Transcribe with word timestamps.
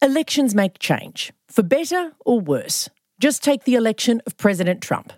Elections 0.00 0.54
make 0.54 0.78
change, 0.78 1.32
for 1.48 1.64
better 1.64 2.12
or 2.24 2.38
worse. 2.38 2.88
Just 3.18 3.42
take 3.42 3.64
the 3.64 3.74
election 3.74 4.22
of 4.26 4.36
President 4.36 4.80
Trump. 4.80 5.12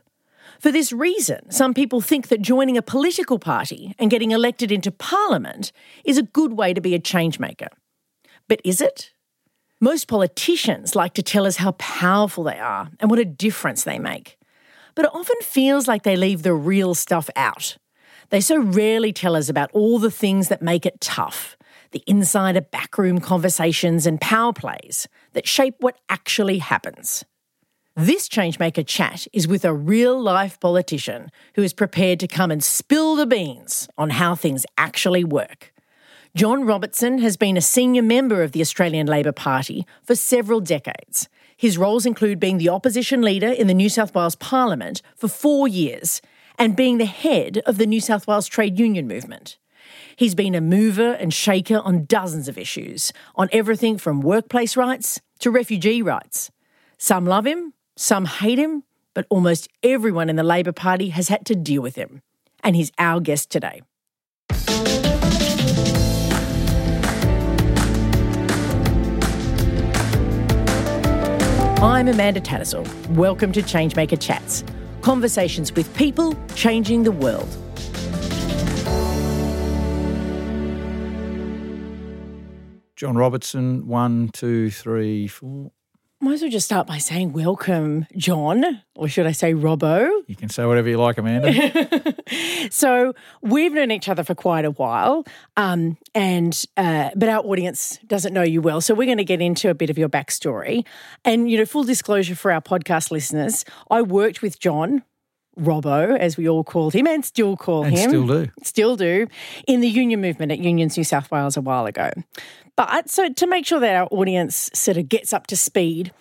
For 0.58 0.72
this 0.72 0.90
reason, 0.90 1.50
some 1.50 1.74
people 1.74 2.00
think 2.00 2.28
that 2.28 2.40
joining 2.40 2.78
a 2.78 2.82
political 2.82 3.38
party 3.38 3.94
and 3.98 4.10
getting 4.10 4.30
elected 4.30 4.72
into 4.72 4.90
parliament 4.90 5.70
is 6.02 6.16
a 6.16 6.22
good 6.22 6.54
way 6.54 6.72
to 6.72 6.80
be 6.80 6.94
a 6.94 6.98
changemaker. 6.98 7.68
But 8.48 8.62
is 8.64 8.80
it? 8.80 9.12
Most 9.82 10.08
politicians 10.08 10.96
like 10.96 11.12
to 11.12 11.22
tell 11.22 11.44
us 11.44 11.56
how 11.56 11.72
powerful 11.72 12.44
they 12.44 12.58
are 12.58 12.88
and 13.00 13.10
what 13.10 13.18
a 13.18 13.24
difference 13.26 13.84
they 13.84 13.98
make. 13.98 14.38
But 14.94 15.04
it 15.04 15.14
often 15.14 15.36
feels 15.42 15.88
like 15.88 16.04
they 16.04 16.16
leave 16.16 16.42
the 16.42 16.54
real 16.54 16.94
stuff 16.94 17.28
out. 17.36 17.76
They 18.30 18.40
so 18.40 18.58
rarely 18.58 19.12
tell 19.12 19.36
us 19.36 19.50
about 19.50 19.70
all 19.72 19.98
the 19.98 20.10
things 20.10 20.48
that 20.48 20.62
make 20.62 20.86
it 20.86 21.02
tough 21.02 21.58
the 21.92 22.02
insider 22.06 22.60
backroom 22.60 23.20
conversations 23.20 24.06
and 24.06 24.20
power 24.20 24.52
plays 24.52 25.08
that 25.32 25.48
shape 25.48 25.76
what 25.80 25.98
actually 26.08 26.58
happens. 26.58 27.24
This 27.96 28.28
Changemaker 28.28 28.86
chat 28.86 29.26
is 29.32 29.48
with 29.48 29.64
a 29.64 29.74
real 29.74 30.20
life 30.20 30.60
politician 30.60 31.30
who 31.54 31.62
is 31.62 31.72
prepared 31.72 32.20
to 32.20 32.28
come 32.28 32.50
and 32.50 32.62
spill 32.62 33.16
the 33.16 33.26
beans 33.26 33.88
on 33.98 34.10
how 34.10 34.34
things 34.34 34.64
actually 34.78 35.24
work. 35.24 35.72
John 36.36 36.64
Robertson 36.64 37.18
has 37.18 37.36
been 37.36 37.56
a 37.56 37.60
senior 37.60 38.02
member 38.02 38.42
of 38.42 38.52
the 38.52 38.60
Australian 38.60 39.08
Labor 39.08 39.32
Party 39.32 39.84
for 40.04 40.14
several 40.14 40.60
decades. 40.60 41.28
His 41.56 41.76
roles 41.76 42.06
include 42.06 42.38
being 42.38 42.58
the 42.58 42.68
opposition 42.68 43.20
leader 43.20 43.48
in 43.48 43.66
the 43.66 43.74
New 43.74 43.88
South 43.88 44.14
Wales 44.14 44.36
Parliament 44.36 45.02
for 45.16 45.26
four 45.26 45.66
years 45.66 46.22
and 46.56 46.76
being 46.76 46.98
the 46.98 47.04
head 47.04 47.60
of 47.66 47.78
the 47.78 47.86
New 47.86 48.00
South 48.00 48.26
Wales 48.26 48.46
trade 48.46 48.78
union 48.78 49.08
movement. 49.08 49.58
He's 50.16 50.34
been 50.34 50.54
a 50.54 50.60
mover 50.60 51.12
and 51.12 51.32
shaker 51.32 51.78
on 51.78 52.04
dozens 52.04 52.48
of 52.48 52.58
issues, 52.58 53.12
on 53.36 53.48
everything 53.52 53.98
from 53.98 54.20
workplace 54.20 54.76
rights 54.76 55.20
to 55.40 55.50
refugee 55.50 56.02
rights. 56.02 56.50
Some 56.98 57.26
love 57.26 57.46
him, 57.46 57.74
some 57.96 58.26
hate 58.26 58.58
him, 58.58 58.84
but 59.14 59.26
almost 59.30 59.68
everyone 59.82 60.28
in 60.28 60.36
the 60.36 60.42
Labor 60.42 60.72
Party 60.72 61.10
has 61.10 61.28
had 61.28 61.46
to 61.46 61.54
deal 61.54 61.82
with 61.82 61.96
him. 61.96 62.22
And 62.62 62.76
he's 62.76 62.92
our 62.98 63.20
guest 63.20 63.50
today. 63.50 63.82
I'm 71.82 72.08
Amanda 72.08 72.40
Tattersall. 72.40 72.86
Welcome 73.08 73.52
to 73.52 73.62
Changemaker 73.62 74.20
Chats 74.20 74.64
conversations 75.00 75.72
with 75.74 75.94
people 75.96 76.36
changing 76.54 77.02
the 77.02 77.12
world. 77.12 77.48
John 83.00 83.16
Robertson, 83.16 83.86
one, 83.86 84.28
two, 84.28 84.70
three, 84.70 85.26
four. 85.26 85.72
Might 86.20 86.34
as 86.34 86.42
well 86.42 86.50
just 86.50 86.66
start 86.66 86.86
by 86.86 86.98
saying 86.98 87.32
welcome, 87.32 88.06
John, 88.14 88.82
or 88.94 89.08
should 89.08 89.26
I 89.26 89.32
say 89.32 89.54
Robbo? 89.54 90.10
You 90.26 90.36
can 90.36 90.50
say 90.50 90.66
whatever 90.66 90.86
you 90.86 90.98
like, 90.98 91.16
Amanda. 91.16 92.14
so 92.70 93.14
we've 93.40 93.72
known 93.72 93.90
each 93.90 94.10
other 94.10 94.22
for 94.22 94.34
quite 94.34 94.66
a 94.66 94.72
while, 94.72 95.24
um, 95.56 95.96
and 96.14 96.62
uh, 96.76 97.08
but 97.16 97.30
our 97.30 97.42
audience 97.42 97.98
doesn't 98.06 98.34
know 98.34 98.42
you 98.42 98.60
well. 98.60 98.82
So 98.82 98.92
we're 98.92 99.06
going 99.06 99.16
to 99.16 99.24
get 99.24 99.40
into 99.40 99.70
a 99.70 99.74
bit 99.74 99.88
of 99.88 99.96
your 99.96 100.10
backstory, 100.10 100.84
and 101.24 101.50
you 101.50 101.56
know, 101.56 101.64
full 101.64 101.84
disclosure 101.84 102.36
for 102.36 102.52
our 102.52 102.60
podcast 102.60 103.10
listeners, 103.10 103.64
I 103.90 104.02
worked 104.02 104.42
with 104.42 104.60
John 104.60 105.04
Robbo, 105.58 106.18
as 106.18 106.36
we 106.36 106.48
all 106.48 106.64
called 106.64 106.94
him, 106.94 107.06
and 107.06 107.24
still 107.24 107.56
call 107.56 107.84
and 107.84 107.96
him. 107.96 108.10
Still 108.10 108.26
do. 108.26 108.50
Still 108.62 108.96
do. 108.96 109.26
In 109.66 109.80
the 109.80 109.88
union 109.88 110.20
movement 110.20 110.52
at 110.52 110.58
Unions 110.58 110.96
New 110.96 111.04
South 111.04 111.30
Wales 111.30 111.56
a 111.56 111.60
while 111.60 111.86
ago. 111.86 112.10
But 112.76 113.10
so 113.10 113.28
to 113.28 113.46
make 113.46 113.66
sure 113.66 113.80
that 113.80 113.94
our 113.94 114.08
audience 114.10 114.70
sort 114.72 114.96
of 114.96 115.08
gets 115.08 115.32
up 115.32 115.46
to 115.48 115.56
speed, 115.56 116.12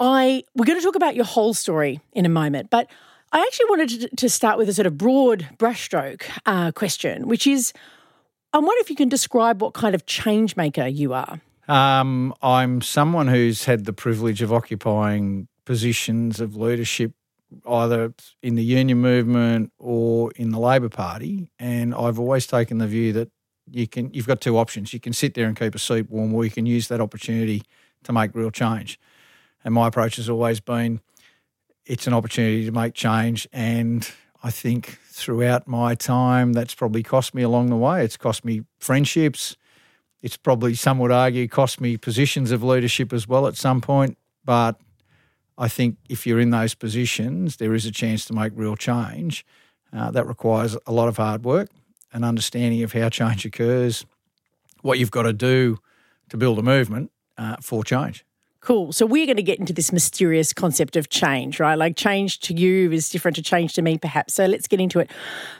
I 0.00 0.42
we're 0.56 0.64
going 0.64 0.78
to 0.78 0.84
talk 0.84 0.96
about 0.96 1.14
your 1.14 1.24
whole 1.24 1.54
story 1.54 2.00
in 2.12 2.26
a 2.26 2.28
moment. 2.28 2.70
But 2.70 2.90
I 3.30 3.40
actually 3.40 3.66
wanted 3.68 3.88
to, 3.88 4.16
to 4.16 4.28
start 4.28 4.58
with 4.58 4.68
a 4.68 4.74
sort 4.74 4.86
of 4.86 4.96
broad 4.96 5.46
brushstroke 5.58 6.22
uh, 6.46 6.72
question, 6.72 7.28
which 7.28 7.46
is, 7.46 7.72
I 8.52 8.58
wonder 8.58 8.80
if 8.80 8.90
you 8.90 8.96
can 8.96 9.08
describe 9.08 9.60
what 9.60 9.74
kind 9.74 9.94
of 9.94 10.06
change 10.06 10.56
maker 10.56 10.86
you 10.86 11.12
are. 11.12 11.40
Um, 11.68 12.34
I'm 12.42 12.80
someone 12.80 13.28
who's 13.28 13.66
had 13.66 13.84
the 13.84 13.92
privilege 13.92 14.40
of 14.40 14.52
occupying 14.52 15.46
positions 15.66 16.40
of 16.40 16.56
leadership 16.56 17.12
either 17.66 18.12
in 18.42 18.54
the 18.54 18.64
union 18.64 18.98
movement 18.98 19.72
or 19.78 20.32
in 20.32 20.50
the 20.50 20.58
Labor 20.58 20.88
Party, 20.88 21.50
and 21.58 21.94
I've 21.94 22.18
always 22.18 22.46
taken 22.46 22.78
the 22.78 22.86
view 22.86 23.12
that 23.14 23.30
you 23.70 23.86
can 23.86 24.12
you've 24.12 24.26
got 24.26 24.40
two 24.40 24.56
options. 24.58 24.92
You 24.92 25.00
can 25.00 25.12
sit 25.12 25.34
there 25.34 25.46
and 25.46 25.58
keep 25.58 25.74
a 25.74 25.78
seat 25.78 26.10
warm, 26.10 26.34
or 26.34 26.44
you 26.44 26.50
can 26.50 26.66
use 26.66 26.88
that 26.88 27.00
opportunity 27.00 27.62
to 28.04 28.12
make 28.12 28.34
real 28.34 28.50
change. 28.50 28.98
And 29.64 29.74
my 29.74 29.88
approach 29.88 30.16
has 30.16 30.28
always 30.28 30.60
been 30.60 31.00
it's 31.84 32.06
an 32.06 32.12
opportunity 32.12 32.64
to 32.66 32.72
make 32.72 32.94
change, 32.94 33.48
and 33.52 34.08
I 34.42 34.50
think 34.50 34.98
throughout 35.06 35.66
my 35.66 35.94
time 35.94 36.52
that's 36.52 36.74
probably 36.74 37.02
cost 37.02 37.34
me 37.34 37.42
along 37.42 37.70
the 37.70 37.76
way. 37.76 38.04
It's 38.04 38.16
cost 38.16 38.44
me 38.44 38.62
friendships. 38.78 39.56
It's 40.20 40.36
probably 40.36 40.74
some 40.74 40.98
would 40.98 41.12
argue 41.12 41.48
cost 41.48 41.80
me 41.80 41.96
positions 41.96 42.50
of 42.50 42.62
leadership 42.62 43.12
as 43.12 43.26
well 43.26 43.46
at 43.46 43.56
some 43.56 43.80
point, 43.80 44.18
but 44.44 44.80
I 45.58 45.68
think 45.68 45.96
if 46.08 46.26
you're 46.26 46.40
in 46.40 46.50
those 46.50 46.74
positions, 46.74 47.56
there 47.56 47.74
is 47.74 47.84
a 47.84 47.90
chance 47.90 48.24
to 48.26 48.32
make 48.32 48.52
real 48.54 48.76
change. 48.76 49.44
Uh, 49.92 50.10
that 50.10 50.26
requires 50.26 50.76
a 50.86 50.92
lot 50.92 51.08
of 51.08 51.16
hard 51.16 51.44
work, 51.44 51.68
an 52.12 52.22
understanding 52.22 52.82
of 52.82 52.92
how 52.92 53.08
change 53.08 53.44
occurs, 53.44 54.04
what 54.82 54.98
you've 54.98 55.10
got 55.10 55.22
to 55.22 55.32
do 55.32 55.78
to 56.28 56.36
build 56.36 56.58
a 56.58 56.62
movement 56.62 57.10
uh, 57.38 57.56
for 57.60 57.82
change. 57.82 58.24
Cool. 58.60 58.92
So 58.92 59.06
we're 59.06 59.24
going 59.24 59.36
to 59.36 59.42
get 59.42 59.58
into 59.58 59.72
this 59.72 59.92
mysterious 59.92 60.52
concept 60.52 60.96
of 60.96 61.08
change, 61.08 61.58
right? 61.60 61.76
Like 61.76 61.96
change 61.96 62.40
to 62.40 62.54
you 62.54 62.90
is 62.92 63.08
different 63.08 63.36
to 63.36 63.42
change 63.42 63.74
to 63.74 63.82
me, 63.82 63.98
perhaps. 63.98 64.34
So 64.34 64.46
let's 64.46 64.66
get 64.66 64.80
into 64.80 64.98
it. 64.98 65.10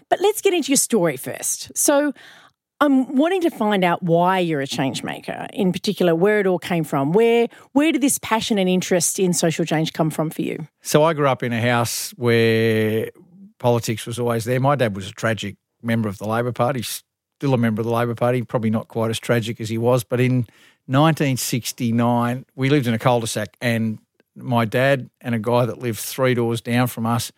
But 0.09 0.21
let's 0.21 0.43
get 0.43 0.53
into 0.53 0.71
your 0.71 0.77
story 0.77 1.17
first. 1.17 1.77
So 1.77 2.13
I'm 2.81 3.17
wanting 3.17 3.41
to 3.41 3.51
find 3.51 3.85
out 3.85 4.03
why 4.03 4.39
you're 4.39 4.61
a 4.61 4.67
change 4.67 5.03
maker, 5.03 5.49
in 5.53 5.73
particular, 5.73 6.15
where 6.15 6.39
it 6.39 6.47
all 6.47 6.61
came 6.61 6.85
from. 6.85 7.13
Where 7.13 7.49
where 7.73 7.91
did 7.91 8.01
this 8.01 8.19
passion 8.19 8.59
and 8.59 8.69
interest 8.69 9.19
in 9.19 9.33
social 9.33 9.65
change 9.65 9.93
come 9.93 10.11
from 10.11 10.31
for 10.31 10.43
you? 10.43 10.69
So 10.81 11.03
I 11.03 11.13
grew 11.13 11.27
up 11.27 11.43
in 11.43 11.53
a 11.53 11.61
house 11.61 12.13
where 12.17 13.11
politics 13.59 14.07
was 14.07 14.19
always 14.19 14.45
there. 14.45 14.61
My 14.61 14.77
dad 14.77 14.95
was 14.95 15.09
a 15.09 15.13
tragic 15.13 15.57
member 15.83 16.09
of 16.09 16.19
the 16.19 16.29
Labor 16.29 16.53
Party, 16.53 16.83
still 16.83 17.55
a 17.55 17.59
member 17.59 17.81
of 17.81 17.87
the 17.87 17.93
Labor 17.93 18.15
Party, 18.15 18.43
probably 18.43 18.71
not 18.71 18.87
quite 18.87 19.11
as 19.11 19.19
tragic 19.19 19.61
as 19.61 19.69
he 19.69 19.79
was. 19.79 20.05
But 20.05 20.21
in 20.21 20.47
1969, 20.87 22.47
we 22.55 22.71
lived 22.71 22.87
in 22.87 22.95
a 22.95 22.99
cul-de-sac, 22.99 23.57
and 23.61 23.99
my 24.37 24.65
dad 24.65 25.11
and 25.21 25.35
a 25.35 25.39
guy 25.39 25.67
that 25.67 25.79
lived 25.79 25.99
three 25.99 26.35
doors 26.35 26.61
down 26.61 26.87
from 26.87 27.07
us 27.07 27.33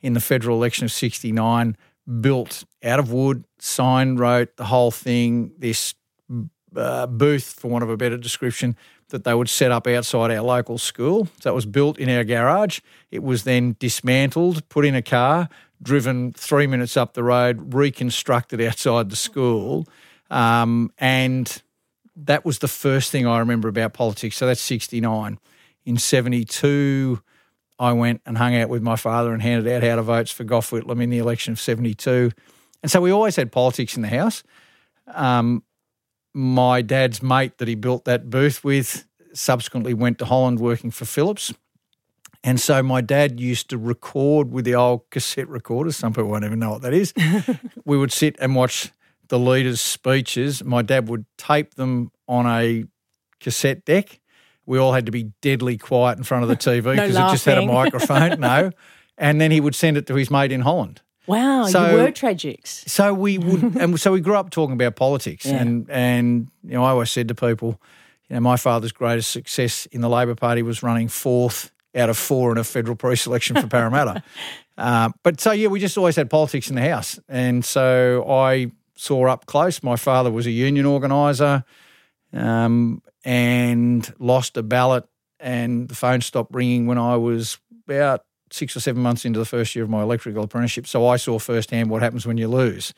in 0.00 0.12
the 0.12 0.20
federal 0.20 0.58
election 0.58 0.84
of 0.84 0.92
69 0.92 1.76
built 2.20 2.64
out 2.82 2.98
of 2.98 3.12
wood, 3.12 3.44
sign 3.58 4.16
wrote 4.16 4.56
the 4.56 4.64
whole 4.64 4.90
thing, 4.90 5.52
this 5.58 5.94
uh, 6.76 7.06
booth, 7.06 7.54
for 7.58 7.68
want 7.68 7.84
of 7.84 7.90
a 7.90 7.96
better 7.96 8.16
description, 8.16 8.76
that 9.08 9.24
they 9.24 9.34
would 9.34 9.48
set 9.48 9.70
up 9.70 9.86
outside 9.86 10.30
our 10.30 10.42
local 10.42 10.78
school. 10.78 11.28
So 11.40 11.50
it 11.50 11.54
was 11.54 11.66
built 11.66 11.98
in 11.98 12.08
our 12.08 12.24
garage. 12.24 12.80
It 13.10 13.22
was 13.22 13.44
then 13.44 13.76
dismantled, 13.78 14.68
put 14.68 14.84
in 14.84 14.94
a 14.94 15.02
car, 15.02 15.48
driven 15.82 16.32
three 16.32 16.66
minutes 16.66 16.96
up 16.96 17.14
the 17.14 17.22
road, 17.22 17.74
reconstructed 17.74 18.60
outside 18.60 19.10
the 19.10 19.16
school. 19.16 19.86
Um, 20.30 20.90
and 20.98 21.62
that 22.16 22.44
was 22.44 22.58
the 22.58 22.68
first 22.68 23.10
thing 23.10 23.26
I 23.26 23.38
remember 23.38 23.68
about 23.68 23.92
politics. 23.92 24.36
So 24.36 24.46
that's 24.46 24.60
69. 24.60 25.38
In 25.84 25.98
72, 25.98 27.22
I 27.78 27.92
went 27.92 28.20
and 28.24 28.38
hung 28.38 28.54
out 28.54 28.68
with 28.68 28.82
my 28.82 28.96
father 28.96 29.32
and 29.32 29.42
handed 29.42 29.70
out 29.72 29.82
how 29.82 29.96
to 29.96 30.02
votes 30.02 30.30
for 30.30 30.44
Gough 30.44 30.70
Whitlam 30.70 31.02
in 31.02 31.10
the 31.10 31.18
election 31.18 31.52
of 31.52 31.60
72. 31.60 32.30
And 32.82 32.90
so 32.90 33.00
we 33.00 33.10
always 33.10 33.36
had 33.36 33.50
politics 33.50 33.96
in 33.96 34.02
the 34.02 34.08
house. 34.08 34.42
Um, 35.08 35.64
my 36.32 36.82
dad's 36.82 37.22
mate 37.22 37.58
that 37.58 37.68
he 37.68 37.74
built 37.74 38.04
that 38.04 38.30
booth 38.30 38.64
with 38.64 39.06
subsequently 39.32 39.94
went 39.94 40.18
to 40.18 40.24
Holland 40.24 40.60
working 40.60 40.90
for 40.90 41.04
Philips. 41.04 41.52
And 42.42 42.60
so 42.60 42.82
my 42.82 43.00
dad 43.00 43.40
used 43.40 43.70
to 43.70 43.78
record 43.78 44.52
with 44.52 44.64
the 44.64 44.74
old 44.74 45.08
cassette 45.10 45.48
recorders. 45.48 45.96
Some 45.96 46.12
people 46.12 46.28
won't 46.28 46.44
even 46.44 46.58
know 46.58 46.72
what 46.72 46.82
that 46.82 46.92
is. 46.92 47.14
we 47.84 47.96
would 47.96 48.12
sit 48.12 48.36
and 48.38 48.54
watch 48.54 48.92
the 49.28 49.38
leaders' 49.38 49.80
speeches. 49.80 50.62
My 50.62 50.82
dad 50.82 51.08
would 51.08 51.24
tape 51.38 51.74
them 51.74 52.12
on 52.28 52.46
a 52.46 52.84
cassette 53.40 53.84
deck 53.84 54.20
we 54.66 54.78
all 54.78 54.92
had 54.92 55.06
to 55.06 55.12
be 55.12 55.32
deadly 55.40 55.76
quiet 55.76 56.18
in 56.18 56.24
front 56.24 56.42
of 56.42 56.48
the 56.48 56.56
TV 56.56 56.82
because 56.94 57.14
no 57.14 57.28
it 57.28 57.30
just 57.32 57.44
had 57.44 57.58
a 57.58 57.66
microphone. 57.66 58.40
no. 58.40 58.70
And 59.16 59.40
then 59.40 59.52
he 59.52 59.60
would 59.60 59.76
send 59.76 59.96
it 59.96 60.08
to 60.08 60.16
his 60.16 60.28
mate 60.28 60.50
in 60.50 60.62
Holland. 60.62 61.00
Wow, 61.26 61.66
so, 61.66 61.90
you 61.90 61.96
were 61.98 62.10
tragics. 62.10 62.88
So 62.88 63.14
we 63.14 63.38
would, 63.38 63.76
and 63.80 63.98
so 63.98 64.12
we 64.12 64.20
grew 64.20 64.36
up 64.36 64.50
talking 64.50 64.74
about 64.74 64.96
politics, 64.96 65.46
yeah. 65.46 65.62
and 65.62 65.88
and 65.88 66.48
you 66.62 66.72
know 66.72 66.84
I 66.84 66.90
always 66.90 67.10
said 67.10 67.28
to 67.28 67.34
people, 67.34 67.80
you 68.28 68.34
know, 68.34 68.40
my 68.40 68.56
father's 68.56 68.92
greatest 68.92 69.30
success 69.30 69.86
in 69.86 70.00
the 70.00 70.08
Labor 70.08 70.34
Party 70.34 70.62
was 70.62 70.82
running 70.82 71.08
fourth 71.08 71.70
out 71.94 72.10
of 72.10 72.18
four 72.18 72.50
in 72.50 72.58
a 72.58 72.64
federal 72.64 72.96
pre-selection 72.96 73.54
for 73.56 73.68
Parramatta. 73.68 74.22
uh, 74.76 75.10
but 75.22 75.40
so 75.40 75.52
yeah, 75.52 75.68
we 75.68 75.78
just 75.78 75.96
always 75.96 76.16
had 76.16 76.28
politics 76.28 76.68
in 76.68 76.74
the 76.74 76.82
house, 76.82 77.18
and 77.28 77.64
so 77.64 78.28
I 78.28 78.72
saw 78.96 79.26
up 79.28 79.46
close. 79.46 79.82
My 79.82 79.96
father 79.96 80.30
was 80.30 80.46
a 80.46 80.50
union 80.50 80.84
organizer. 80.84 81.64
Um, 82.34 83.02
and 83.24 84.12
lost 84.18 84.56
a 84.56 84.62
ballot, 84.62 85.04
and 85.40 85.88
the 85.88 85.94
phone 85.94 86.20
stopped 86.20 86.54
ringing 86.54 86.86
when 86.86 86.98
I 86.98 87.16
was 87.16 87.58
about 87.86 88.24
six 88.50 88.76
or 88.76 88.80
seven 88.80 89.02
months 89.02 89.24
into 89.24 89.38
the 89.38 89.44
first 89.44 89.74
year 89.74 89.84
of 89.84 89.90
my 89.90 90.02
electrical 90.02 90.44
apprenticeship. 90.44 90.86
So 90.86 91.06
I 91.06 91.16
saw 91.16 91.38
firsthand 91.38 91.90
what 91.90 92.02
happens 92.02 92.26
when 92.26 92.36
you 92.36 92.48
lose. 92.48 92.94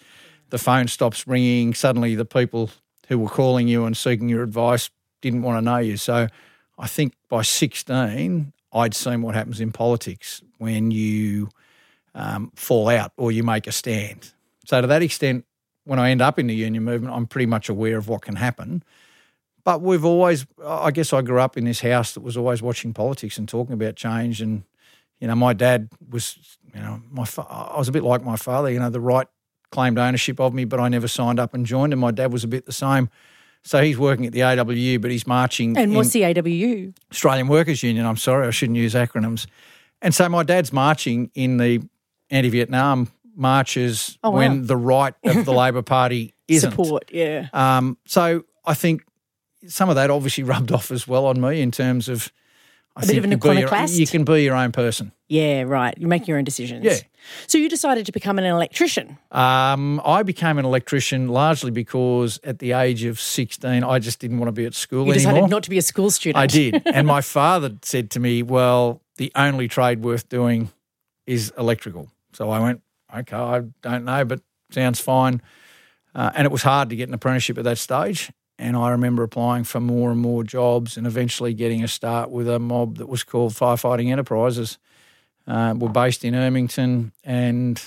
The 0.51 0.59
phone 0.59 0.89
stops 0.89 1.27
ringing. 1.27 1.75
Suddenly, 1.75 2.15
the 2.15 2.25
people 2.25 2.71
who 3.09 3.19
were 3.19 3.29
calling 3.29 3.69
you 3.69 3.85
and 3.85 3.97
seeking 3.97 4.29
your 4.29 4.43
advice 4.43 4.91
didn't 5.23 5.43
want 5.43 5.59
to 5.59 5.63
know 5.63 5.79
you. 5.79 5.97
So 5.97 6.29
I 6.79 6.87
think 6.87 7.15
by 7.29 7.43
16, 7.43 8.53
I'd 8.73 8.95
seen 8.95 9.23
what 9.23 9.35
happens 9.35 9.61
in 9.61 9.73
politics 9.73 10.43
when 10.59 10.91
you 10.91 11.49
um, 12.15 12.53
fall 12.55 12.89
out 12.89 13.13
or 13.17 13.33
you 13.33 13.43
make 13.43 13.67
a 13.67 13.73
stand. 13.73 14.33
So, 14.67 14.81
to 14.81 14.87
that 14.87 15.03
extent, 15.03 15.45
when 15.85 15.99
I 15.99 16.11
end 16.11 16.21
up 16.21 16.39
in 16.39 16.49
the 16.49 16.55
union 16.55 16.83
movement, 16.85 17.15
I'm 17.15 17.27
pretty 17.27 17.47
much 17.47 17.69
aware 17.69 17.97
of 17.97 18.09
what 18.09 18.23
can 18.23 18.37
happen. 18.37 18.83
But 19.67 19.83
we've 19.83 20.05
always, 20.05 20.47
I 20.65 20.93
guess 20.93 21.13
I 21.13 21.23
grew 21.23 21.41
up 21.41 21.57
in 21.57 21.65
this 21.65 21.81
house 21.81 22.13
that 22.15 22.21
was 22.21 22.37
always 22.37 22.63
watching 22.63 22.95
politics 22.95 23.37
and 23.37 23.49
talking 23.49 23.73
about 23.75 23.97
change. 23.97 24.41
And, 24.41 24.63
you 25.19 25.27
know, 25.27 25.35
my 25.35 25.53
dad 25.55 25.89
was, 26.09 26.57
you 26.73 26.81
know, 26.81 27.03
my 27.11 27.25
fa- 27.25 27.47
I 27.51 27.77
was 27.77 27.89
a 27.89 27.93
bit 27.93 28.05
like 28.05 28.23
my 28.23 28.37
father, 28.37 28.71
you 28.71 28.79
know, 28.79 28.91
the 28.91 29.01
right 29.01 29.27
claimed 29.73 29.99
ownership 29.99 30.39
of 30.39 30.55
me, 30.55 30.65
but 30.65 30.79
I 30.79 30.87
never 30.89 31.09
signed 31.09 31.41
up 31.41 31.53
and 31.53 31.67
joined. 31.67 31.93
And 31.93 32.01
my 32.01 32.13
dad 32.13 32.33
was 32.33 32.45
a 32.45 32.47
bit 32.47 32.65
the 32.65 32.71
same. 32.73 33.11
So 33.65 33.83
he's 33.83 33.99
working 33.99 34.25
at 34.25 34.33
the 34.33 34.39
AWU, 34.41 35.01
but 35.03 35.11
he's 35.11 35.27
marching. 35.27 35.77
And 35.77 35.97
what's 35.97 36.11
the 36.11 36.23
AWU? 36.23 36.95
Australian 37.11 37.49
Workers 37.49 37.83
Union. 37.83 38.07
I'm 38.07 38.17
sorry, 38.17 38.47
I 38.47 38.51
shouldn't 38.51 38.79
use 38.79 38.95
acronyms. 38.95 39.49
And 40.01 40.15
so 40.15 40.29
my 40.29 40.45
dad's 40.45 40.73
marching 40.73 41.33
in 41.35 41.57
the 41.57 41.83
anti 42.31 42.51
Vietnam 42.51 43.09
marches 43.35 44.17
Oh, 44.23 44.31
wow. 44.31 44.37
when 44.39 44.67
the 44.69 44.77
right 44.77 45.15
of 45.25 45.45
the 45.45 45.53
Labor 45.63 45.83
Party 45.83 46.35
isn't. 46.47 46.71
Support, 46.71 47.11
yeah. 47.13 47.49
Um, 47.53 47.99
so 48.07 48.45
I 48.65 48.75
think 48.75 49.03
some 49.67 49.89
of 49.89 49.95
that 49.97 50.11
obviously 50.11 50.45
rubbed 50.55 50.73
off 50.73 50.91
as 50.91 51.07
well 51.09 51.27
on 51.27 51.41
me 51.41 51.61
in 51.61 51.71
terms 51.71 52.09
of. 52.09 52.33
I 52.99 53.01
bit 53.01 53.09
think 53.09 53.19
of 53.19 53.25
an 53.25 53.31
your- 53.33 53.41
iconoclast? 53.67 53.99
you 53.99 54.07
can 54.07 54.25
be 54.25 54.43
your 54.43 54.57
own 54.57 54.73
person. 54.73 55.13
Yeah, 55.29 55.65
right. 55.65 55.93
You 55.99 56.07
make 56.07 56.27
your 56.27 56.39
own 56.39 56.45
decisions. 56.45 56.83
Yeah. 56.83 56.97
So 57.47 57.59
you 57.59 57.69
decided 57.69 58.07
to 58.07 58.13
become 58.13 58.39
an 58.39 58.45
electrician. 58.47 59.19
Um, 59.33 60.01
I 60.03 60.23
became 60.23 60.57
an 60.57 60.65
electrician 60.65 61.29
largely 61.29 61.71
because 61.71 62.41
at 62.43 62.59
the 62.59 62.73
age 62.73 63.05
of 63.05 63.21
16, 63.21 63.85
I 63.85 63.99
just 63.99 64.19
didn't 64.19 64.39
want 64.39 64.49
to 64.49 64.53
be 64.53 64.65
at 64.65 64.73
school 64.73 65.07
You 65.07 65.13
decided 65.13 65.33
anymore. 65.33 65.49
not 65.51 65.63
to 65.65 65.71
be 65.71 65.77
a 65.77 65.83
school 65.83 66.09
student. 66.11 66.39
I 66.43 66.47
did. 66.47 66.81
and 66.87 67.07
my 67.07 67.21
father 67.21 67.77
said 67.83 68.11
to 68.13 68.21
me, 68.21 68.43
Well, 68.43 69.03
the 69.19 69.31
only 69.37 69.69
trade 69.69 70.03
worth 70.03 70.31
doing 70.31 70.71
is 71.27 71.53
electrical. 71.59 72.09
So 72.33 72.49
I 72.49 72.61
went, 72.61 72.81
Okay, 73.15 73.37
I 73.37 73.61
don't 73.83 74.05
know, 74.07 74.25
but 74.25 74.41
sounds 74.71 75.01
fine. 75.01 75.43
Uh, 76.15 76.31
and 76.35 76.47
it 76.47 76.51
was 76.51 76.63
hard 76.63 76.89
to 76.89 76.97
get 76.97 77.09
an 77.09 77.15
apprenticeship 77.15 77.59
at 77.59 77.65
that 77.65 77.77
stage. 77.77 78.31
And 78.59 78.77
I 78.77 78.91
remember 78.91 79.23
applying 79.23 79.65
for 79.65 79.81
more 79.81 80.11
and 80.11 80.21
more 80.21 80.43
jobs 80.43 80.97
and 80.97 81.07
eventually 81.07 81.53
getting 81.53 81.85
a 81.85 81.89
start 81.89 82.31
with 82.31 82.49
a 82.49 82.59
mob 82.59 82.97
that 82.99 83.09
was 83.09 83.23
called 83.23 83.53
Firefighting 83.53 84.11
Enterprises. 84.11 84.79
Uh, 85.47 85.75
we're 85.77 85.91
based 85.91 86.25
in 86.25 86.35
Ermington, 86.35 87.13
and 87.23 87.81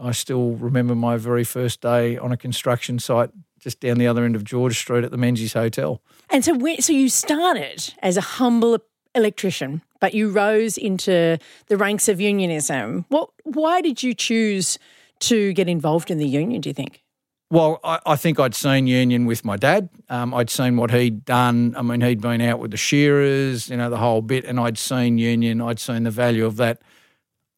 I 0.00 0.12
still 0.12 0.52
remember 0.52 0.94
my 0.94 1.16
very 1.16 1.44
first 1.44 1.80
day 1.80 2.16
on 2.16 2.32
a 2.32 2.36
construction 2.36 2.98
site 2.98 3.30
just 3.60 3.80
down 3.80 3.98
the 3.98 4.06
other 4.06 4.24
end 4.24 4.36
of 4.36 4.44
George 4.44 4.78
Street 4.78 5.04
at 5.04 5.10
the 5.10 5.16
Menzies 5.16 5.52
Hotel. 5.52 6.00
And 6.30 6.44
so, 6.44 6.58
so 6.80 6.92
you 6.92 7.08
started 7.08 7.94
as 8.02 8.16
a 8.16 8.20
humble 8.20 8.78
electrician, 9.14 9.82
but 10.00 10.14
you 10.14 10.30
rose 10.30 10.76
into 10.76 11.38
the 11.68 11.76
ranks 11.76 12.08
of 12.08 12.20
unionism. 12.20 13.06
What? 13.08 13.30
Why 13.44 13.80
did 13.80 14.02
you 14.02 14.14
choose 14.14 14.78
to 15.20 15.52
get 15.52 15.68
involved 15.68 16.10
in 16.10 16.18
the 16.18 16.26
union? 16.28 16.60
Do 16.60 16.68
you 16.68 16.74
think? 16.74 17.02
Well, 17.48 17.78
I, 17.84 18.00
I 18.04 18.16
think 18.16 18.40
I'd 18.40 18.54
seen 18.54 18.86
union 18.88 19.24
with 19.24 19.44
my 19.44 19.56
dad. 19.56 19.88
Um, 20.08 20.34
I'd 20.34 20.50
seen 20.50 20.76
what 20.76 20.90
he'd 20.90 21.24
done. 21.24 21.74
I 21.76 21.82
mean, 21.82 22.00
he'd 22.00 22.20
been 22.20 22.40
out 22.40 22.58
with 22.58 22.72
the 22.72 22.76
shearers, 22.76 23.68
you 23.68 23.76
know, 23.76 23.88
the 23.88 23.98
whole 23.98 24.20
bit, 24.20 24.44
and 24.44 24.58
I'd 24.58 24.78
seen 24.78 25.18
union. 25.18 25.60
I'd 25.60 25.78
seen 25.78 26.02
the 26.02 26.10
value 26.10 26.44
of 26.44 26.56
that. 26.56 26.82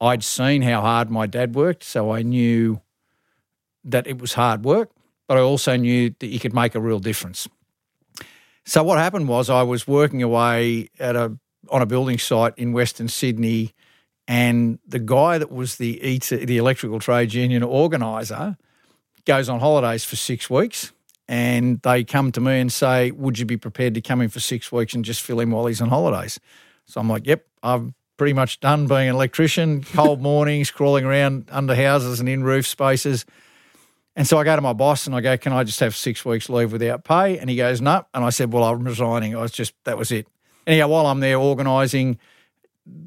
I'd 0.00 0.22
seen 0.22 0.62
how 0.62 0.82
hard 0.82 1.10
my 1.10 1.26
dad 1.26 1.54
worked, 1.54 1.82
so 1.84 2.12
I 2.12 2.22
knew 2.22 2.80
that 3.82 4.06
it 4.06 4.20
was 4.20 4.34
hard 4.34 4.64
work, 4.64 4.90
but 5.26 5.38
I 5.38 5.40
also 5.40 5.76
knew 5.76 6.14
that 6.20 6.26
you 6.26 6.38
could 6.38 6.54
make 6.54 6.74
a 6.74 6.80
real 6.80 6.98
difference. 6.98 7.48
So 8.66 8.82
what 8.82 8.98
happened 8.98 9.28
was 9.28 9.48
I 9.48 9.62
was 9.62 9.88
working 9.88 10.22
away 10.22 10.90
at 11.00 11.16
a 11.16 11.36
on 11.70 11.82
a 11.82 11.86
building 11.86 12.18
site 12.18 12.52
in 12.58 12.72
Western 12.72 13.08
Sydney, 13.08 13.74
and 14.28 14.78
the 14.86 14.98
guy 14.98 15.38
that 15.38 15.50
was 15.50 15.76
the 15.76 16.20
the 16.28 16.58
electrical 16.58 17.00
trades 17.00 17.34
union 17.34 17.62
organizer 17.62 18.58
goes 19.28 19.48
on 19.48 19.60
holidays 19.60 20.04
for 20.04 20.16
six 20.16 20.50
weeks, 20.50 20.92
and 21.28 21.80
they 21.82 22.02
come 22.02 22.32
to 22.32 22.40
me 22.40 22.58
and 22.58 22.72
say, 22.72 23.12
"Would 23.12 23.38
you 23.38 23.44
be 23.44 23.58
prepared 23.58 23.94
to 23.94 24.00
come 24.00 24.20
in 24.20 24.30
for 24.30 24.40
six 24.40 24.72
weeks 24.72 24.94
and 24.94 25.04
just 25.04 25.20
fill 25.20 25.38
him 25.38 25.50
while 25.52 25.66
he's 25.66 25.80
on 25.80 25.90
holidays?" 25.90 26.40
So 26.86 27.00
I'm 27.00 27.08
like, 27.08 27.26
"Yep, 27.26 27.44
I'm 27.62 27.94
pretty 28.16 28.32
much 28.32 28.58
done 28.58 28.88
being 28.88 29.08
an 29.08 29.14
electrician. 29.14 29.84
Cold 29.84 30.20
mornings, 30.30 30.70
crawling 30.70 31.04
around 31.04 31.48
under 31.52 31.76
houses 31.76 32.18
and 32.18 32.28
in 32.28 32.42
roof 32.42 32.66
spaces." 32.66 33.26
And 34.16 34.26
so 34.26 34.36
I 34.36 34.42
go 34.42 34.56
to 34.56 34.62
my 34.62 34.72
boss 34.72 35.06
and 35.06 35.14
I 35.14 35.20
go, 35.20 35.36
"Can 35.36 35.52
I 35.52 35.62
just 35.62 35.78
have 35.80 35.94
six 35.94 36.24
weeks 36.24 36.48
leave 36.48 36.72
without 36.72 37.04
pay?" 37.04 37.38
And 37.38 37.48
he 37.50 37.54
goes, 37.54 37.80
"No." 37.80 38.06
And 38.14 38.24
I 38.24 38.30
said, 38.30 38.52
"Well, 38.52 38.64
I'm 38.64 38.82
resigning." 38.82 39.36
I 39.36 39.42
was 39.42 39.52
just 39.52 39.74
that 39.84 39.96
was 39.98 40.10
it. 40.10 40.26
Anyhow, 40.66 40.88
while 40.88 41.06
I'm 41.06 41.20
there 41.20 41.38
organising, 41.38 42.18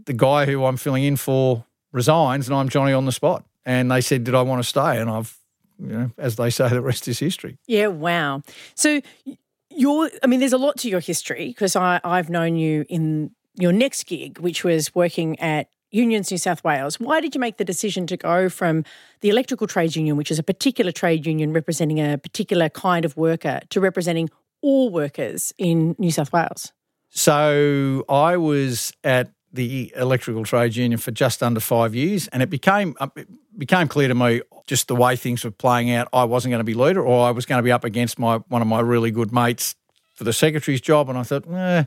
the 0.05 0.13
guy 0.13 0.45
who 0.45 0.63
I'm 0.65 0.77
filling 0.77 1.03
in 1.03 1.17
for 1.17 1.65
resigns, 1.91 2.47
and 2.47 2.55
I'm 2.55 2.69
Johnny 2.69 2.93
on 2.93 3.05
the 3.05 3.11
spot. 3.11 3.43
And 3.65 3.91
they 3.91 4.01
said, 4.01 4.23
"Did 4.23 4.35
I 4.35 4.43
want 4.43 4.63
to 4.63 4.67
stay?" 4.69 5.01
And 5.01 5.09
I've, 5.09 5.37
you 5.81 5.87
know, 5.87 6.11
as 6.17 6.35
they 6.35 6.49
say, 6.49 6.69
the 6.69 6.81
rest 6.81 7.07
is 7.07 7.19
history. 7.19 7.57
Yeah. 7.67 7.87
Wow. 7.87 8.43
So 8.75 9.01
you're. 9.69 10.09
I 10.23 10.27
mean, 10.27 10.39
there's 10.39 10.53
a 10.53 10.57
lot 10.57 10.77
to 10.77 10.89
your 10.89 10.99
history 10.99 11.47
because 11.47 11.75
I 11.75 11.99
I've 12.03 12.29
known 12.29 12.55
you 12.55 12.85
in 12.89 13.31
your 13.55 13.71
next 13.71 14.05
gig, 14.05 14.39
which 14.39 14.63
was 14.63 14.93
working 14.95 15.39
at 15.39 15.69
Unions 15.91 16.31
New 16.31 16.37
South 16.37 16.63
Wales. 16.63 16.99
Why 16.99 17.19
did 17.19 17.35
you 17.35 17.41
make 17.41 17.57
the 17.57 17.65
decision 17.65 18.07
to 18.07 18.17
go 18.17 18.49
from 18.49 18.85
the 19.21 19.29
Electrical 19.29 19.67
Trades 19.67 19.95
Union, 19.95 20.15
which 20.15 20.31
is 20.31 20.39
a 20.39 20.43
particular 20.43 20.91
trade 20.91 21.25
union 21.25 21.51
representing 21.51 21.99
a 21.99 22.17
particular 22.17 22.69
kind 22.69 23.03
of 23.03 23.17
worker, 23.17 23.59
to 23.69 23.81
representing 23.81 24.29
all 24.61 24.89
workers 24.89 25.53
in 25.57 25.95
New 25.97 26.11
South 26.11 26.31
Wales? 26.31 26.71
So 27.09 28.05
I 28.07 28.37
was 28.37 28.93
at 29.03 29.31
the 29.53 29.91
electrical 29.95 30.43
trades 30.43 30.77
union 30.77 30.99
for 30.99 31.11
just 31.11 31.43
under 31.43 31.59
five 31.59 31.93
years, 31.93 32.27
and 32.29 32.41
it 32.41 32.49
became 32.49 32.95
uh, 32.99 33.07
it 33.15 33.27
became 33.57 33.87
clear 33.87 34.07
to 34.07 34.15
me 34.15 34.41
just 34.67 34.87
the 34.87 34.95
way 34.95 35.15
things 35.15 35.43
were 35.43 35.51
playing 35.51 35.91
out. 35.91 36.07
I 36.13 36.23
wasn't 36.23 36.51
going 36.51 36.59
to 36.59 36.63
be 36.63 36.73
leader, 36.73 37.01
or 37.01 37.27
I 37.27 37.31
was 37.31 37.45
going 37.45 37.59
to 37.59 37.63
be 37.63 37.71
up 37.71 37.83
against 37.83 38.17
my 38.17 38.37
one 38.47 38.61
of 38.61 38.67
my 38.67 38.79
really 38.79 39.11
good 39.11 39.31
mates 39.31 39.75
for 40.15 40.23
the 40.23 40.33
secretary's 40.33 40.81
job, 40.81 41.09
and 41.09 41.17
I 41.17 41.23
thought, 41.23 41.45
eh. 41.51 41.83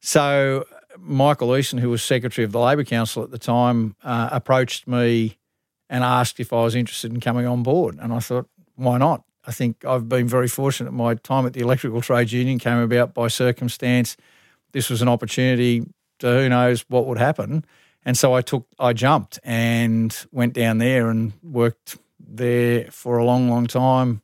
So 0.00 0.64
Michael 0.98 1.48
Easson, 1.48 1.80
who 1.80 1.90
was 1.90 2.02
secretary 2.02 2.44
of 2.44 2.52
the 2.52 2.60
Labor 2.60 2.84
Council 2.84 3.22
at 3.22 3.30
the 3.30 3.38
time, 3.38 3.96
uh, 4.02 4.30
approached 4.32 4.86
me 4.88 5.38
and 5.88 6.04
asked 6.04 6.40
if 6.40 6.52
I 6.52 6.62
was 6.62 6.74
interested 6.74 7.12
in 7.12 7.20
coming 7.20 7.46
on 7.46 7.62
board, 7.62 7.98
and 8.00 8.12
I 8.12 8.20
thought, 8.20 8.48
why 8.76 8.96
not? 8.98 9.24
I 9.46 9.52
think 9.52 9.84
I've 9.84 10.08
been 10.08 10.28
very 10.28 10.48
fortunate. 10.48 10.92
My 10.92 11.14
time 11.14 11.46
at 11.46 11.52
the 11.52 11.60
Electrical 11.60 12.00
Trades 12.00 12.32
Union 12.32 12.58
came 12.58 12.78
about 12.78 13.14
by 13.14 13.28
circumstance. 13.28 14.16
This 14.72 14.88
was 14.88 15.02
an 15.02 15.08
opportunity 15.08 15.82
who 16.22 16.48
knows 16.48 16.84
what 16.88 17.06
would 17.06 17.18
happen. 17.18 17.64
And 18.04 18.16
so 18.16 18.34
I 18.34 18.40
took, 18.40 18.66
I 18.78 18.92
jumped 18.92 19.38
and 19.44 20.16
went 20.32 20.54
down 20.54 20.78
there 20.78 21.10
and 21.10 21.32
worked 21.42 21.98
there 22.18 22.90
for 22.90 23.18
a 23.18 23.24
long, 23.24 23.50
long 23.50 23.66
time, 23.66 24.22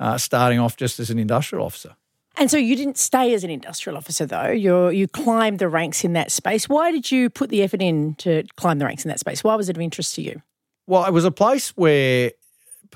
uh, 0.00 0.16
starting 0.16 0.58
off 0.58 0.76
just 0.76 0.98
as 0.98 1.10
an 1.10 1.18
industrial 1.18 1.64
officer. 1.64 1.94
And 2.38 2.50
so 2.50 2.56
you 2.56 2.76
didn't 2.76 2.98
stay 2.98 3.34
as 3.34 3.42
an 3.42 3.50
industrial 3.50 3.96
officer, 3.96 4.24
though. 4.24 4.50
You 4.50 4.90
you 4.90 5.08
climbed 5.08 5.58
the 5.58 5.68
ranks 5.68 6.04
in 6.04 6.12
that 6.12 6.30
space. 6.30 6.68
Why 6.68 6.92
did 6.92 7.10
you 7.10 7.28
put 7.30 7.50
the 7.50 7.64
effort 7.64 7.82
in 7.82 8.14
to 8.16 8.44
climb 8.56 8.78
the 8.78 8.84
ranks 8.84 9.04
in 9.04 9.08
that 9.08 9.18
space? 9.18 9.42
Why 9.42 9.56
was 9.56 9.68
it 9.68 9.76
of 9.76 9.82
interest 9.82 10.14
to 10.14 10.22
you? 10.22 10.40
Well, 10.86 11.04
it 11.04 11.12
was 11.12 11.24
a 11.24 11.32
place 11.32 11.70
where 11.76 12.30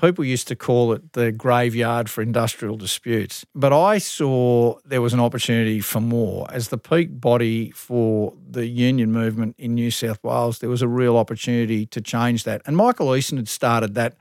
people 0.03 0.25
used 0.25 0.49
to 0.49 0.55
call 0.55 0.91
it 0.91 1.13
the 1.13 1.31
graveyard 1.31 2.09
for 2.09 2.21
industrial 2.21 2.75
disputes. 2.75 3.45
But 3.55 3.71
I 3.71 3.99
saw 3.99 4.77
there 4.83 5.01
was 5.01 5.13
an 5.13 5.21
opportunity 5.21 5.79
for 5.79 6.01
more. 6.01 6.45
As 6.51 6.67
the 6.67 6.77
peak 6.77 7.21
body 7.21 7.71
for 7.71 8.33
the 8.49 8.67
union 8.67 9.13
movement 9.13 9.55
in 9.57 9.73
New 9.75 9.91
South 9.91 10.21
Wales, 10.21 10.59
there 10.59 10.69
was 10.69 10.81
a 10.81 10.89
real 10.89 11.15
opportunity 11.15 11.85
to 11.85 12.01
change 12.01 12.43
that. 12.43 12.61
And 12.65 12.75
Michael 12.75 13.07
Easson 13.07 13.37
had 13.37 13.47
started 13.47 13.95
that 13.95 14.17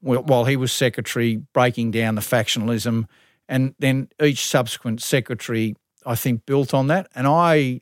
while 0.00 0.44
he 0.44 0.54
was 0.56 0.70
secretary, 0.70 1.42
breaking 1.52 1.90
down 1.90 2.14
the 2.14 2.20
factionalism. 2.20 3.06
And 3.48 3.74
then 3.80 4.08
each 4.22 4.46
subsequent 4.46 5.02
secretary, 5.02 5.74
I 6.04 6.14
think, 6.14 6.46
built 6.46 6.72
on 6.72 6.86
that. 6.86 7.08
And 7.16 7.26
I 7.26 7.80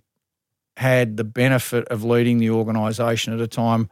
had 0.79 1.19
the 1.19 1.25
benefit 1.25 1.87
of 1.89 2.05
leading 2.05 2.39
the 2.39 2.49
organisation 2.49 3.35
at 3.35 3.41
a 3.41 3.47
time 3.47 3.91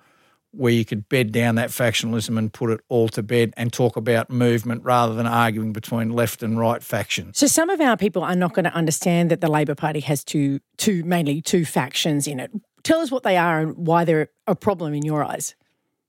where 0.52 0.72
you 0.72 0.84
could 0.84 1.08
bed 1.08 1.32
down 1.32 1.54
that 1.54 1.70
factionalism 1.70 2.38
and 2.38 2.52
put 2.52 2.70
it 2.70 2.80
all 2.88 3.08
to 3.08 3.22
bed 3.22 3.52
and 3.56 3.72
talk 3.72 3.96
about 3.96 4.30
movement 4.30 4.84
rather 4.84 5.14
than 5.14 5.26
arguing 5.26 5.72
between 5.72 6.10
left 6.10 6.42
and 6.42 6.58
right 6.58 6.82
factions. 6.82 7.38
So 7.38 7.46
some 7.46 7.70
of 7.70 7.80
our 7.80 7.96
people 7.96 8.22
are 8.22 8.36
not 8.36 8.52
going 8.52 8.64
to 8.64 8.74
understand 8.74 9.30
that 9.30 9.40
the 9.40 9.50
Labor 9.50 9.74
Party 9.74 10.00
has 10.00 10.22
two, 10.22 10.60
two 10.76 11.02
mainly 11.04 11.40
two 11.40 11.64
factions 11.64 12.26
in 12.26 12.38
it. 12.38 12.50
Tell 12.82 13.00
us 13.00 13.10
what 13.10 13.22
they 13.22 13.36
are 13.36 13.60
and 13.60 13.76
why 13.76 14.04
they're 14.04 14.28
a 14.46 14.54
problem 14.54 14.92
in 14.92 15.02
your 15.02 15.24
eyes. 15.24 15.54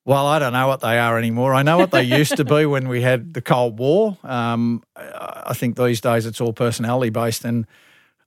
Well, 0.05 0.25
I 0.25 0.39
don't 0.39 0.51
know 0.51 0.67
what 0.67 0.81
they 0.81 0.99
are 0.99 1.17
anymore. 1.17 1.53
I 1.53 1.63
know 1.63 1.77
what 1.77 1.91
they 1.91 2.03
used 2.19 2.35
to 2.35 2.43
be 2.43 2.65
when 2.65 2.89
we 2.89 3.01
had 3.01 3.33
the 3.33 3.41
Cold 3.41 3.79
War. 3.79 4.17
Um, 4.23 4.83
I 4.97 5.53
think 5.53 5.77
these 5.77 6.01
days 6.01 6.25
it's 6.25 6.41
all 6.41 6.51
personality 6.51 7.09
based. 7.09 7.45
And 7.45 7.65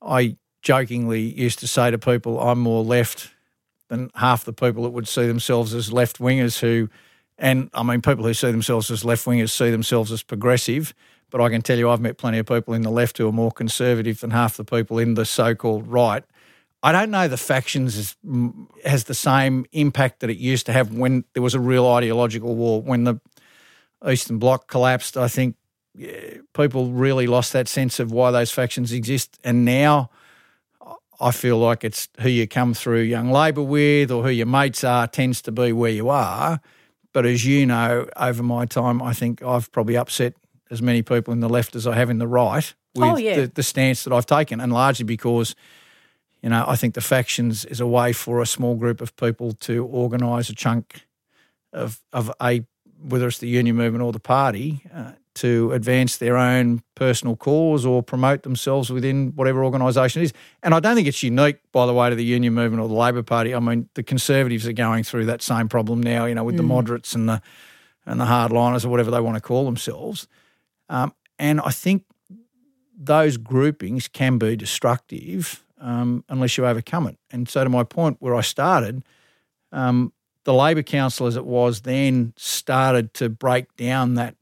I 0.00 0.38
jokingly 0.62 1.20
used 1.20 1.58
to 1.58 1.68
say 1.68 1.90
to 1.90 1.98
people, 1.98 2.40
I'm 2.40 2.60
more 2.60 2.82
left 2.82 3.30
than 3.88 4.10
half 4.14 4.44
the 4.44 4.52
people 4.52 4.82
that 4.84 4.90
would 4.90 5.08
see 5.08 5.26
themselves 5.26 5.74
as 5.74 5.92
left 5.92 6.18
wingers 6.18 6.60
who, 6.60 6.88
and 7.38 7.70
I 7.74 7.82
mean, 7.82 8.02
people 8.02 8.24
who 8.24 8.34
see 8.34 8.50
themselves 8.50 8.90
as 8.90 9.04
left 9.04 9.24
wingers 9.24 9.50
see 9.50 9.70
themselves 9.70 10.10
as 10.12 10.22
progressive. 10.22 10.94
But 11.30 11.40
I 11.40 11.48
can 11.48 11.62
tell 11.62 11.76
you, 11.78 11.90
I've 11.90 12.00
met 12.00 12.18
plenty 12.18 12.38
of 12.38 12.46
people 12.46 12.74
in 12.74 12.82
the 12.82 12.90
left 12.90 13.18
who 13.18 13.28
are 13.28 13.32
more 13.32 13.50
conservative 13.50 14.20
than 14.20 14.30
half 14.30 14.56
the 14.56 14.64
people 14.64 14.98
in 14.98 15.14
the 15.14 15.24
so 15.24 15.54
called 15.54 15.86
right. 15.86 16.24
I 16.82 16.92
don't 16.92 17.10
know 17.10 17.26
the 17.26 17.36
factions 17.36 17.96
is, 17.96 18.16
has 18.84 19.04
the 19.04 19.14
same 19.14 19.66
impact 19.72 20.20
that 20.20 20.30
it 20.30 20.36
used 20.36 20.66
to 20.66 20.72
have 20.72 20.92
when 20.92 21.24
there 21.32 21.42
was 21.42 21.54
a 21.54 21.60
real 21.60 21.86
ideological 21.86 22.54
war. 22.54 22.80
When 22.80 23.04
the 23.04 23.20
Eastern 24.08 24.38
Bloc 24.38 24.68
collapsed, 24.68 25.16
I 25.16 25.26
think 25.26 25.56
yeah, 25.96 26.38
people 26.54 26.92
really 26.92 27.26
lost 27.26 27.52
that 27.54 27.66
sense 27.66 27.98
of 27.98 28.12
why 28.12 28.30
those 28.30 28.52
factions 28.52 28.92
exist. 28.92 29.38
And 29.42 29.64
now 29.64 30.10
I 31.20 31.30
feel 31.30 31.58
like 31.58 31.84
it's 31.84 32.08
who 32.20 32.28
you 32.28 32.46
come 32.46 32.74
through 32.74 33.02
Young 33.02 33.30
Labor 33.30 33.62
with 33.62 34.10
or 34.10 34.22
who 34.22 34.30
your 34.30 34.46
mates 34.46 34.84
are 34.84 35.06
tends 35.06 35.42
to 35.42 35.52
be 35.52 35.72
where 35.72 35.90
you 35.90 36.08
are. 36.08 36.60
But 37.12 37.26
as 37.26 37.44
you 37.44 37.66
know, 37.66 38.08
over 38.16 38.42
my 38.42 38.66
time, 38.66 39.02
I 39.02 39.12
think 39.12 39.42
I've 39.42 39.72
probably 39.72 39.96
upset 39.96 40.34
as 40.70 40.82
many 40.82 41.02
people 41.02 41.32
in 41.32 41.40
the 41.40 41.48
left 41.48 41.74
as 41.74 41.86
I 41.86 41.94
have 41.94 42.10
in 42.10 42.18
the 42.18 42.26
right 42.26 42.74
with 42.94 43.04
oh, 43.04 43.16
yeah. 43.16 43.40
the, 43.40 43.46
the 43.48 43.62
stance 43.62 44.04
that 44.04 44.12
I've 44.12 44.26
taken, 44.26 44.60
and 44.60 44.72
largely 44.72 45.04
because– 45.04 45.54
you 46.46 46.50
know, 46.50 46.64
I 46.66 46.76
think 46.76 46.94
the 46.94 47.00
factions 47.00 47.64
is 47.64 47.80
a 47.80 47.88
way 47.88 48.12
for 48.12 48.40
a 48.40 48.46
small 48.46 48.76
group 48.76 49.00
of 49.00 49.16
people 49.16 49.52
to 49.52 49.84
organise 49.84 50.48
a 50.48 50.54
chunk 50.54 51.04
of 51.72 52.00
of 52.12 52.32
a 52.40 52.64
whether 53.02 53.26
it's 53.26 53.38
the 53.38 53.48
union 53.48 53.74
movement 53.74 54.04
or 54.04 54.12
the 54.12 54.20
party 54.20 54.80
uh, 54.94 55.12
to 55.36 55.72
advance 55.72 56.16
their 56.16 56.36
own 56.36 56.82
personal 56.94 57.36
cause 57.36 57.84
or 57.84 58.02
promote 58.02 58.42
themselves 58.42 58.90
within 58.90 59.32
whatever 59.34 59.64
organisation 59.64 60.22
it 60.22 60.26
is. 60.26 60.32
And 60.62 60.74
I 60.74 60.80
don't 60.80 60.94
think 60.94 61.06
it's 61.06 61.22
unique, 61.22 61.58
by 61.72 61.86
the 61.86 61.94
way, 61.94 62.10
to 62.10 62.16
the 62.16 62.24
union 62.24 62.54
movement 62.54 62.82
or 62.82 62.88
the 62.88 62.94
Labor 62.94 63.22
Party. 63.22 63.54
I 63.54 63.60
mean, 63.60 63.88
the 63.94 64.02
Conservatives 64.02 64.66
are 64.66 64.72
going 64.72 65.04
through 65.04 65.26
that 65.26 65.42
same 65.42 65.68
problem 65.68 66.02
now. 66.02 66.24
You 66.24 66.34
know, 66.34 66.44
with 66.44 66.54
mm. 66.54 66.58
the 66.58 66.64
moderates 66.64 67.14
and 67.14 67.28
the 67.28 67.42
and 68.06 68.20
the 68.20 68.24
hardliners 68.24 68.84
or 68.84 68.88
whatever 68.88 69.10
they 69.10 69.20
want 69.20 69.36
to 69.36 69.40
call 69.40 69.64
themselves. 69.64 70.28
Um, 70.88 71.12
and 71.38 71.60
I 71.60 71.70
think 71.70 72.04
those 72.96 73.36
groupings 73.36 74.08
can 74.08 74.38
be 74.38 74.56
destructive 74.56 75.64
um, 75.80 76.24
unless 76.28 76.56
you 76.56 76.66
overcome 76.66 77.08
it. 77.08 77.18
And 77.30 77.48
so, 77.48 77.62
to 77.62 77.70
my 77.70 77.84
point, 77.84 78.16
where 78.20 78.34
I 78.34 78.40
started, 78.40 79.04
um, 79.72 80.12
the 80.44 80.54
Labor 80.54 80.82
Council, 80.82 81.26
as 81.26 81.36
it 81.36 81.44
was 81.44 81.82
then, 81.82 82.32
started 82.36 83.12
to 83.14 83.28
break 83.28 83.74
down 83.76 84.14
that 84.14 84.36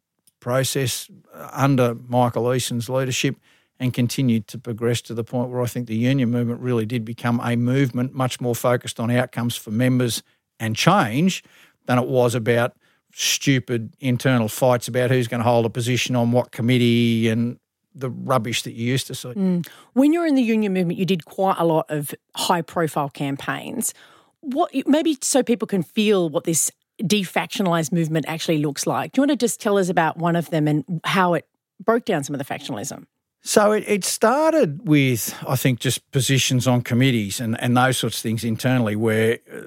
process 0.44 1.08
under 1.52 1.94
Michael 2.06 2.44
Easson's 2.44 2.90
leadership 2.90 3.36
and 3.80 3.94
continued 3.94 4.46
to 4.48 4.58
progress 4.58 5.00
to 5.00 5.14
the 5.14 5.24
point 5.24 5.48
where 5.48 5.62
I 5.62 5.66
think 5.66 5.86
the 5.86 5.96
union 5.96 6.30
movement 6.30 6.60
really 6.60 6.84
did 6.84 7.02
become 7.02 7.40
a 7.42 7.56
movement 7.56 8.12
much 8.14 8.42
more 8.42 8.54
focused 8.54 9.00
on 9.00 9.10
outcomes 9.10 9.56
for 9.56 9.70
members 9.70 10.22
and 10.60 10.76
change 10.76 11.42
than 11.86 11.98
it 11.98 12.06
was 12.06 12.34
about 12.34 12.76
stupid 13.14 13.94
internal 14.00 14.48
fights 14.48 14.86
about 14.86 15.10
who's 15.10 15.28
going 15.28 15.40
to 15.40 15.48
hold 15.48 15.64
a 15.64 15.70
position 15.70 16.14
on 16.14 16.30
what 16.30 16.52
committee 16.52 17.30
and 17.30 17.58
the 17.94 18.10
rubbish 18.10 18.64
that 18.64 18.74
you 18.74 18.84
used 18.84 19.06
to 19.06 19.14
see. 19.14 19.28
Mm. 19.28 19.66
When 19.94 20.12
you 20.12 20.20
were 20.20 20.26
in 20.26 20.34
the 20.34 20.42
union 20.42 20.74
movement, 20.74 20.98
you 20.98 21.06
did 21.06 21.24
quite 21.24 21.56
a 21.58 21.64
lot 21.64 21.86
of 21.88 22.14
high 22.36 22.60
profile 22.60 23.08
campaigns. 23.08 23.94
What 24.40 24.72
maybe 24.86 25.16
so 25.22 25.42
people 25.42 25.66
can 25.66 25.82
feel 25.82 26.28
what 26.28 26.44
this 26.44 26.70
defactionalized 27.02 27.92
movement 27.92 28.26
actually 28.28 28.58
looks 28.58 28.86
like. 28.86 29.12
Do 29.12 29.20
you 29.20 29.22
want 29.22 29.38
to 29.38 29.44
just 29.44 29.60
tell 29.60 29.78
us 29.78 29.88
about 29.88 30.16
one 30.16 30.36
of 30.36 30.50
them 30.50 30.68
and 30.68 30.84
how 31.04 31.34
it 31.34 31.46
broke 31.82 32.04
down 32.04 32.24
some 32.24 32.34
of 32.34 32.38
the 32.38 32.44
factionalism? 32.44 33.06
So 33.42 33.72
it, 33.72 33.84
it 33.86 34.04
started 34.04 34.88
with, 34.88 35.34
I 35.46 35.56
think, 35.56 35.80
just 35.80 36.10
positions 36.12 36.66
on 36.66 36.80
committees 36.80 37.40
and, 37.40 37.60
and 37.60 37.76
those 37.76 37.98
sorts 37.98 38.18
of 38.18 38.22
things 38.22 38.42
internally, 38.42 38.96
where 38.96 39.34
uh, 39.52 39.60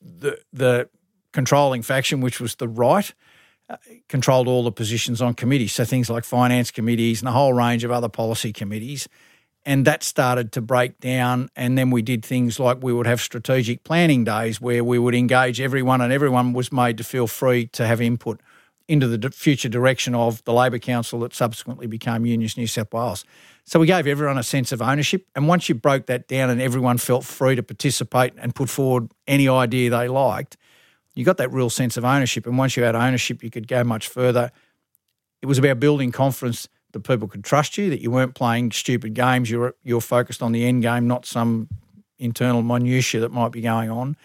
the 0.00 0.38
the 0.52 0.88
controlling 1.32 1.82
faction, 1.82 2.20
which 2.20 2.40
was 2.40 2.54
the 2.54 2.68
right, 2.68 3.12
uh, 3.68 3.76
controlled 4.08 4.46
all 4.46 4.62
the 4.62 4.70
positions 4.70 5.20
on 5.20 5.34
committees. 5.34 5.72
So 5.72 5.84
things 5.84 6.08
like 6.08 6.22
finance 6.22 6.70
committees 6.70 7.22
and 7.22 7.28
a 7.28 7.32
whole 7.32 7.52
range 7.52 7.82
of 7.82 7.90
other 7.90 8.08
policy 8.08 8.52
committees. 8.52 9.08
And 9.66 9.86
that 9.86 10.02
started 10.02 10.52
to 10.52 10.60
break 10.60 11.00
down. 11.00 11.48
And 11.56 11.78
then 11.78 11.90
we 11.90 12.02
did 12.02 12.24
things 12.24 12.60
like 12.60 12.82
we 12.82 12.92
would 12.92 13.06
have 13.06 13.20
strategic 13.20 13.82
planning 13.82 14.24
days 14.24 14.60
where 14.60 14.84
we 14.84 14.98
would 14.98 15.14
engage 15.14 15.60
everyone, 15.60 16.00
and 16.00 16.12
everyone 16.12 16.52
was 16.52 16.70
made 16.70 16.98
to 16.98 17.04
feel 17.04 17.26
free 17.26 17.66
to 17.68 17.86
have 17.86 18.00
input 18.00 18.40
into 18.86 19.06
the 19.06 19.30
future 19.30 19.70
direction 19.70 20.14
of 20.14 20.44
the 20.44 20.52
Labor 20.52 20.78
Council 20.78 21.20
that 21.20 21.34
subsequently 21.34 21.86
became 21.86 22.26
Unions 22.26 22.58
New 22.58 22.66
South 22.66 22.92
Wales. 22.92 23.24
So 23.64 23.80
we 23.80 23.86
gave 23.86 24.06
everyone 24.06 24.36
a 24.36 24.42
sense 24.42 24.72
of 24.72 24.82
ownership. 24.82 25.26
And 25.34 25.48
once 25.48 25.70
you 25.70 25.74
broke 25.74 26.04
that 26.06 26.28
down 26.28 26.50
and 26.50 26.60
everyone 26.60 26.98
felt 26.98 27.24
free 27.24 27.56
to 27.56 27.62
participate 27.62 28.34
and 28.36 28.54
put 28.54 28.68
forward 28.68 29.10
any 29.26 29.48
idea 29.48 29.88
they 29.88 30.08
liked, 30.08 30.58
you 31.14 31.24
got 31.24 31.38
that 31.38 31.50
real 31.50 31.70
sense 31.70 31.96
of 31.96 32.04
ownership. 32.04 32.46
And 32.46 32.58
once 32.58 32.76
you 32.76 32.82
had 32.82 32.94
ownership, 32.94 33.42
you 33.42 33.50
could 33.50 33.68
go 33.68 33.84
much 33.84 34.08
further. 34.08 34.50
It 35.40 35.46
was 35.46 35.56
about 35.56 35.80
building 35.80 36.12
confidence 36.12 36.68
that 36.94 37.00
people 37.00 37.28
could 37.28 37.44
trust 37.44 37.76
you, 37.76 37.90
that 37.90 38.00
you 38.00 38.10
weren't 38.10 38.34
playing 38.34 38.72
stupid 38.72 39.14
games. 39.14 39.50
You're 39.50 39.74
you're 39.84 40.00
focused 40.00 40.42
on 40.42 40.52
the 40.52 40.64
end 40.64 40.82
game, 40.82 41.06
not 41.06 41.26
some 41.26 41.68
internal 42.18 42.62
minutiae 42.62 43.20
that 43.20 43.32
might 43.32 43.52
be 43.52 43.60
going 43.60 43.90
on. 43.90 44.16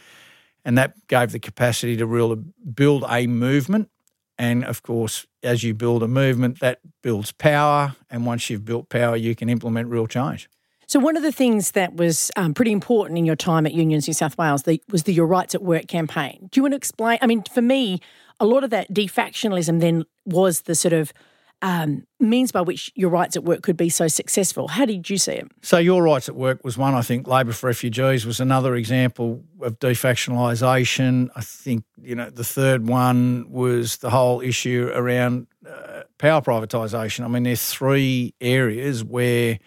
And 0.65 0.77
that 0.77 1.07
gave 1.07 1.31
the 1.31 1.39
capacity 1.39 1.97
to 1.97 2.05
really 2.05 2.37
build 2.73 3.03
a 3.09 3.27
movement. 3.27 3.89
And 4.37 4.63
of 4.63 4.83
course, 4.83 5.25
as 5.43 5.63
you 5.63 5.73
build 5.73 6.03
a 6.03 6.07
movement, 6.07 6.59
that 6.59 6.79
builds 7.01 7.31
power. 7.31 7.95
And 8.09 8.25
once 8.25 8.49
you've 8.49 8.65
built 8.65 8.89
power, 8.89 9.15
you 9.15 9.35
can 9.35 9.49
implement 9.49 9.89
real 9.89 10.07
change. 10.07 10.49
So, 10.87 10.99
one 10.99 11.15
of 11.15 11.21
the 11.21 11.31
things 11.31 11.71
that 11.71 11.95
was 11.95 12.31
um, 12.35 12.55
pretty 12.55 12.71
important 12.71 13.19
in 13.19 13.25
your 13.25 13.35
time 13.35 13.67
at 13.67 13.73
Unions 13.73 14.07
New 14.07 14.13
South 14.13 14.37
Wales 14.39 14.63
the, 14.63 14.81
was 14.89 15.03
the 15.03 15.13
Your 15.13 15.27
Rights 15.27 15.53
at 15.53 15.61
Work 15.61 15.87
campaign. 15.87 16.49
Do 16.51 16.57
you 16.57 16.63
want 16.63 16.71
to 16.71 16.77
explain? 16.77 17.19
I 17.21 17.27
mean, 17.27 17.43
for 17.43 17.61
me, 17.61 17.99
a 18.39 18.45
lot 18.45 18.63
of 18.63 18.71
that 18.71 18.91
defactionalism 18.91 19.81
then 19.81 20.05
was 20.25 20.61
the 20.61 20.73
sort 20.73 20.93
of 20.93 21.13
um, 21.61 22.05
means 22.19 22.51
by 22.51 22.61
which 22.61 22.91
your 22.95 23.09
rights 23.09 23.35
at 23.35 23.43
work 23.43 23.61
could 23.61 23.75
be 23.75 23.89
so 23.89 24.07
successful. 24.07 24.69
How 24.69 24.85
did 24.85 25.09
you 25.09 25.17
see 25.17 25.33
it? 25.33 25.51
So, 25.61 25.77
your 25.77 26.01
rights 26.01 26.29
at 26.29 26.35
work 26.35 26.63
was 26.63 26.77
one. 26.77 26.93
I 26.93 27.01
think 27.01 27.27
Labor 27.27 27.51
for 27.51 27.67
Refugees 27.67 28.25
was 28.25 28.39
another 28.39 28.75
example 28.75 29.43
of 29.61 29.79
defactionalisation. 29.79 31.29
I 31.35 31.41
think 31.41 31.83
you 32.01 32.15
know 32.15 32.29
the 32.29 32.43
third 32.43 32.87
one 32.87 33.49
was 33.49 33.97
the 33.97 34.09
whole 34.09 34.41
issue 34.41 34.89
around 34.93 35.47
uh, 35.67 36.03
power 36.17 36.41
privatisation. 36.41 37.25
I 37.25 37.27
mean, 37.27 37.43
there's 37.43 37.65
three 37.69 38.33
areas 38.39 39.03
where 39.03 39.59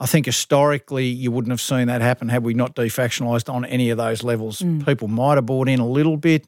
I 0.00 0.06
think 0.06 0.26
historically 0.26 1.06
you 1.06 1.30
wouldn't 1.30 1.52
have 1.52 1.60
seen 1.60 1.86
that 1.86 2.02
happen 2.02 2.28
had 2.28 2.44
we 2.44 2.52
not 2.52 2.74
defactionalised 2.76 3.52
on 3.52 3.64
any 3.64 3.90
of 3.90 3.96
those 3.96 4.22
levels. 4.22 4.60
Mm. 4.60 4.84
People 4.84 5.08
might 5.08 5.36
have 5.36 5.46
bought 5.46 5.68
in 5.68 5.80
a 5.80 5.88
little 5.88 6.16
bit, 6.16 6.46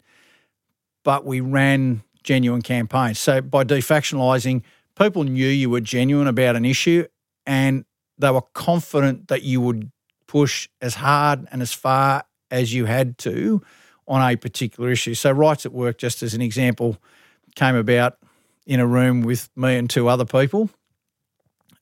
but 1.04 1.25
we 1.25 1.40
ran 1.40 2.02
genuine 2.26 2.61
campaigns. 2.61 3.18
So 3.18 3.40
by 3.40 3.64
defactionalising, 3.64 4.62
people 4.99 5.25
knew 5.25 5.47
you 5.47 5.71
were 5.71 5.80
genuine 5.80 6.26
about 6.26 6.56
an 6.56 6.66
issue 6.66 7.06
and 7.47 7.85
they 8.18 8.30
were 8.30 8.42
confident 8.52 9.28
that 9.28 9.42
you 9.42 9.61
would 9.61 9.90
push 10.26 10.68
as 10.83 10.97
hard 10.97 11.47
and 11.50 11.62
as 11.62 11.73
far 11.73 12.25
as 12.50 12.75
you 12.75 12.85
had 12.85 13.16
to 13.18 13.62
on 14.09 14.21
a 14.21 14.37
particular 14.37 14.90
issue. 14.90 15.14
So 15.14 15.30
rights 15.30 15.64
at 15.64 15.73
work, 15.73 15.99
just 15.99 16.23
as 16.23 16.35
an 16.35 16.42
example, 16.42 16.99
came 17.54 17.76
about 17.76 18.18
in 18.66 18.80
a 18.80 18.87
room 18.87 19.23
with 19.23 19.49
me 19.56 19.76
and 19.76 19.88
two 19.88 20.09
other 20.09 20.25
people 20.25 20.68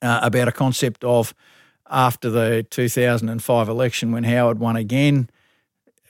uh, 0.01 0.19
about 0.21 0.47
a 0.47 0.51
concept 0.51 1.03
of 1.03 1.33
after 1.89 2.29
the 2.29 2.65
2005 2.69 3.69
election 3.69 4.11
when 4.11 4.23
Howard 4.23 4.59
won 4.59 4.75
again, 4.75 5.29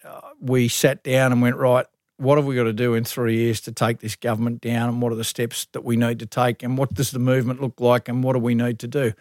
uh, 0.04 0.22
we 0.40 0.68
sat 0.68 1.04
down 1.04 1.32
and 1.32 1.42
went, 1.42 1.56
right, 1.56 1.86
what 2.18 2.38
have 2.38 2.46
we 2.46 2.56
got 2.56 2.64
to 2.64 2.74
do 2.74 2.94
in 2.94 3.04
three 3.04 3.36
years 3.38 3.60
to 3.62 3.72
take 3.72 4.00
this 4.00 4.16
government 4.16 4.62
down 4.62 4.90
and 4.90 5.02
what 5.02 5.12
are 5.12 5.16
the 5.16 5.24
steps 5.24 5.68
that 5.74 5.84
we 5.84 5.98
need 5.98 6.20
to 6.20 6.26
take 6.26 6.64
and 6.64 6.78
what 6.78 6.94
does 6.94 7.12
the 7.12 7.20
movement 7.20 7.62
look 7.62 7.80
like 7.80 8.08
and 8.08 8.24
what 8.24 8.34
do 8.34 8.40
we 8.40 8.56
need 8.56 8.80
to 8.80 8.88
do? 8.88 9.14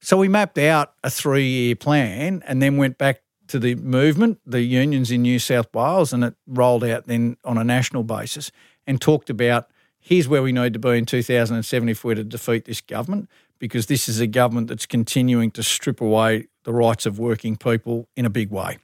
So 0.00 0.16
we 0.16 0.28
mapped 0.28 0.58
out 0.58 0.94
a 1.02 1.10
three 1.10 1.46
year 1.46 1.76
plan 1.76 2.42
and 2.46 2.62
then 2.62 2.76
went 2.76 2.98
back 2.98 3.22
to 3.48 3.58
the 3.58 3.74
movement, 3.76 4.38
the 4.46 4.60
unions 4.62 5.10
in 5.10 5.22
New 5.22 5.38
South 5.38 5.72
Wales, 5.74 6.12
and 6.12 6.22
it 6.22 6.34
rolled 6.46 6.84
out 6.84 7.06
then 7.06 7.36
on 7.44 7.58
a 7.58 7.64
national 7.64 8.04
basis 8.04 8.50
and 8.86 9.00
talked 9.00 9.30
about 9.30 9.68
here's 10.00 10.28
where 10.28 10.42
we 10.42 10.52
need 10.52 10.72
to 10.72 10.78
be 10.78 10.96
in 10.96 11.04
2007 11.04 11.88
if 11.88 12.04
we're 12.04 12.14
to 12.14 12.24
defeat 12.24 12.64
this 12.64 12.80
government 12.80 13.28
because 13.58 13.86
this 13.86 14.08
is 14.08 14.20
a 14.20 14.26
government 14.26 14.68
that's 14.68 14.86
continuing 14.86 15.50
to 15.50 15.62
strip 15.62 16.00
away 16.00 16.46
the 16.64 16.72
rights 16.72 17.06
of 17.06 17.18
working 17.18 17.56
people 17.56 18.08
in 18.16 18.24
a 18.24 18.30
big 18.30 18.50
way. 18.50 18.78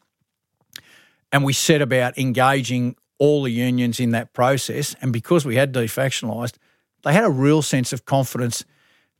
And 1.32 1.44
we 1.44 1.52
set 1.52 1.80
about 1.80 2.18
engaging 2.18 2.96
all 3.18 3.42
the 3.42 3.50
unions 3.50 4.00
in 4.00 4.10
that 4.10 4.32
process. 4.32 4.94
And 5.00 5.12
because 5.12 5.44
we 5.44 5.56
had 5.56 5.72
defactionalised, 5.72 6.56
they 7.02 7.12
had 7.12 7.24
a 7.24 7.30
real 7.30 7.62
sense 7.62 7.92
of 7.92 8.04
confidence 8.04 8.64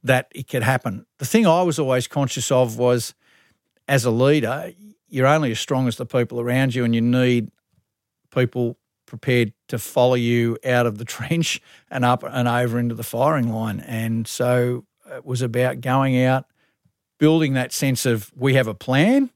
that 0.03 0.29
it 0.35 0.49
could 0.49 0.63
happen. 0.63 1.07
The 1.19 1.27
thing 1.27 1.47
I 1.47 1.63
was 1.63 1.79
always 1.79 2.07
conscious 2.07 2.51
of 2.51 2.79
was 2.79 3.15
as 3.89 4.05
a 4.05 4.11
leader, 4.11 4.73
you're 5.09 5.27
only 5.27 5.51
as 5.51 5.61
strong 5.61 5.89
as 5.89 5.97
the 5.97 6.07
people 6.07 6.41
around 6.41 6.75
you, 6.75 6.85
and 6.85 6.95
you 6.95 7.01
need 7.01 7.51
people 8.35 8.77
prepared 9.07 9.53
to 9.69 9.79
follow 9.79 10.15
you 10.15 10.59
out 10.65 10.87
of 10.87 10.99
the 10.99 11.05
trench 11.17 11.61
and 11.91 12.05
up 12.05 12.23
and 12.23 12.49
over 12.49 12.79
into 12.79 12.95
the 12.95 13.03
firing 13.03 13.53
line. 13.53 13.81
And 13.81 14.27
so 14.27 14.87
it 15.11 15.25
was 15.25 15.43
about 15.43 15.81
going 15.81 16.23
out, 16.23 16.47
building 17.19 17.55
that 17.55 17.73
sense 17.73 18.07
of 18.07 18.33
we 18.35 18.55
have 18.55 18.67
a 18.67 18.75
plan. 18.75 19.31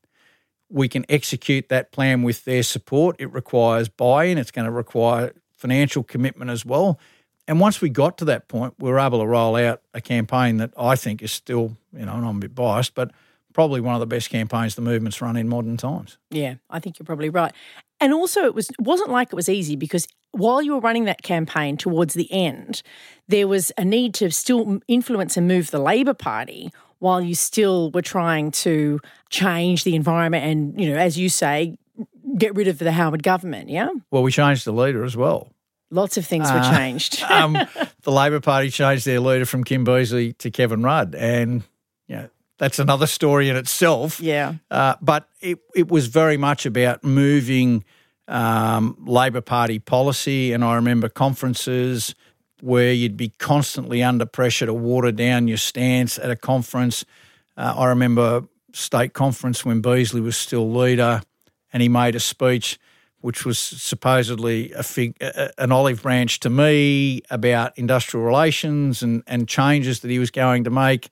We 0.71 0.89
can 0.89 1.05
execute 1.09 1.69
that 1.69 1.93
plan 1.93 2.23
with 2.23 2.45
their 2.45 2.63
support. 2.63 3.17
It 3.19 3.33
requires 3.33 3.89
buy 3.89 4.25
in, 4.25 4.39
it's 4.39 4.51
going 4.51 4.67
to 4.67 4.71
require 4.71 5.33
financial 5.57 6.03
commitment 6.03 6.51
as 6.51 6.65
well. 6.65 6.99
And 7.47 7.61
once 7.61 7.81
we 7.81 7.89
got 7.89 8.19
to 8.19 8.27
that 8.27 8.49
point, 8.49 8.75
we 8.79 8.91
were 8.91 8.99
able 8.99 9.21
to 9.21 9.27
roll 9.27 9.57
out 9.57 9.81
a 9.95 10.03
campaign 10.03 10.59
that 10.59 10.73
I 10.79 10.97
think 10.97 11.23
is 11.23 11.33
still, 11.33 11.77
you 11.95 12.05
know, 12.05 12.13
and 12.13 12.27
I'm 12.27 12.37
a 12.37 12.41
bit 12.41 12.55
biased, 12.55 12.95
but 12.95 13.11
probably 13.55 13.81
one 13.81 13.95
of 13.95 14.01
the 14.01 14.07
best 14.07 14.29
campaigns 14.29 14.75
the 14.75 14.83
movement's 14.83 15.23
run 15.23 15.37
in 15.37 15.49
modern 15.49 15.79
times. 15.79 16.19
Yeah, 16.31 16.57
I 16.69 16.79
think 16.79 16.99
you're 16.99 17.07
probably 17.07 17.31
right. 17.31 17.53
And 18.01 18.13
also, 18.13 18.45
it 18.45 18.55
was 18.55 18.71
wasn't 18.79 19.11
like 19.11 19.29
it 19.29 19.35
was 19.35 19.49
easy 19.49 19.75
because 19.77 20.07
while 20.33 20.63
you 20.63 20.75
were 20.75 20.81
running 20.81 21.05
that 21.07 21.23
campaign 21.23 21.77
towards 21.77 22.15
the 22.15 22.31
end, 22.31 22.83
there 23.27 23.49
was 23.49 23.73
a 23.77 23.85
need 23.85 24.15
to 24.15 24.31
still 24.31 24.81
influence 24.87 25.37
and 25.37 25.49
move 25.49 25.71
the 25.71 25.81
Labor 25.81 26.15
Party 26.15 26.71
while 26.99 27.21
you 27.21 27.35
still 27.35 27.91
were 27.93 28.03
trying 28.03 28.51
to 28.51 29.01
change 29.31 29.85
the 29.85 29.95
environment 29.95 30.45
and, 30.45 30.81
you 30.81 30.91
know, 30.91 30.99
as 30.99 31.19
you 31.19 31.29
say, 31.29 31.77
get 32.37 32.55
rid 32.55 32.69
of 32.69 32.79
the 32.79 32.93
Howard 32.93 33.23
government. 33.23 33.69
Yeah. 33.69 33.89
Well, 34.11 34.23
we 34.23 34.33
changed 34.33 34.65
the 34.65 34.73
leader 34.73 35.05
as 35.05 35.17
well. 35.17 35.53
Lots 35.91 36.17
of 36.17 36.27
things 36.27 36.51
were 36.51 36.59
uh, 36.59 36.77
changed. 36.77 37.23
um, 37.31 37.57
the 38.03 38.13
Labor 38.13 38.41
Party 38.41 38.71
changed 38.71 39.07
their 39.07 39.21
leader 39.21 39.47
from 39.47 39.65
Kim 39.65 39.87
Beazley 39.87 40.37
to 40.39 40.51
Kevin 40.51 40.83
Rudd, 40.83 41.15
and 41.15 41.63
you 42.09 42.17
know, 42.17 42.29
that's 42.59 42.79
another 42.79 43.07
story 43.07 43.49
in 43.49 43.57
itself. 43.57 44.21
Yeah. 44.21 44.55
Uh, 44.71 44.97
but 45.01 45.29
it, 45.41 45.61
it 45.75 45.89
was 45.89 46.09
very 46.09 46.37
much 46.37 46.67
about 46.67 47.05
moving 47.05 47.85
um, 48.29 48.97
Labor 49.07 49.41
Party 49.41 49.79
policy. 49.79 50.53
And 50.53 50.63
I 50.63 50.75
remember 50.75 51.09
conferences 51.09 52.15
where 52.61 52.93
you'd 52.93 53.17
be 53.17 53.31
constantly 53.39 54.03
under 54.03 54.27
pressure 54.27 54.67
to 54.67 54.75
water 54.75 55.13
down 55.13 55.49
your 55.49 55.57
stance 55.57 56.19
at 56.19 56.31
a 56.31 56.37
conference. 56.37 57.05
Uh, 57.57 57.75
I 57.77 57.87
remember 57.87 58.45
state 58.73 59.13
conference 59.13 59.65
when 59.65 59.83
Beazley 59.83 60.23
was 60.23 60.37
still 60.37 60.71
leader 60.73 61.23
and 61.73 61.83
he 61.83 61.89
made 61.89 62.15
a 62.15 62.21
speech 62.21 62.79
which 63.21 63.45
was 63.45 63.59
supposedly 63.59 64.73
a 64.73 64.83
fig, 64.83 65.17
an 65.59 65.73
olive 65.73 66.03
branch 66.03 66.39
to 66.41 66.51
me 66.51 67.21
about 67.31 67.77
industrial 67.77 68.25
relations 68.25 69.03
and, 69.03 69.25
and 69.27 69.49
changes 69.49 70.01
that 70.01 70.11
he 70.11 70.21
was 70.21 70.31
going 70.31 70.63
to 70.65 70.71
make 70.71 71.11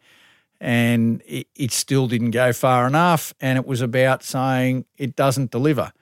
and 0.61 1.23
it, 1.27 1.49
it 1.55 1.73
still 1.73 2.07
didn't 2.07 2.31
go 2.31 2.53
far 2.53 2.87
enough. 2.87 3.35
And 3.41 3.59
it 3.59 3.67
was 3.67 3.81
about 3.81 4.23
saying 4.23 4.87
it 4.97 5.17
doesn't 5.17 5.51
deliver. 5.51 5.93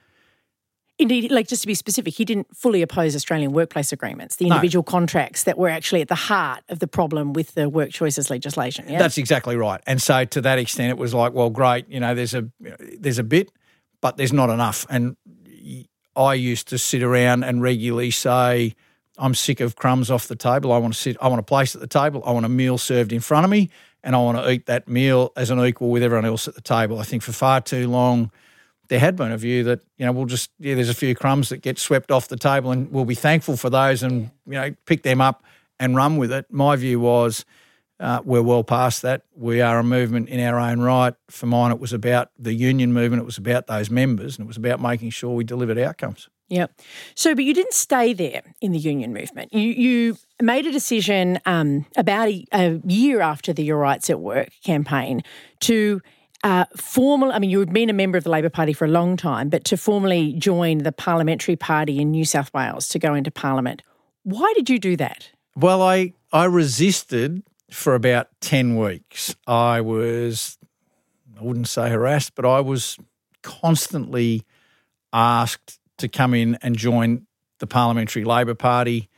Indeed, 0.97 1.29
like 1.29 1.49
just 1.49 1.61
to 1.63 1.67
be 1.67 1.73
specific, 1.73 2.13
he 2.13 2.23
didn't 2.23 2.55
fully 2.55 2.81
oppose 2.81 3.17
Australian 3.17 3.51
workplace 3.51 3.91
agreements, 3.91 4.37
the 4.37 4.47
individual 4.47 4.83
no. 4.87 4.89
contracts 4.89 5.43
that 5.43 5.57
were 5.57 5.67
actually 5.67 6.01
at 6.01 6.07
the 6.07 6.15
heart 6.15 6.63
of 6.69 6.79
the 6.79 6.87
problem 6.87 7.33
with 7.33 7.53
the 7.53 7.67
work 7.67 7.89
choices 7.91 8.29
legislation. 8.29 8.85
Yeah? 8.87 8.99
That's 8.99 9.17
exactly 9.17 9.57
right. 9.57 9.81
And 9.85 10.01
so 10.01 10.23
to 10.23 10.41
that 10.41 10.57
extent, 10.57 10.91
it 10.91 10.97
was 10.97 11.13
like, 11.13 11.33
well, 11.33 11.49
great, 11.49 11.89
you 11.89 11.99
know, 11.99 12.15
there's 12.15 12.33
a 12.33 12.49
there's 12.97 13.19
a 13.19 13.23
bit, 13.23 13.51
but 13.99 14.15
there's 14.15 14.31
not 14.31 14.49
enough. 14.49 14.85
And 14.89 15.17
I 16.15 16.33
used 16.33 16.69
to 16.69 16.77
sit 16.77 17.03
around 17.03 17.43
and 17.43 17.61
regularly 17.61 18.11
say, 18.11 18.75
I'm 19.17 19.35
sick 19.35 19.59
of 19.59 19.75
crumbs 19.75 20.09
off 20.09 20.27
the 20.27 20.35
table. 20.35 20.71
I 20.71 20.77
want 20.77 20.93
to 20.93 20.99
sit. 20.99 21.17
I 21.21 21.27
want 21.27 21.39
a 21.39 21.43
place 21.43 21.75
at 21.75 21.81
the 21.81 21.87
table. 21.87 22.23
I 22.25 22.31
want 22.31 22.45
a 22.45 22.49
meal 22.49 22.77
served 22.77 23.11
in 23.11 23.19
front 23.19 23.43
of 23.43 23.49
me, 23.49 23.69
and 24.03 24.15
I 24.15 24.19
want 24.19 24.37
to 24.37 24.49
eat 24.49 24.65
that 24.67 24.87
meal 24.87 25.31
as 25.35 25.49
an 25.49 25.59
equal 25.59 25.89
with 25.89 26.03
everyone 26.03 26.25
else 26.25 26.47
at 26.47 26.55
the 26.55 26.61
table. 26.61 26.99
I 26.99 27.03
think 27.03 27.23
for 27.23 27.31
far 27.31 27.61
too 27.61 27.89
long, 27.89 28.31
there 28.87 28.99
had 28.99 29.15
been 29.15 29.31
a 29.31 29.37
view 29.37 29.63
that 29.63 29.81
you 29.97 30.05
know 30.05 30.11
we'll 30.11 30.25
just 30.25 30.51
yeah, 30.59 30.75
there's 30.75 30.89
a 30.89 30.95
few 30.95 31.15
crumbs 31.15 31.49
that 31.49 31.57
get 31.57 31.79
swept 31.79 32.11
off 32.11 32.27
the 32.27 32.37
table, 32.37 32.71
and 32.71 32.91
we'll 32.91 33.05
be 33.05 33.15
thankful 33.15 33.57
for 33.57 33.69
those, 33.69 34.03
and 34.03 34.31
you 34.45 34.53
know 34.53 34.73
pick 34.85 35.03
them 35.03 35.21
up 35.21 35.43
and 35.79 35.95
run 35.95 36.17
with 36.17 36.31
it. 36.31 36.45
My 36.49 36.75
view 36.75 36.99
was. 36.99 37.45
Uh, 37.97 38.19
we're 38.25 38.41
well 38.41 38.61
past 38.61 39.03
that. 39.03 39.21
We 39.37 39.61
are 39.61 39.79
a 39.79 39.83
movement 39.83 40.27
in 40.27 40.41
our 40.41 40.59
own 40.59 40.81
right. 40.81 41.13
For 41.29 41.45
mine, 41.45 41.71
it 41.71 41.79
was 41.79 41.93
about 41.93 42.29
the 42.37 42.53
union 42.53 42.91
movement. 42.91 43.21
It 43.21 43.25
was 43.25 43.37
about 43.37 43.67
those 43.67 43.89
members, 43.89 44.37
and 44.37 44.45
it 44.45 44.47
was 44.47 44.57
about 44.57 44.81
making 44.81 45.11
sure 45.11 45.33
we 45.33 45.45
delivered 45.45 45.77
outcomes. 45.77 46.27
Yeah. 46.47 46.67
So, 47.15 47.33
but 47.33 47.43
you 47.43 47.53
didn't 47.53 47.73
stay 47.73 48.13
there 48.13 48.41
in 48.61 48.71
the 48.71 48.77
union 48.77 49.13
movement. 49.13 49.53
You 49.53 49.61
you 49.71 50.17
made 50.41 50.65
a 50.67 50.71
decision 50.71 51.39
um, 51.45 51.85
about 51.97 52.27
a, 52.27 52.45
a, 52.51 52.81
year 52.85 53.21
after 53.21 53.51
the 53.51 53.63
Your 53.63 53.79
Rights 53.79 54.09
at 54.09 54.19
Work 54.19 54.49
campaign 54.63 55.23
to 55.61 56.01
uh, 56.45 56.65
formal. 56.77 57.31
I 57.31 57.39
mean, 57.39 57.49
you've 57.49 57.73
been 57.73 57.89
a 57.89 57.93
member 57.93 58.19
of 58.19 58.23
the 58.23 58.29
Labor 58.29 58.51
Party 58.51 58.71
for 58.71 58.85
a 58.85 58.87
long 58.87 59.17
time, 59.17 59.49
but 59.49 59.65
to 59.65 59.77
formally 59.77 60.33
join 60.33 60.77
the 60.77 60.91
Parliamentary 60.91 61.55
Party 61.55 61.99
in 61.99 62.11
New 62.11 62.23
South 62.23 62.53
Wales 62.53 62.87
to 62.89 62.99
go 62.99 63.15
into 63.15 63.31
Parliament. 63.31 63.81
Why 64.21 64.53
did 64.55 64.69
you 64.69 64.77
do 64.77 64.95
that? 64.97 65.31
Well, 65.55 65.81
I 65.81 66.13
I 66.31 66.45
resisted 66.45 67.41
for 67.71 67.95
about 67.95 68.27
ten 68.41 68.75
weeks. 68.75 69.35
I 69.47 69.81
was, 69.81 70.59
I 71.39 71.43
wouldn't 71.43 71.67
say 71.67 71.89
harassed, 71.89 72.35
but 72.35 72.45
I 72.45 72.59
was 72.59 72.99
constantly 73.41 74.43
asked 75.11 75.79
to 75.97 76.07
come 76.07 76.35
in 76.35 76.59
and 76.61 76.77
join 76.77 77.25
the 77.57 77.67
Parliamentary 77.67 78.23
Labor 78.23 78.53
Party. 78.55 79.09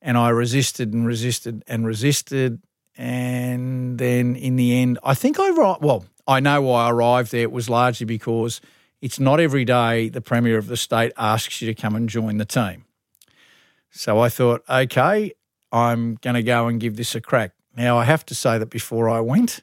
And 0.00 0.16
I 0.16 0.28
resisted 0.28 0.92
and 0.92 1.04
resisted 1.04 1.64
and 1.66 1.84
resisted. 1.84 2.62
And 2.96 3.98
then 3.98 4.36
in 4.36 4.56
the 4.56 4.80
end, 4.80 4.98
I 5.02 5.14
think 5.14 5.38
I, 5.40 5.50
well, 5.50 6.04
I 6.30 6.40
know 6.40 6.62
why 6.62 6.86
I 6.86 6.90
arrived 6.90 7.32
there. 7.32 7.42
It 7.42 7.52
was 7.52 7.68
largely 7.68 8.06
because 8.06 8.60
it's 9.00 9.18
not 9.18 9.40
every 9.40 9.64
day 9.64 10.08
the 10.08 10.20
Premier 10.20 10.58
of 10.58 10.66
the 10.66 10.76
state 10.76 11.12
asks 11.16 11.60
you 11.60 11.72
to 11.72 11.80
come 11.80 11.96
and 11.96 12.08
join 12.08 12.38
the 12.38 12.44
team. 12.44 12.84
So 13.90 14.20
I 14.20 14.28
thought, 14.28 14.62
okay, 14.68 15.32
I'm 15.72 16.14
going 16.16 16.34
to 16.34 16.42
go 16.42 16.68
and 16.68 16.80
give 16.80 16.96
this 16.96 17.14
a 17.14 17.20
crack. 17.20 17.52
Now, 17.76 17.98
I 17.98 18.04
have 18.04 18.24
to 18.26 18.34
say 18.34 18.58
that 18.58 18.70
before 18.70 19.08
I 19.08 19.20
went, 19.20 19.60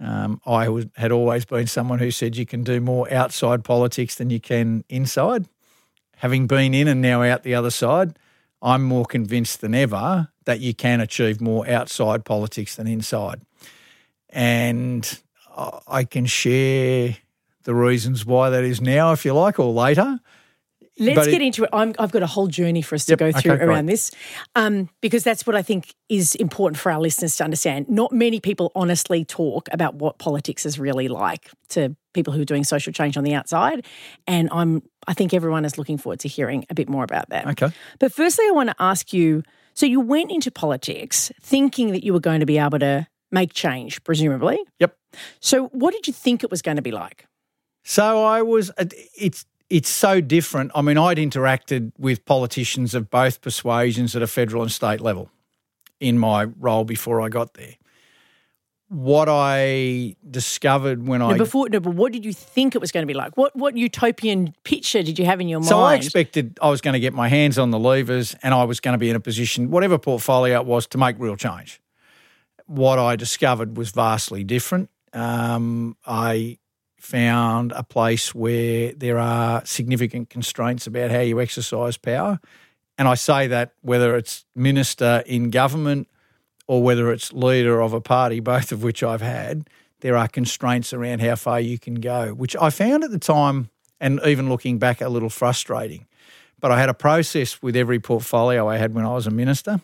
um, 0.00 0.40
I 0.44 0.68
was, 0.68 0.86
had 0.96 1.12
always 1.12 1.44
been 1.44 1.66
someone 1.66 1.98
who 1.98 2.10
said 2.10 2.36
you 2.36 2.46
can 2.46 2.64
do 2.64 2.80
more 2.80 3.12
outside 3.12 3.62
politics 3.64 4.16
than 4.16 4.30
you 4.30 4.40
can 4.40 4.84
inside 4.88 5.46
having 6.16 6.46
been 6.46 6.74
in 6.74 6.88
and 6.88 7.02
now 7.02 7.22
out 7.22 7.42
the 7.42 7.54
other 7.54 7.70
side, 7.70 8.18
I'm 8.62 8.82
more 8.82 9.04
convinced 9.04 9.60
than 9.60 9.74
ever 9.74 10.28
that 10.44 10.60
you 10.60 10.74
can 10.74 11.00
achieve 11.00 11.40
more 11.40 11.68
outside 11.68 12.24
politics 12.24 12.76
than 12.76 12.86
inside. 12.86 13.42
And 14.30 15.20
I 15.54 16.04
can 16.04 16.26
share 16.26 17.16
the 17.64 17.74
reasons 17.74 18.26
why 18.26 18.50
that 18.50 18.64
is 18.64 18.80
now, 18.80 19.12
if 19.12 19.24
you 19.24 19.32
like, 19.32 19.58
or 19.58 19.72
later. 19.72 20.20
Let's 20.98 21.16
but 21.16 21.24
get 21.24 21.42
it, 21.42 21.46
into 21.46 21.64
it. 21.64 21.70
i 21.72 21.92
have 21.98 22.12
got 22.12 22.22
a 22.22 22.26
whole 22.26 22.46
journey 22.46 22.80
for 22.80 22.94
us 22.94 23.04
to 23.06 23.12
yep, 23.12 23.18
go 23.18 23.32
through 23.32 23.52
okay, 23.54 23.64
around 23.64 23.86
this 23.86 24.12
um, 24.54 24.88
because 25.00 25.24
that's 25.24 25.44
what 25.44 25.56
I 25.56 25.62
think 25.62 25.92
is 26.08 26.36
important 26.36 26.78
for 26.78 26.92
our 26.92 27.00
listeners 27.00 27.36
to 27.38 27.44
understand. 27.44 27.88
Not 27.88 28.12
many 28.12 28.38
people 28.38 28.70
honestly 28.76 29.24
talk 29.24 29.68
about 29.72 29.96
what 29.96 30.18
politics 30.18 30.64
is 30.64 30.78
really 30.78 31.08
like 31.08 31.50
to 31.70 31.96
people 32.12 32.32
who 32.32 32.42
are 32.42 32.44
doing 32.44 32.62
social 32.62 32.92
change 32.92 33.16
on 33.16 33.24
the 33.24 33.34
outside. 33.34 33.84
And 34.28 34.48
I'm, 34.52 34.82
I 35.08 35.14
think 35.14 35.34
everyone 35.34 35.64
is 35.64 35.78
looking 35.78 35.98
forward 35.98 36.20
to 36.20 36.28
hearing 36.28 36.64
a 36.70 36.74
bit 36.74 36.88
more 36.88 37.02
about 37.02 37.28
that. 37.30 37.48
Okay. 37.48 37.72
But 37.98 38.12
firstly, 38.12 38.46
I 38.46 38.52
want 38.52 38.68
to 38.68 38.76
ask 38.78 39.12
you 39.12 39.42
so 39.74 39.86
you 39.86 39.98
went 39.98 40.30
into 40.30 40.52
politics 40.52 41.32
thinking 41.40 41.90
that 41.90 42.04
you 42.04 42.12
were 42.12 42.20
going 42.20 42.38
to 42.38 42.46
be 42.46 42.58
able 42.58 42.78
to 42.78 43.08
make 43.34 43.52
change, 43.52 44.02
presumably. 44.04 44.58
Yep. 44.78 44.96
So 45.40 45.66
what 45.66 45.92
did 45.92 46.06
you 46.06 46.12
think 46.12 46.42
it 46.42 46.50
was 46.50 46.62
going 46.62 46.76
to 46.76 46.82
be 46.82 46.92
like? 46.92 47.26
So 47.82 48.24
I 48.24 48.40
was, 48.40 48.70
uh, 48.78 48.86
it's, 49.18 49.44
it's 49.68 49.90
so 49.90 50.20
different. 50.20 50.70
I 50.74 50.80
mean, 50.80 50.96
I'd 50.96 51.18
interacted 51.18 51.92
with 51.98 52.24
politicians 52.24 52.94
of 52.94 53.10
both 53.10 53.40
persuasions 53.42 54.16
at 54.16 54.22
a 54.22 54.26
federal 54.26 54.62
and 54.62 54.72
state 54.72 55.00
level 55.00 55.30
in 56.00 56.18
my 56.18 56.44
role 56.44 56.84
before 56.84 57.20
I 57.20 57.28
got 57.28 57.54
there. 57.54 57.74
What 58.88 59.28
I 59.28 60.14
discovered 60.30 61.08
when 61.08 61.20
no, 61.20 61.30
I 61.30 61.38
before 61.38 61.68
no, 61.68 61.80
but 61.80 61.94
what 61.94 62.12
did 62.12 62.24
you 62.24 62.32
think 62.32 62.74
it 62.74 62.80
was 62.80 62.92
going 62.92 63.02
to 63.02 63.06
be 63.06 63.14
like? 63.14 63.36
What 63.36 63.56
what 63.56 63.76
utopian 63.76 64.54
picture 64.62 65.02
did 65.02 65.18
you 65.18 65.24
have 65.24 65.40
in 65.40 65.48
your 65.48 65.60
mind? 65.60 65.68
So 65.68 65.80
I 65.80 65.94
expected 65.94 66.58
I 66.62 66.68
was 66.68 66.80
going 66.80 66.92
to 66.92 67.00
get 67.00 67.12
my 67.12 67.28
hands 67.28 67.58
on 67.58 67.70
the 67.70 67.78
levers 67.78 68.36
and 68.42 68.54
I 68.54 68.62
was 68.64 68.80
going 68.80 68.92
to 68.92 68.98
be 68.98 69.10
in 69.10 69.16
a 69.16 69.20
position, 69.20 69.70
whatever 69.70 69.98
portfolio 69.98 70.60
it 70.60 70.66
was, 70.66 70.86
to 70.88 70.98
make 70.98 71.16
real 71.18 71.34
change. 71.34 71.80
What 72.66 72.98
I 72.98 73.16
discovered 73.16 73.76
was 73.76 73.90
vastly 73.90 74.44
different. 74.44 74.90
Um, 75.12 75.96
I 76.06 76.58
found 76.98 77.72
a 77.72 77.82
place 77.82 78.34
where 78.34 78.92
there 78.94 79.18
are 79.18 79.64
significant 79.66 80.30
constraints 80.30 80.86
about 80.86 81.10
how 81.10 81.20
you 81.20 81.40
exercise 81.40 81.96
power. 81.96 82.40
And 82.96 83.06
I 83.06 83.14
say 83.14 83.46
that 83.48 83.74
whether 83.82 84.16
it's 84.16 84.44
minister 84.54 85.22
in 85.26 85.50
government 85.50 86.08
or 86.66 86.82
whether 86.82 87.12
it's 87.12 87.32
leader 87.32 87.80
of 87.82 87.92
a 87.92 88.00
party, 88.00 88.40
both 88.54 88.72
of 88.72 88.82
which 88.82 89.02
I've 89.02 89.22
had, 89.22 89.68
there 90.00 90.16
are 90.16 90.28
constraints 90.28 90.92
around 90.92 91.20
how 91.20 91.34
far 91.36 91.60
you 91.60 91.78
can 91.78 91.96
go, 91.96 92.34
which 92.34 92.56
I 92.56 92.70
found 92.70 93.04
at 93.04 93.10
the 93.10 93.18
time, 93.18 93.70
and 94.00 94.20
even 94.26 94.48
looking 94.48 94.78
back, 94.78 95.00
a 95.00 95.08
little 95.08 95.30
frustrating. 95.30 96.06
But 96.60 96.70
I 96.72 96.78
had 96.78 96.88
a 96.88 96.94
process 96.94 97.62
with 97.62 97.76
every 97.76 98.00
portfolio 98.00 98.68
I 98.68 98.78
had 98.78 98.94
when 98.94 99.04
I 99.04 99.12
was 99.12 99.26
a 99.26 99.30
minister 99.30 99.80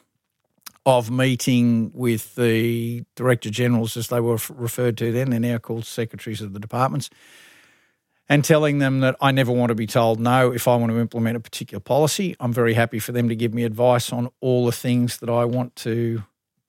of 0.86 1.10
meeting 1.10 1.90
with 1.94 2.34
the 2.36 3.04
director 3.14 3.50
generals, 3.50 3.96
as 3.96 4.08
they 4.08 4.20
were 4.20 4.38
referred 4.48 4.96
to 4.98 5.12
then. 5.12 5.30
They're 5.30 5.40
now 5.40 5.58
called 5.58 5.84
secretaries 5.84 6.40
of 6.40 6.52
the 6.52 6.60
departments. 6.60 7.10
and 8.30 8.44
telling 8.44 8.78
them 8.78 9.00
that 9.00 9.16
I 9.20 9.32
never 9.32 9.50
want 9.50 9.70
to 9.70 9.74
be 9.74 9.88
told 9.88 10.20
no 10.20 10.52
if 10.52 10.68
I 10.68 10.76
want 10.76 10.92
to 10.92 11.00
implement 11.00 11.36
a 11.36 11.40
particular 11.40 11.80
policy. 11.80 12.36
I'm 12.38 12.52
very 12.52 12.74
happy 12.74 13.00
for 13.00 13.10
them 13.10 13.28
to 13.28 13.34
give 13.34 13.52
me 13.52 13.64
advice 13.64 14.12
on 14.12 14.30
all 14.40 14.64
the 14.66 14.72
things 14.72 15.18
that 15.18 15.28
I 15.28 15.44
want 15.44 15.74
to 15.76 16.22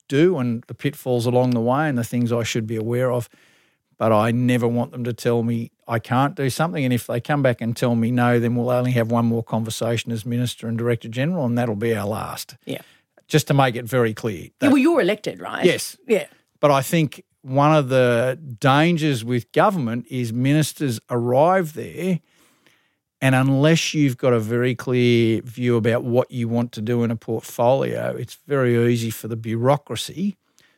do 0.08 0.40
and 0.40 0.64
the 0.64 0.74
pitfalls 0.74 1.28
along 1.28 1.52
the 1.52 1.62
way 1.62 1.88
and 1.88 1.98
the 2.00 2.04
things 2.04 2.32
I 2.34 2.42
should 2.42 2.66
be 2.66 2.76
aware 2.76 3.12
of. 3.12 3.30
But 4.00 4.12
I 4.12 4.32
never 4.32 4.68
want 4.68 4.92
them 4.92 5.04
to 5.04 5.14
tell 5.14 5.44
me 5.44 5.70
I 5.88 6.00
can't 6.00 6.34
do 6.34 6.50
something. 6.50 6.84
And 6.84 6.92
if 6.92 7.06
they 7.06 7.22
come 7.22 7.44
back 7.44 7.62
and 7.62 7.78
tell 7.78 7.94
me 7.94 8.10
no, 8.10 8.40
then 8.40 8.56
we'll 8.56 8.72
only 8.72 8.94
have 8.94 9.12
one 9.12 9.28
more 9.28 9.44
conversation 9.44 10.12
as 10.12 10.26
Minister 10.26 10.68
and 10.68 10.80
Director 10.80 11.10
General, 11.10 11.46
and 11.46 11.56
that'll 11.56 11.76
be 11.76 11.96
our 11.96 12.08
last. 12.08 12.56
Yeah. 12.66 12.82
Just 13.32 13.48
to 13.48 13.54
make 13.54 13.76
it 13.76 13.86
very 13.86 14.14
clear. 14.14 14.50
Yeah, 14.62 14.68
well, 14.68 14.78
you're 14.78 15.02
elected, 15.02 15.40
right? 15.40 15.66
Yes. 15.66 15.98
Yeah. 16.08 16.28
But 16.60 16.72
I 16.72 16.82
think 16.82 17.24
one 17.42 17.74
of 17.74 17.90
the 17.90 18.38
dangers 18.60 19.24
with 19.24 19.52
government 19.52 20.06
is 20.10 20.32
ministers 20.34 21.00
arrive 21.10 21.74
there 21.74 22.20
and 23.22 23.36
unless 23.36 23.94
you've 23.94 24.18
got 24.18 24.34
a 24.34 24.40
very 24.40 24.74
clear 24.74 25.42
view 25.44 25.78
about 25.78 26.04
what 26.04 26.32
you 26.32 26.48
want 26.48 26.72
to 26.74 26.82
do 26.82 27.04
in 27.04 27.12
a 27.12 27.16
portfolio, 27.16 28.16
it's 28.16 28.38
very 28.48 28.92
easy 28.92 29.12
for 29.12 29.28
the 29.28 29.36
bureaucracy 29.36 30.38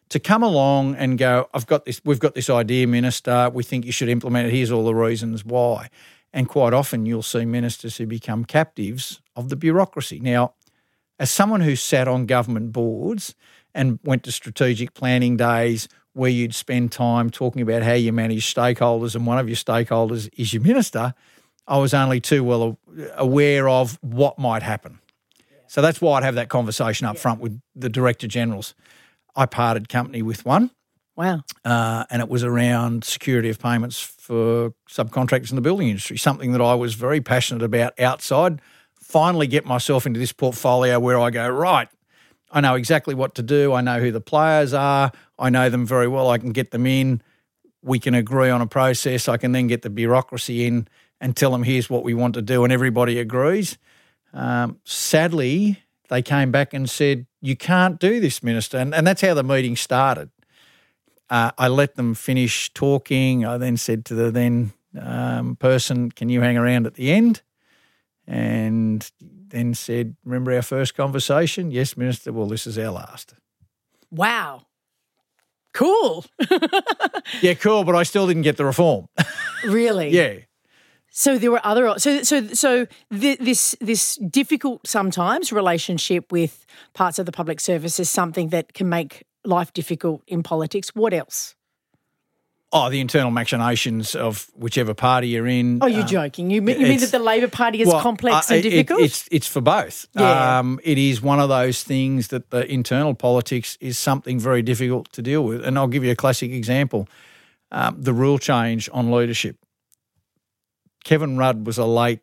to 0.10 0.20
come 0.20 0.44
along 0.44 0.96
and 0.96 1.18
go, 1.18 1.48
I've 1.54 1.66
got 1.66 1.86
this, 1.86 2.02
we've 2.04 2.20
got 2.20 2.36
this 2.36 2.50
idea, 2.50 2.86
Minister, 2.86 3.50
we 3.52 3.64
think 3.64 3.86
you 3.86 3.94
should 3.94 4.10
implement 4.10 4.48
it, 4.48 4.54
here's 4.54 4.72
all 4.72 4.84
the 4.84 4.94
reasons 4.94 5.46
why. 5.46 5.90
And 6.34 6.50
quite 6.50 6.74
often 6.74 7.06
you'll 7.06 7.24
see 7.24 7.46
ministers 7.46 7.98
who 7.98 8.06
become 8.06 8.44
captives 8.44 9.22
of 9.36 9.48
the 9.50 9.56
bureaucracy. 9.56 10.20
Now, 10.20 10.54
as 11.20 11.32
someone 11.32 11.62
who 11.62 11.76
sat 11.76 12.08
on 12.08 12.26
government 12.26 12.72
boards 12.72 13.36
and 13.74 14.00
went 14.04 14.24
to 14.24 14.32
strategic 14.32 14.94
planning 14.94 15.38
days 15.38 15.88
where 16.14 16.30
you'd 16.30 16.54
spend 16.54 16.92
time 16.92 17.30
talking 17.30 17.62
about 17.62 17.82
how 17.82 17.94
you 17.94 18.14
manage 18.14 18.54
stakeholders, 18.54 19.16
and 19.16 19.26
one 19.26 19.40
of 19.40 19.50
your 19.50 19.56
stakeholders 19.56 20.30
is 20.38 20.54
your 20.54 20.62
minister, 20.62 21.14
I 21.68 21.78
was 21.78 21.94
only 21.94 22.20
too 22.20 22.44
well 22.44 22.78
aware 23.16 23.68
of 23.68 23.98
what 24.02 24.38
might 24.38 24.64
happen. 24.64 25.00
So 25.68 25.82
that's 25.82 26.00
why 26.00 26.18
I'd 26.18 26.24
have 26.24 26.36
that 26.36 26.50
conversation 26.50 27.08
up 27.08 27.18
front 27.18 27.40
with 27.40 27.60
the 27.76 27.90
director 27.90 28.28
generals. 28.28 28.76
I 29.36 29.48
parted 29.48 29.90
company 29.90 30.22
with 30.22 30.46
one. 30.46 30.70
Wow. 31.16 31.44
Uh, 31.64 32.06
and 32.10 32.22
it 32.22 32.30
was 32.30 32.44
around 32.44 33.04
security 33.04 33.50
of 33.50 33.60
payments 33.60 34.00
for 34.00 34.74
subcontractors 34.90 35.52
in 35.52 35.56
the 35.56 35.62
building 35.62 35.90
industry, 35.90 36.18
something 36.18 36.52
that 36.52 36.62
I 36.62 36.76
was 36.76 36.96
very 36.96 37.22
passionate 37.22 37.64
about 37.64 38.00
outside. 38.00 38.62
Finally, 39.04 39.48
get 39.48 39.66
myself 39.66 40.06
into 40.06 40.20
this 40.20 40.32
portfolio 40.32 41.00
where 41.00 41.20
I 41.20 41.30
go, 41.30 41.48
right, 41.50 41.90
I 42.52 42.62
know 42.62 42.76
exactly 42.76 43.16
what 43.16 43.36
to 43.36 43.44
do. 43.44 43.74
I 43.74 43.82
know 43.82 44.00
who 44.00 44.12
the 44.12 44.22
players 44.22 44.74
are. 44.74 45.12
I 45.38 45.50
know 45.50 45.70
them 45.70 45.86
very 45.86 46.08
well. 46.08 46.30
I 46.30 46.38
can 46.38 46.52
get 46.52 46.72
them 46.72 46.86
in. 46.86 47.22
We 47.82 48.00
can 48.00 48.14
agree 48.14 48.50
on 48.50 48.62
a 48.62 48.68
process. 48.68 49.28
I 49.28 49.38
can 49.38 49.52
then 49.52 49.68
get 49.68 49.82
the 49.82 49.90
bureaucracy 49.90 50.66
in 50.66 50.88
and 51.20 51.36
tell 51.36 51.52
them 51.52 51.64
here's 51.64 51.90
what 51.90 52.04
we 52.04 52.14
want 52.14 52.36
to 52.36 52.42
do, 52.42 52.64
and 52.64 52.72
everybody 52.72 53.20
agrees. 53.20 53.78
Um, 54.34 54.80
sadly, 54.84 55.84
they 56.10 56.22
came 56.22 56.52
back 56.52 56.74
and 56.74 56.90
said, 56.90 57.26
You 57.42 57.56
can't 57.56 58.00
do 58.00 58.20
this, 58.20 58.44
Minister. 58.44 58.78
And, 58.78 58.94
and 58.94 59.06
that's 59.06 59.22
how 59.22 59.34
the 59.34 59.44
meeting 59.44 59.76
started. 59.76 60.30
Uh, 61.30 61.52
I 61.58 61.68
let 61.70 61.96
them 61.96 62.14
finish 62.14 62.72
talking. 62.74 63.46
I 63.46 63.58
then 63.58 63.78
said 63.78 64.06
to 64.06 64.16
the 64.16 64.32
then 64.32 64.74
um, 65.00 65.56
person, 65.56 66.12
Can 66.12 66.30
you 66.30 66.42
hang 66.42 66.58
around 66.58 66.86
at 66.86 66.94
the 66.96 67.12
end? 67.12 67.42
And 68.26 69.10
then 69.20 69.74
said, 69.74 70.16
Remember 70.24 70.54
our 70.54 70.62
first 70.62 70.96
conversation? 70.96 71.72
Yes, 71.72 71.98
Minister. 71.98 72.32
Well, 72.32 72.48
this 72.48 72.66
is 72.66 72.78
our 72.78 72.92
last. 72.92 73.34
Wow. 74.12 74.64
Cool. 75.74 76.26
yeah, 77.42 77.56
cool, 77.56 77.84
but 77.84 77.96
I 77.96 78.04
still 78.04 78.28
didn't 78.28 78.44
get 78.44 78.58
the 78.58 78.66
reform. 78.66 79.08
really? 79.66 80.10
yeah. 80.12 80.36
So 81.16 81.38
there 81.38 81.52
were 81.52 81.62
other 81.64 81.94
so 82.00 82.24
so 82.24 82.48
so 82.48 82.88
th- 83.12 83.38
this 83.38 83.76
this 83.80 84.16
difficult 84.16 84.88
sometimes 84.88 85.52
relationship 85.52 86.32
with 86.32 86.66
parts 86.94 87.20
of 87.20 87.28
the 87.28 87.32
public 87.32 87.60
service 87.60 88.00
is 88.00 88.10
something 88.10 88.50
that 88.50 88.74
can 88.74 88.90
make 88.90 89.24
life 89.46 89.72
difficult 89.74 90.24
in 90.26 90.42
politics. 90.42 90.96
What 90.96 91.14
else? 91.14 91.56
Oh, 92.76 92.90
the 92.90 93.00
internal 93.00 93.30
machinations 93.30 94.16
of 94.16 94.50
whichever 94.56 94.96
party 94.96 95.28
you're 95.28 95.46
in. 95.46 95.78
Oh, 95.80 95.86
you're 95.86 96.02
um, 96.02 96.08
joking. 96.08 96.50
You 96.50 96.60
mean, 96.60 96.80
you 96.80 96.88
mean 96.88 97.00
that 97.02 97.12
the 97.12 97.20
Labor 97.20 97.48
Party 97.48 97.82
is 97.84 97.88
well, 97.88 98.02
complex 98.02 98.50
uh, 98.50 98.56
and 98.56 98.64
difficult? 98.64 99.00
It, 99.00 99.04
it's 99.04 99.30
it's 99.32 99.48
for 99.48 99.62
both. 99.62 100.08
Yeah. 100.16 100.58
Um, 100.58 100.80
it 100.84 100.98
is 100.98 101.22
one 101.22 101.40
of 101.40 101.50
those 101.50 101.84
things 101.84 102.30
that 102.30 102.50
the 102.50 102.66
internal 102.70 103.14
politics 103.14 103.78
is 103.80 104.00
something 104.00 104.40
very 104.40 104.64
difficult 104.64 105.14
to 105.14 105.22
deal 105.22 105.46
with. 105.46 105.64
And 105.64 105.78
I'll 105.78 105.88
give 105.88 106.04
you 106.04 106.10
a 106.10 106.16
classic 106.16 106.52
example: 106.52 107.08
um, 107.72 108.02
the 108.02 108.12
rule 108.12 108.40
change 108.40 108.90
on 108.92 109.12
leadership. 109.12 109.58
Kevin 111.04 111.38
Rudd 111.38 111.68
was 111.68 111.78
a 111.78 111.86
late 111.86 112.22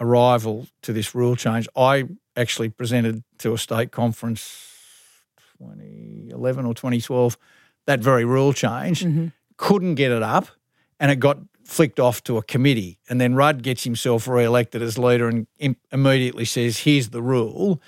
arrival 0.00 0.68
to 0.82 0.92
this 0.92 1.12
rule 1.12 1.34
change. 1.34 1.68
I 1.76 2.04
actually 2.36 2.68
presented 2.68 3.24
to 3.38 3.52
a 3.52 3.58
state 3.58 3.90
conference 3.90 4.68
2011 5.58 6.66
or 6.66 6.74
2012 6.74 7.36
that 7.86 8.00
very 8.00 8.24
rule 8.24 8.52
change, 8.52 9.04
mm-hmm. 9.04 9.28
Couldn't 9.62 9.94
get 9.94 10.10
it 10.10 10.24
up, 10.24 10.48
and 10.98 11.12
it 11.12 11.20
got 11.20 11.38
flicked 11.64 12.00
off 12.00 12.24
to 12.24 12.36
a 12.36 12.42
committee. 12.42 12.98
And 13.08 13.20
then 13.20 13.36
Rudd 13.36 13.62
gets 13.62 13.84
himself 13.84 14.26
re 14.26 14.44
elected 14.44 14.82
as 14.82 14.98
leader 14.98 15.28
and 15.28 15.46
Im- 15.60 15.76
immediately 15.92 16.44
says, 16.44 16.78
Here's 16.78 17.10
the 17.10 17.22
rule. 17.22 17.80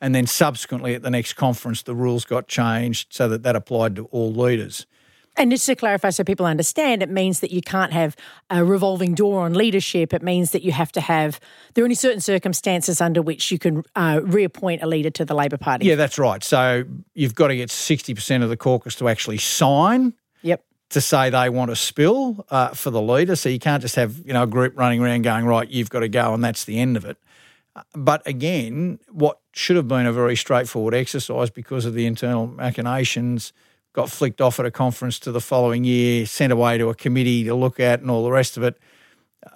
And 0.00 0.14
then 0.14 0.28
subsequently 0.28 0.94
at 0.94 1.02
the 1.02 1.10
next 1.10 1.32
conference, 1.32 1.82
the 1.82 1.96
rules 1.96 2.24
got 2.24 2.46
changed 2.46 3.08
so 3.10 3.28
that 3.28 3.42
that 3.42 3.56
applied 3.56 3.96
to 3.96 4.04
all 4.06 4.32
leaders. 4.32 4.86
And 5.36 5.50
just 5.50 5.66
to 5.66 5.74
clarify 5.74 6.10
so 6.10 6.22
people 6.22 6.46
understand, 6.46 7.02
it 7.02 7.10
means 7.10 7.40
that 7.40 7.50
you 7.50 7.60
can't 7.60 7.92
have 7.92 8.14
a 8.48 8.64
revolving 8.64 9.14
door 9.14 9.42
on 9.42 9.52
leadership. 9.52 10.14
It 10.14 10.22
means 10.22 10.52
that 10.52 10.62
you 10.62 10.70
have 10.70 10.92
to 10.92 11.00
have, 11.00 11.40
there 11.74 11.82
are 11.82 11.86
only 11.86 11.96
certain 11.96 12.20
circumstances 12.20 13.00
under 13.00 13.20
which 13.20 13.50
you 13.50 13.58
can 13.58 13.82
uh, 13.96 14.20
reappoint 14.22 14.82
a 14.82 14.86
leader 14.86 15.10
to 15.10 15.24
the 15.24 15.34
Labor 15.34 15.58
Party. 15.58 15.86
Yeah, 15.86 15.96
that's 15.96 16.18
right. 16.18 16.44
So 16.44 16.84
you've 17.14 17.34
got 17.34 17.48
to 17.48 17.56
get 17.56 17.70
60% 17.70 18.44
of 18.44 18.48
the 18.48 18.56
caucus 18.56 18.94
to 18.96 19.08
actually 19.08 19.38
sign. 19.38 20.14
Yep. 20.42 20.62
To 20.90 21.00
say 21.00 21.30
they 21.30 21.48
want 21.48 21.70
a 21.70 21.76
spill 21.76 22.46
uh, 22.48 22.68
for 22.68 22.90
the 22.90 23.02
leader. 23.02 23.34
So 23.34 23.48
you 23.48 23.58
can't 23.58 23.82
just 23.82 23.96
have, 23.96 24.18
you 24.24 24.32
know, 24.32 24.44
a 24.44 24.46
group 24.46 24.78
running 24.78 25.02
around 25.02 25.22
going, 25.22 25.44
right, 25.44 25.68
you've 25.68 25.90
got 25.90 26.00
to 26.00 26.08
go, 26.08 26.32
and 26.32 26.44
that's 26.44 26.64
the 26.64 26.78
end 26.78 26.96
of 26.96 27.04
it. 27.04 27.16
Uh, 27.74 27.82
but 27.94 28.24
again, 28.24 29.00
what 29.10 29.40
should 29.52 29.74
have 29.74 29.88
been 29.88 30.06
a 30.06 30.12
very 30.12 30.36
straightforward 30.36 30.94
exercise 30.94 31.50
because 31.50 31.84
of 31.84 31.94
the 31.94 32.06
internal 32.06 32.46
machinations– 32.46 33.52
got 33.96 34.10
flicked 34.10 34.42
off 34.42 34.60
at 34.60 34.66
a 34.66 34.70
conference 34.70 35.18
to 35.18 35.32
the 35.32 35.40
following 35.40 35.82
year, 35.82 36.26
sent 36.26 36.52
away 36.52 36.76
to 36.76 36.90
a 36.90 36.94
committee 36.94 37.44
to 37.44 37.54
look 37.54 37.80
at, 37.80 38.00
and 38.00 38.10
all 38.10 38.22
the 38.22 38.30
rest 38.30 38.58
of 38.58 38.62
it. 38.62 38.78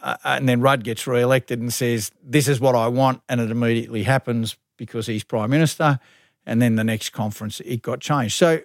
Uh, 0.03 0.17
and 0.25 0.49
then 0.49 0.63
Rudd 0.63 0.83
gets 0.83 1.07
re-elected 1.07 1.61
and 1.61 1.73
says, 1.73 2.11
"This 2.25 2.49
is 2.49 2.59
what 2.59 2.75
I 2.75 2.89
want," 2.89 3.21
and 3.29 3.41
it 3.41 3.51
immediately 3.51 4.03
happens 4.03 4.57
because 4.79 5.07
he's 5.07 5.23
prime 5.23 5.51
minister. 5.51 6.01
And 6.47 6.61
then 6.63 6.77
the 6.77 6.85
next 6.85 7.11
conference, 7.11 7.61
it 7.61 7.83
got 7.83 8.01
changed. 8.01 8.35
So 8.35 8.63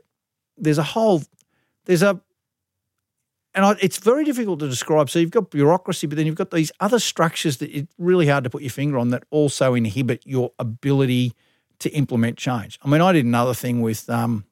there's 0.58 0.78
a 0.78 0.84
whole, 0.84 1.23
there's 1.84 2.01
a, 2.01 2.21
and 3.55 3.65
I, 3.65 3.75
it's 3.81 3.97
very 3.97 4.23
difficult 4.25 4.59
to 4.59 4.67
describe. 4.67 5.09
So 5.09 5.17
you've 5.17 5.31
got 5.31 5.49
bureaucracy, 5.49 6.07
but 6.07 6.17
then 6.17 6.25
you've 6.25 6.35
got 6.35 6.51
these 6.51 6.71
other 6.79 6.99
structures 6.99 7.57
that 7.57 7.71
it's 7.71 7.91
really 7.97 8.27
hard 8.27 8.43
to 8.43 8.49
put 8.49 8.61
your 8.61 8.71
finger 8.71 8.97
on 8.97 9.09
that 9.09 9.23
also 9.31 9.73
inhibit 9.73 10.21
your 10.25 10.51
ability 10.59 11.33
to 11.79 11.89
implement 11.91 12.37
change. 12.37 12.77
I 12.83 12.89
mean, 12.89 13.01
I 13.01 13.13
did 13.13 13.25
another 13.25 13.53
thing 13.53 13.81
with 13.81 14.09
um, 14.09 14.45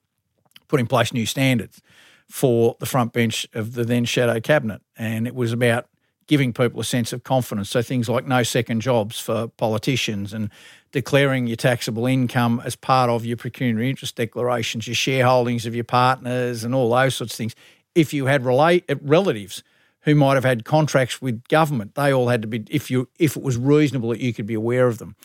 in 0.71 0.87
place 0.87 1.13
new 1.13 1.25
standards 1.25 1.81
for 2.27 2.75
the 2.79 2.85
front 2.85 3.13
bench 3.13 3.47
of 3.53 3.73
the 3.73 3.83
then 3.83 4.05
shadow 4.05 4.39
cabinet. 4.39 4.81
And 4.97 5.27
it 5.27 5.35
was 5.35 5.51
about 5.51 5.87
giving 6.25 6.53
people 6.53 6.79
a 6.79 6.83
sense 6.83 7.13
of 7.13 7.23
confidence. 7.23 7.69
So 7.69 7.81
things 7.81 8.09
like 8.09 8.25
no 8.25 8.43
second 8.43 8.81
jobs 8.81 9.19
for 9.19 9.49
politicians 9.49 10.33
and 10.33 10.49
declaring 10.91 11.47
your 11.47 11.57
taxable 11.57 12.05
income 12.05 12.61
as 12.65 12.75
part 12.75 13.09
of 13.09 13.25
your 13.25 13.37
pecuniary 13.37 13.89
interest 13.89 14.15
declarations, 14.15 14.87
your 14.87 14.95
shareholdings 14.95 15.65
of 15.65 15.75
your 15.75 15.83
partners, 15.83 16.63
and 16.63 16.73
all 16.73 16.89
those 16.89 17.15
sorts 17.15 17.33
of 17.33 17.37
things. 17.37 17.55
If 17.95 18.13
you 18.13 18.25
had 18.25 18.45
relate, 18.45 18.89
relatives 19.01 19.63
who 20.01 20.15
might 20.15 20.33
have 20.35 20.43
had 20.43 20.65
contracts 20.65 21.21
with 21.21 21.47
government, 21.47 21.95
they 21.95 22.13
all 22.13 22.27
had 22.27 22.41
to 22.41 22.47
be 22.47 22.65
if 22.69 22.91
you 22.91 23.09
if 23.19 23.37
it 23.37 23.43
was 23.43 23.57
reasonable 23.57 24.09
that 24.09 24.19
you 24.19 24.33
could 24.33 24.45
be 24.45 24.53
aware 24.53 24.87
of 24.87 24.97
them 24.97 25.15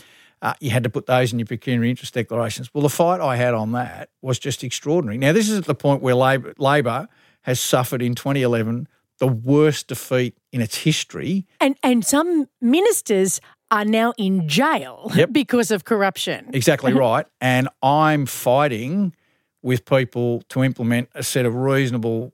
uh, 0.42 0.54
you 0.61 0.70
had 0.70 0.85
to 0.85 0.90
put 0.90 1.07
those 1.07 1.33
in 1.33 1.38
your 1.38 1.46
pecuniary 1.46 1.90
interest 1.90 2.14
declarations. 2.14 2.72
Well, 2.72 2.83
the 2.83 2.88
fight 2.88 3.20
I 3.20 3.37
had 3.37 3.54
on 3.54 3.72
that 3.72 4.11
was 4.22 4.38
just 4.38 4.62
extraordinary. 4.62 5.18
Now, 5.18 5.33
this 5.33 5.48
is 5.48 5.59
at 5.59 5.64
the 5.64 5.74
point 5.74 6.02
where 6.02 6.14
Labor, 6.14 6.54
Labor 6.59 7.09
has 7.42 7.61
suffered 7.61 8.02
in 8.02 8.14
2011 8.14 8.88
the 9.18 9.26
worst 9.26 9.88
defeat 9.88 10.37
in 10.52 10.61
its 10.61 10.78
history. 10.78 11.44
And, 11.61 11.76
and 11.83 12.04
some 12.04 12.48
ministers 12.61 13.40
are 13.70 13.85
now 13.85 14.14
in 14.16 14.48
jail 14.48 15.11
yep. 15.14 15.33
because 15.33 15.70
of 15.70 15.85
corruption. 15.85 16.50
Exactly 16.52 16.92
right. 16.94 17.26
And 17.40 17.68
I'm 17.83 18.26
fighting 18.26 19.14
with 19.61 19.85
people 19.85 20.42
to 20.50 20.62
implement 20.62 21.09
a 21.14 21.24
set 21.24 21.46
of 21.46 21.54
reasonable 21.54 22.33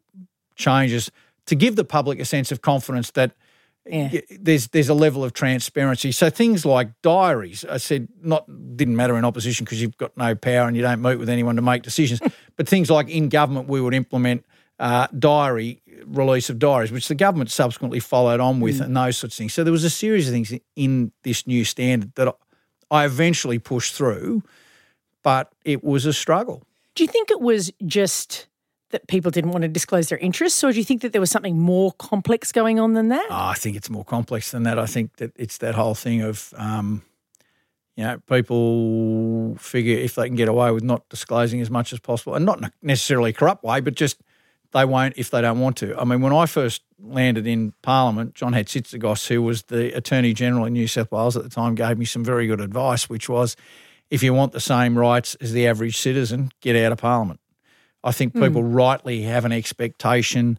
changes 0.55 1.11
to 1.47 1.55
give 1.55 1.77
the 1.77 1.85
public 1.85 2.19
a 2.21 2.25
sense 2.25 2.53
of 2.53 2.63
confidence 2.63 3.11
that– 3.13 3.33
yeah. 3.87 4.21
there's 4.41 4.69
there's 4.69 4.89
a 4.89 4.95
level 4.95 5.25
of 5.25 5.33
transparency. 5.33 6.13
So 6.13 6.31
things 6.31 6.65
like 6.65 6.91
diaries, 7.03 7.65
I 7.65 7.77
said, 7.77 8.09
not 8.23 8.47
didn't 8.77 8.97
matter 8.97 9.19
in 9.19 9.25
opposition 9.25 9.65
because 9.65 9.81
you've 9.83 9.97
got 9.99 10.17
no 10.17 10.35
power 10.35 10.67
and 10.67 10.77
you 10.77 10.83
don't 10.83 11.03
meet 11.03 11.17
with 11.17 11.29
anyone 11.29 11.57
to 11.57 11.63
make 11.63 11.83
decisions. 11.83 12.21
but 12.57 12.69
things 12.69 12.91
like 12.91 13.09
in 13.09 13.29
government, 13.29 13.69
we 13.69 13.81
would 13.81 13.95
implement 13.95 14.47
uh, 14.79 15.07
diary 15.19 15.83
release 16.07 16.51
of 16.51 16.59
diaries, 16.59 16.93
which 16.93 17.09
the 17.09 17.15
government 17.15 17.51
subsequently 17.51 18.01
followed 18.01 18.41
on 18.41 18.61
with, 18.61 18.81
and 18.81 18.97
those 18.97 19.17
sorts 19.17 19.35
of 19.35 19.39
things. 19.39 19.55
So 19.55 19.65
there 19.65 19.73
was 19.73 19.85
a 19.85 19.91
series 19.91 20.29
of 20.29 20.35
things 20.35 20.53
in 20.77 21.13
this 21.23 21.47
new 21.47 21.65
standard 21.65 22.15
that 22.15 22.35
I 22.91 23.05
eventually 23.05 23.59
pushed 23.59 23.95
through, 23.95 24.43
but 25.23 25.53
it 25.65 25.85
was 25.85 26.07
a 26.07 26.13
struggle. 26.13 26.63
Do 26.95 27.05
you 27.05 27.09
think 27.09 27.31
it 27.31 27.41
was 27.41 27.71
just 27.87 28.47
that 28.95 29.09
people 29.09 29.31
didn't 29.31 29.51
want 29.51 29.63
to 29.63 29.69
disclose 29.69 30.09
their 30.09 30.19
interests, 30.19 30.63
or 30.63 30.71
do 30.73 30.79
you 30.79 30.85
think 30.85 31.03
that 31.03 31.13
there 31.13 31.21
was 31.21 31.31
something 31.31 31.59
more 31.59 31.93
complex 31.99 32.53
going 32.53 32.79
on 32.79 32.95
than 32.95 33.09
that? 33.09 33.27
Oh, 33.29 33.49
I 33.49 33.55
think 33.55 33.77
it's 33.77 33.91
more 33.91 34.05
complex 34.05 34.53
than 34.53 34.63
that. 34.63 34.79
I 34.79 34.87
think 34.87 35.17
that 35.17 35.33
it's 35.35 35.59
that 35.59 35.75
whole 35.75 35.97
thing 35.97 36.23
of, 36.23 36.55
um, 36.57 37.03
you 37.97 38.05
know, 38.05 38.19
people 38.29 39.57
figure 39.57 39.99
if 39.99 40.15
they 40.15 40.29
can 40.29 40.37
get 40.37 40.49
away 40.49 40.71
with 40.71 40.85
not 40.85 41.09
disclosing 41.09 41.61
as 41.61 41.71
much 41.71 41.93
as 41.93 41.99
possible, 41.99 42.37
and 42.37 42.47
not 42.47 42.59
in 42.59 42.65
a 42.65 42.73
necessarily 42.83 43.33
corrupt 43.33 43.65
way, 43.65 43.81
but 43.81 43.97
just 43.97 44.23
they 44.73 44.85
won't 44.85 45.15
if 45.17 45.31
they 45.31 45.41
don't 45.41 45.61
want 45.61 45.77
to. 45.79 45.99
I 45.99 46.05
mean, 46.05 46.21
when 46.21 46.33
I 46.33 46.47
first 46.47 46.83
landed 47.01 47.47
in 47.47 47.73
Parliament, 47.83 48.35
John 48.35 48.53
Hatzistergos, 48.53 49.27
who 49.27 49.43
was 49.43 49.65
the 49.65 49.97
Attorney 49.97 50.35
General 50.35 50.67
in 50.67 50.73
New 50.73 50.87
South 50.87 51.11
Wales 51.11 51.37
at 51.37 51.43
the 51.43 51.51
time, 51.51 51.75
gave 51.75 51.99
me 51.99 52.05
some 52.05 52.25
very 52.25 52.47
good 52.47 52.61
advice, 52.61 53.09
which 53.09 53.29
was 53.29 53.57
if 54.11 54.23
you 54.23 54.33
want 54.33 54.53
the 54.53 54.61
same 54.61 54.97
rights 54.97 55.35
as 55.41 55.53
the 55.53 55.67
average 55.67 55.97
citizen, 55.97 56.51
get 56.61 56.77
out 56.77 56.93
of 56.93 56.99
Parliament. 56.99 57.41
I 58.05 58.13
think 58.13 58.35
people 58.35 58.63
mm. 58.63 58.75
rightly 58.75 59.23
have 59.23 59.47
an 59.47 59.53
expectation 59.53 60.59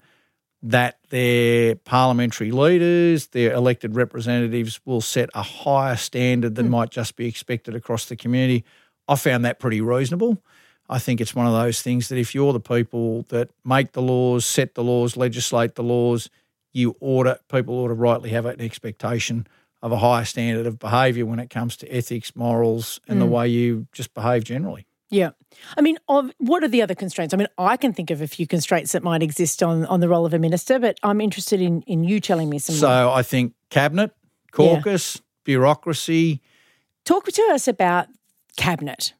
that 0.63 0.97
their 1.10 1.75
parliamentary 1.75 2.49
leaders, 2.49 3.27
their 3.27 3.53
elected 3.53 3.95
representatives 3.95 4.81
will 4.84 4.99
set 4.99 5.29
a 5.36 5.43
higher 5.43 5.95
standard 5.95 6.55
than 6.55 6.67
mm. 6.67 6.71
might 6.71 6.89
just 6.89 7.15
be 7.15 7.27
expected 7.27 7.75
across 7.75 8.05
the 8.08 8.15
community. 8.15 8.65
I 9.08 9.15
found 9.15 9.45
that 9.45 9.60
pretty 9.60 9.79
reasonable. 9.79 10.41
I 10.89 10.97
think 10.97 11.21
it's 11.21 11.36
one 11.36 11.45
of 11.45 11.53
those 11.53 11.84
things 11.84 12.10
that 12.10 12.17
if 12.17 12.34
you're 12.34 12.51
the 12.51 12.60
people 12.60 13.23
that 13.29 13.51
make 13.63 13.91
the 13.91 14.01
laws, 14.01 14.43
set 14.43 14.73
the 14.73 14.84
laws, 14.84 15.15
legislate 15.15 15.75
the 15.75 15.84
laws, 15.84 16.31
you 16.73 16.95
ought 16.99 17.27
people 17.47 17.75
ought 17.75 17.89
to 17.89 17.93
rightly 17.93 18.31
have 18.31 18.47
an 18.47 18.60
expectation 18.60 19.45
of 19.84 19.91
a 19.91 19.97
higher 19.97 20.25
standard 20.25 20.65
of 20.65 20.79
behaviour 20.79 21.27
when 21.27 21.39
it 21.39 21.51
comes 21.51 21.77
to 21.77 21.88
ethics, 21.95 22.36
morals, 22.36 22.99
and 23.08 23.17
mm. 23.17 23.21
the 23.21 23.27
way 23.27 23.47
you 23.47 23.86
just 23.93 24.15
behave 24.15 24.43
generally. 24.43 24.88
Yeah. 25.09 25.31
I 25.77 25.81
mean, 25.81 25.97
of, 26.07 26.31
what 26.37 26.63
are 26.63 26.67
the 26.67 26.81
other 26.81 26.95
constraints? 26.95 27.33
I 27.33 27.37
mean, 27.37 27.47
I 27.57 27.77
can 27.77 27.93
think 27.93 28.11
of 28.11 28.21
a 28.21 28.27
few 28.27 28.47
constraints 28.47 28.91
that 28.91 29.03
might 29.03 29.21
exist 29.21 29.61
on, 29.61 29.85
on 29.85 29.99
the 29.99 30.09
role 30.09 30.25
of 30.25 30.33
a 30.33 30.39
minister, 30.39 30.79
but 30.79 30.99
I'm 31.03 31.21
interested 31.21 31.61
in, 31.61 31.81
in 31.83 32.03
you 32.03 32.19
telling 32.19 32.49
me 32.49 32.59
some 32.59 32.75
So 32.75 32.87
more. 32.87 33.15
I 33.15 33.21
think 33.21 33.53
cabinet, 33.69 34.11
caucus, 34.51 35.15
yeah. 35.15 35.21
bureaucracy. 35.43 36.41
Talk 37.03 37.31
to 37.31 37.49
us 37.51 37.67
about 37.67 38.07
cabinet, 38.57 39.13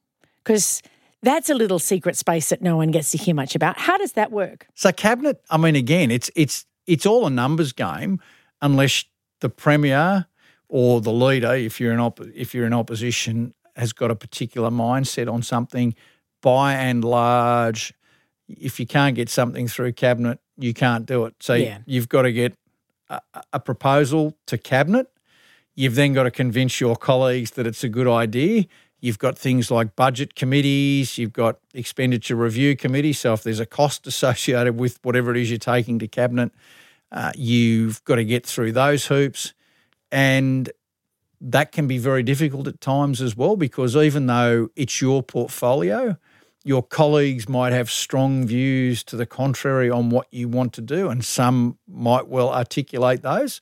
because– 0.43 0.82
that's 1.24 1.50
a 1.50 1.56
little 1.56 1.80
secret 1.80 2.15
space 2.15 2.50
that 2.50 2.62
no 2.62 2.78
one 2.78 2.91
gets 2.91 3.10
to 3.10 3.17
hear 3.17 3.34
much 3.34 3.56
about. 3.56 3.80
How 3.80 3.98
does 3.98 4.12
that 4.12 4.32
work? 4.32 4.67
So 4.76 4.91
cabinet, 4.91 5.41
I 5.50 5.58
mean, 5.58 5.76
again, 5.76 6.12
it's 6.12 6.30
it's 6.36 6.67
it's 6.86 7.04
all 7.04 7.26
a 7.26 7.32
numbers 7.32 7.74
game, 7.74 8.21
unless 8.62 9.06
the 9.39 9.50
premier 9.50 10.28
or 10.69 11.02
the 11.02 11.12
leader, 11.12 11.56
if 11.56 11.80
you're 11.80 11.93
in 11.93 12.00
op- 12.00 12.19
if 12.36 12.54
you're 12.54 12.67
in 12.67 12.74
opposition, 12.74 13.56
has 13.76 13.94
got 13.94 14.12
a 14.12 14.16
particular 14.16 14.70
mindset 14.70 15.32
on 15.32 15.42
something. 15.42 15.96
By 16.42 16.74
and 16.74 17.04
large, 17.04 17.94
if 18.48 18.80
you 18.80 18.86
can't 18.86 19.16
get 19.16 19.30
something 19.30 19.68
through 19.68 19.94
cabinet, 19.94 20.40
you 20.58 20.74
can't 20.74 21.06
do 21.06 21.26
it. 21.26 21.36
So 21.40 21.54
yeah. 21.56 21.80
you've 21.86 22.10
got 22.10 22.24
to 22.24 22.32
get 22.32 22.56
a, 23.10 23.22
a 23.54 23.60
proposal 23.60 24.38
to 24.48 24.58
cabinet. 24.58 25.08
You've 25.74 25.96
then 25.96 26.14
got 26.14 26.24
to 26.24 26.32
convince 26.32 26.80
your 26.80 26.96
colleagues 26.96 27.52
that 27.52 27.68
it's 27.68 27.84
a 27.84 27.90
good 27.90 28.08
idea. 28.08 28.66
You've 29.00 29.20
got 29.20 29.38
things 29.38 29.70
like 29.70 29.96
budget 29.96 30.36
committees, 30.36 31.18
you've 31.18 31.34
got 31.34 31.60
expenditure 31.74 32.36
review 32.36 32.76
committees. 32.76 33.20
So 33.20 33.34
if 33.34 33.44
there's 33.44 33.60
a 33.60 33.66
cost 33.66 34.08
associated 34.08 34.80
with 34.80 35.00
whatever 35.04 35.32
it 35.32 35.38
is 35.38 35.52
you're 35.52 35.60
taking 35.60 36.00
to 36.00 36.08
cabinet, 36.08 36.52
uh, 37.12 37.32
you've 37.36 38.04
got 38.06 38.16
to 38.16 38.26
get 38.26 38.46
through 38.46 38.72
those 38.72 39.08
hoops. 39.08 39.54
And 40.12 40.72
that 41.41 41.71
can 41.71 41.88
be 41.88 41.98
very 41.98 42.24
difficult 42.24 42.67
at 42.67 42.82
times 42.82 43.21
as 43.21 43.36
well, 43.36 43.56
because 43.56 43.95
even 43.95 44.28
though 44.28 44.69
it's 44.76 45.02
your 45.02 45.24
portfolio, 45.24 46.17
your 46.63 46.82
colleagues 46.82 47.48
might 47.48 47.74
have 47.74 47.91
strong 47.91 48.48
views 48.48 49.04
to 49.04 49.15
the 49.15 49.26
contrary 49.26 49.89
on 49.89 50.10
what 50.10 50.28
you 50.32 50.48
want 50.48 50.74
to 50.74 50.82
do, 50.82 51.10
and 51.10 51.24
some 51.24 51.78
might 51.88 52.28
well 52.28 52.52
articulate 52.54 53.21
those. 53.21 53.62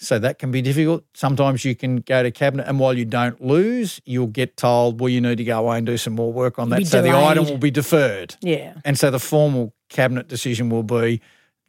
So 0.00 0.20
that 0.20 0.38
can 0.38 0.52
be 0.52 0.62
difficult. 0.62 1.02
Sometimes 1.12 1.64
you 1.64 1.74
can 1.74 1.96
go 1.96 2.22
to 2.22 2.30
cabinet, 2.30 2.68
and 2.68 2.78
while 2.78 2.96
you 2.96 3.04
don't 3.04 3.44
lose, 3.44 4.00
you'll 4.04 4.28
get 4.28 4.56
told, 4.56 5.00
well, 5.00 5.08
you 5.08 5.20
need 5.20 5.38
to 5.38 5.44
go 5.44 5.58
away 5.58 5.78
and 5.78 5.86
do 5.86 5.96
some 5.96 6.12
more 6.12 6.32
work 6.32 6.60
on 6.60 6.70
that. 6.70 6.86
So 6.86 7.02
the 7.02 7.16
item 7.16 7.46
will 7.46 7.58
be 7.58 7.72
deferred. 7.72 8.36
Yeah. 8.40 8.74
And 8.84 8.96
so 8.96 9.10
the 9.10 9.18
formal 9.18 9.74
cabinet 9.88 10.28
decision 10.28 10.68
will 10.70 10.84
be 10.84 11.20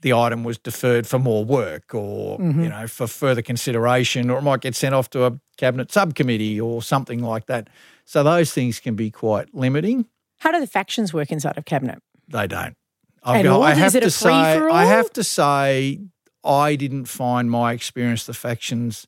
the 0.01 0.13
item 0.13 0.43
was 0.43 0.57
deferred 0.57 1.05
for 1.05 1.19
more 1.19 1.43
work 1.43 1.93
or, 1.93 2.39
mm-hmm. 2.39 2.63
you 2.63 2.69
know, 2.69 2.87
for 2.87 3.07
further 3.07 3.41
consideration, 3.41 4.29
or 4.29 4.37
it 4.37 4.43
might 4.43 4.61
get 4.61 4.75
sent 4.75 4.95
off 4.95 5.09
to 5.11 5.25
a 5.25 5.39
cabinet 5.57 5.91
subcommittee 5.91 6.59
or 6.59 6.81
something 6.81 7.21
like 7.21 7.47
that. 7.47 7.69
So 8.05 8.23
those 8.23 8.53
things 8.53 8.79
can 8.79 8.95
be 8.95 9.11
quite 9.11 9.53
limiting. 9.53 10.05
How 10.37 10.51
do 10.51 10.59
the 10.59 10.67
factions 10.67 11.13
work 11.13 11.31
inside 11.31 11.57
of 11.57 11.65
cabinet? 11.65 12.01
They 12.27 12.47
don't. 12.47 12.75
I've 13.23 13.43
got, 13.43 13.61
I 13.61 13.73
have 13.73 13.93
to 13.93 14.09
say, 14.09 14.29
I 14.29 14.85
have 14.85 15.11
to 15.13 15.23
say 15.23 15.99
I 16.43 16.75
didn't 16.75 17.05
find 17.05 17.51
my 17.51 17.73
experience 17.73 18.25
the 18.25 18.33
factions 18.33 19.05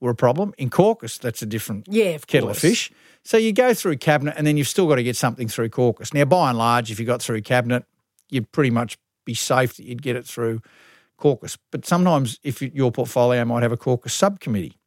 were 0.00 0.10
a 0.10 0.14
problem. 0.14 0.54
In 0.58 0.70
caucus, 0.70 1.18
that's 1.18 1.42
a 1.42 1.46
different 1.46 1.86
yeah, 1.88 2.10
of 2.10 2.28
kettle 2.28 2.48
course. 2.48 2.58
of 2.58 2.60
fish. 2.60 2.92
So 3.24 3.36
you 3.36 3.52
go 3.52 3.74
through 3.74 3.96
cabinet 3.96 4.34
and 4.38 4.46
then 4.46 4.56
you've 4.56 4.68
still 4.68 4.86
got 4.86 4.94
to 4.94 5.02
get 5.02 5.16
something 5.16 5.48
through 5.48 5.70
caucus. 5.70 6.14
Now, 6.14 6.24
by 6.24 6.50
and 6.50 6.58
large, 6.58 6.92
if 6.92 7.00
you 7.00 7.04
got 7.04 7.20
through 7.20 7.42
cabinet, 7.42 7.84
you'd 8.30 8.52
pretty 8.52 8.70
much 8.70 8.96
be 9.28 9.34
safe 9.34 9.76
that 9.76 9.84
you'd 9.84 10.02
get 10.02 10.16
it 10.16 10.26
through 10.26 10.62
caucus. 11.18 11.58
But 11.70 11.84
sometimes 11.84 12.40
if 12.42 12.62
your 12.62 12.90
portfolio 12.90 13.44
might 13.44 13.62
have 13.62 13.72
a 13.72 13.76
caucus 13.76 14.14
subcommittee. 14.14 14.78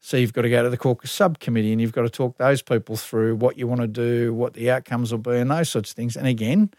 So 0.00 0.16
you've 0.16 0.32
got 0.32 0.42
to 0.42 0.50
go 0.50 0.62
to 0.62 0.70
the 0.70 0.78
caucus 0.78 1.12
subcommittee 1.12 1.72
and 1.72 1.80
you've 1.80 1.92
got 1.92 2.02
to 2.02 2.08
talk 2.08 2.38
those 2.38 2.62
people 2.62 2.96
through 2.96 3.36
what 3.36 3.58
you 3.58 3.66
want 3.66 3.82
to 3.82 3.86
do, 3.86 4.32
what 4.32 4.54
the 4.54 4.70
outcomes 4.70 5.12
will 5.12 5.18
be, 5.18 5.36
and 5.36 5.50
those 5.50 5.68
sorts 5.68 5.90
of 5.90 5.96
things. 5.96 6.16
And 6.16 6.26
again, 6.26 6.70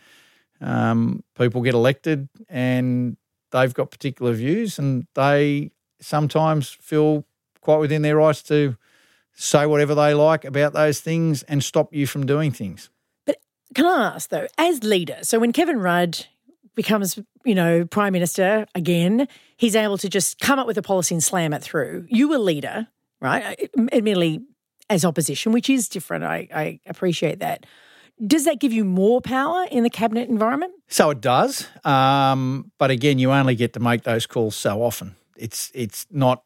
um, 0.60 1.24
people 1.38 1.62
get 1.62 1.76
elected 1.76 2.28
and 2.50 3.18
they've 3.52 3.74
got 3.74 3.92
particular 3.92 4.34
views 4.34 4.80
and 4.80 5.06
they 5.14 5.72
sometimes 6.00 6.70
feel 6.70 7.24
quite 7.62 7.78
within 7.78 8.02
their 8.02 8.16
rights 8.16 8.42
to 8.44 8.76
say 9.36 9.68
whatever 9.68 9.94
they 9.94 10.16
like 10.16 10.44
about 10.44 10.74
those 10.74 11.00
things 11.00 11.44
and 11.44 11.64
stop 11.64 11.94
you 11.94 12.08
from 12.08 12.26
doing 12.26 12.52
things. 12.52 12.90
But 13.26 13.38
can 13.76 13.86
I 13.86 14.16
ask 14.16 14.30
though, 14.32 14.48
as 14.58 14.84
leader, 14.84 15.20
so 15.22 15.38
when 15.38 15.52
Kevin 15.52 15.80
Rudd 15.80 16.26
becomes, 16.76 17.20
you 17.46 17.56
know, 17.56 17.86
prime 17.86 18.14
minister 18.14 18.66
again, 18.76 19.28
he's 19.58 19.76
able 19.76 19.98
to 19.98 20.10
just 20.10 20.40
come 20.40 20.60
up 20.60 20.68
with 20.68 20.78
a 20.78 20.82
policy 20.82 21.16
and 21.16 21.24
slam 21.24 21.54
it 21.54 21.62
through. 21.62 22.06
You 22.10 22.30
were 22.30 22.38
leader, 22.38 22.88
right? 23.20 23.70
Admittedly, 23.92 24.42
as 24.90 25.06
opposition, 25.06 25.52
which 25.52 25.70
is 25.70 25.88
different. 25.88 26.24
I, 26.24 26.48
I 26.54 26.80
appreciate 26.86 27.40
that. 27.40 27.66
Does 28.26 28.46
that 28.46 28.60
give 28.60 28.72
you 28.72 28.84
more 28.84 29.20
power 29.22 29.66
in 29.72 29.84
the 29.84 29.90
cabinet 29.90 30.30
environment? 30.30 30.74
So 30.88 31.10
it 31.10 31.22
does, 31.22 31.68
um, 31.84 32.72
but 32.78 32.92
again, 32.92 33.18
you 33.18 33.32
only 33.32 33.56
get 33.56 33.74
to 33.74 33.80
make 33.80 34.04
those 34.04 34.28
calls 34.28 34.56
so 34.56 34.84
often. 34.84 35.16
It's 35.38 35.72
it's 35.74 36.06
not 36.12 36.44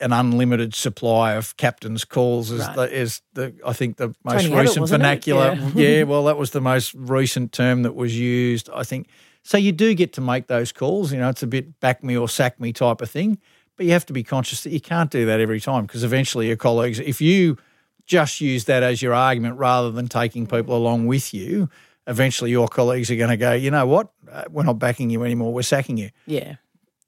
an 0.00 0.12
unlimited 0.12 0.74
supply 0.74 1.34
of 1.34 1.56
captain's 1.56 2.04
calls 2.04 2.50
is 2.50 2.60
right. 2.60 2.76
the 2.76 2.94
is 2.94 3.22
the 3.34 3.54
I 3.64 3.72
think 3.72 3.96
the 3.96 4.14
most 4.24 4.46
Tony 4.46 4.56
recent 4.56 4.78
Abbott, 4.78 4.90
vernacular. 4.90 5.52
Yeah. 5.54 5.70
yeah, 5.74 6.02
well, 6.04 6.24
that 6.24 6.36
was 6.36 6.50
the 6.50 6.60
most 6.60 6.94
recent 6.94 7.52
term 7.52 7.82
that 7.82 7.94
was 7.94 8.18
used. 8.18 8.70
I 8.72 8.84
think 8.84 9.08
so. 9.42 9.58
You 9.58 9.72
do 9.72 9.94
get 9.94 10.12
to 10.14 10.20
make 10.20 10.46
those 10.46 10.72
calls. 10.72 11.12
You 11.12 11.18
know, 11.18 11.28
it's 11.28 11.42
a 11.42 11.46
bit 11.46 11.78
back 11.80 12.02
me 12.02 12.16
or 12.16 12.28
sack 12.28 12.60
me 12.60 12.72
type 12.72 13.00
of 13.00 13.10
thing, 13.10 13.38
but 13.76 13.86
you 13.86 13.92
have 13.92 14.06
to 14.06 14.12
be 14.12 14.22
conscious 14.22 14.62
that 14.62 14.70
you 14.70 14.80
can't 14.80 15.10
do 15.10 15.26
that 15.26 15.40
every 15.40 15.60
time 15.60 15.86
because 15.86 16.04
eventually 16.04 16.46
your 16.48 16.56
colleagues, 16.56 16.98
if 17.00 17.20
you 17.20 17.58
just 18.06 18.40
use 18.40 18.64
that 18.64 18.82
as 18.82 19.02
your 19.02 19.14
argument 19.14 19.58
rather 19.58 19.90
than 19.90 20.08
taking 20.08 20.46
people 20.46 20.76
along 20.76 21.06
with 21.06 21.34
you, 21.34 21.68
eventually 22.06 22.50
your 22.50 22.68
colleagues 22.68 23.10
are 23.10 23.16
going 23.16 23.30
to 23.30 23.36
go, 23.36 23.52
you 23.52 23.70
know 23.70 23.86
what, 23.86 24.10
uh, 24.30 24.44
we're 24.48 24.62
not 24.62 24.78
backing 24.78 25.10
you 25.10 25.24
anymore, 25.24 25.52
we're 25.52 25.62
sacking 25.62 25.96
you. 25.96 26.10
Yeah. 26.26 26.56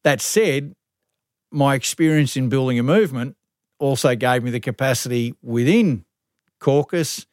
That 0.02 0.20
said, 0.20 0.74
my 1.50 1.74
experience 1.74 2.36
in 2.36 2.48
building 2.48 2.78
a 2.78 2.82
movement 2.82 3.36
also 3.78 4.14
gave 4.14 4.42
me 4.42 4.50
the 4.50 4.60
capacity 4.60 5.34
within 5.42 6.04
caucus 6.58 7.26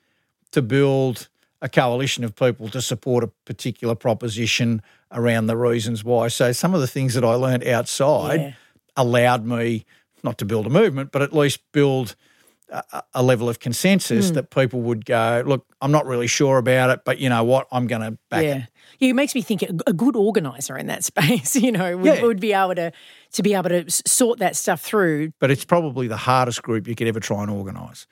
to 0.51 0.62
build 0.62 1.28
a 1.62 1.69
coalition 1.69 2.23
of 2.23 2.36
people 2.36 2.69
to 2.69 2.82
support 2.82 3.23
a 3.23 3.28
particular 3.45 3.95
proposition 3.95 4.82
around 5.12 5.47
the 5.47 5.58
reasons 5.58 6.04
why. 6.04 6.28
So 6.28 6.51
some 6.51 6.73
of 6.73 6.82
the 6.82 6.88
things 6.88 7.13
that 7.15 7.23
I 7.23 7.34
learned 7.34 7.65
outside 7.67 8.41
yeah. 8.41 8.54
allowed 8.95 9.45
me 9.45 9.86
not 10.23 10.38
to 10.39 10.45
build 10.45 10.67
a 10.67 10.69
movement, 10.69 11.12
but 11.12 11.21
at 11.21 11.34
least 11.34 11.60
build– 11.71 12.15
a, 12.69 13.04
a 13.13 13.23
level 13.23 13.49
of 13.49 13.60
consensus 13.60 14.32
mm. 14.32 14.34
that 14.36 14.49
people 14.49 14.82
would 14.82 15.06
go, 15.06 15.43
look, 15.45 15.65
I'm 15.82 15.91
not 15.91 16.06
really 16.06 16.28
sure 16.28 16.58
about 16.58 16.89
it, 16.89 17.01
but 17.06 17.19
you 17.19 17.30
know 17.30 17.43
what, 17.43 17.67
I'm 17.71 17.88
going 17.88 18.01
to 18.01 18.17
back 18.30 18.43
yeah. 18.43 18.56
it. 18.56 18.63
Yeah, 18.99 19.10
it 19.10 19.13
makes 19.13 19.36
me 19.36 19.41
think 19.41 19.63
a 19.63 19.93
good 19.93 20.15
organizer 20.15 20.77
in 20.77 20.88
that 20.88 21.03
space, 21.12 21.55
you 21.55 21.71
know, 21.71 21.97
would, 21.97 22.05
yeah. 22.05 22.21
would 22.21 22.39
be 22.39 22.53
able 22.53 22.75
to 22.75 22.91
to 23.34 23.43
be 23.43 23.53
able 23.53 23.69
to 23.69 23.89
sort 23.89 24.39
that 24.39 24.55
stuff 24.55 24.81
through. 24.81 25.34
But 25.39 25.51
it's 25.51 25.65
probably 25.65 26.08
the 26.08 26.17
hardest 26.17 26.63
group 26.63 26.88
you 26.88 26.95
could 26.95 27.08
ever 27.08 27.19
try 27.19 27.41
and 27.41 27.51
organise 27.51 28.08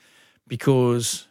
because 0.48 1.28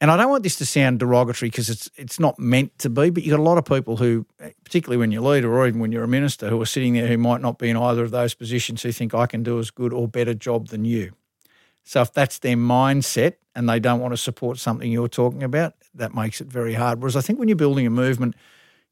and 0.00 0.10
I 0.10 0.18
don't 0.18 0.28
want 0.28 0.42
this 0.42 0.56
to 0.56 0.66
sound 0.66 0.98
derogatory 0.98 1.48
because 1.48 1.70
it's 1.70 1.90
it's 1.96 2.20
not 2.20 2.38
meant 2.38 2.78
to 2.80 2.90
be, 2.90 3.08
but 3.10 3.22
you've 3.22 3.32
got 3.32 3.40
a 3.40 3.42
lot 3.42 3.58
of 3.58 3.64
people 3.64 3.96
who, 3.96 4.26
eh, 4.40 4.50
particularly 4.62 4.98
when 4.98 5.10
you're 5.10 5.22
a 5.22 5.26
leader 5.26 5.50
or 5.50 5.66
even 5.66 5.80
when 5.80 5.92
you're 5.92 6.04
a 6.04 6.08
minister, 6.08 6.50
who 6.50 6.60
are 6.60 6.66
sitting 6.66 6.92
there 6.92 7.06
who 7.06 7.16
might 7.16 7.40
not 7.40 7.58
be 7.58 7.70
in 7.70 7.76
either 7.78 8.02
of 8.02 8.10
those 8.10 8.34
positions 8.34 8.82
who 8.82 8.92
think 8.92 9.14
I 9.14 9.26
can 9.26 9.42
do 9.42 9.58
as 9.58 9.70
good 9.70 9.94
or 9.94 10.06
better 10.06 10.34
job 10.34 10.68
than 10.68 10.84
you. 10.84 11.12
So 11.84 12.02
if 12.02 12.12
that's 12.12 12.38
their 12.38 12.56
mindset 12.56 13.36
and 13.54 13.68
they 13.68 13.80
don't 13.80 14.00
want 14.00 14.12
to 14.12 14.18
support 14.18 14.58
something 14.58 14.90
you're 14.90 15.08
talking 15.08 15.42
about, 15.42 15.74
that 15.94 16.14
makes 16.14 16.40
it 16.40 16.46
very 16.46 16.74
hard. 16.74 17.00
Whereas 17.00 17.16
I 17.16 17.20
think 17.20 17.38
when 17.38 17.48
you're 17.48 17.56
building 17.56 17.86
a 17.86 17.90
movement, 17.90 18.34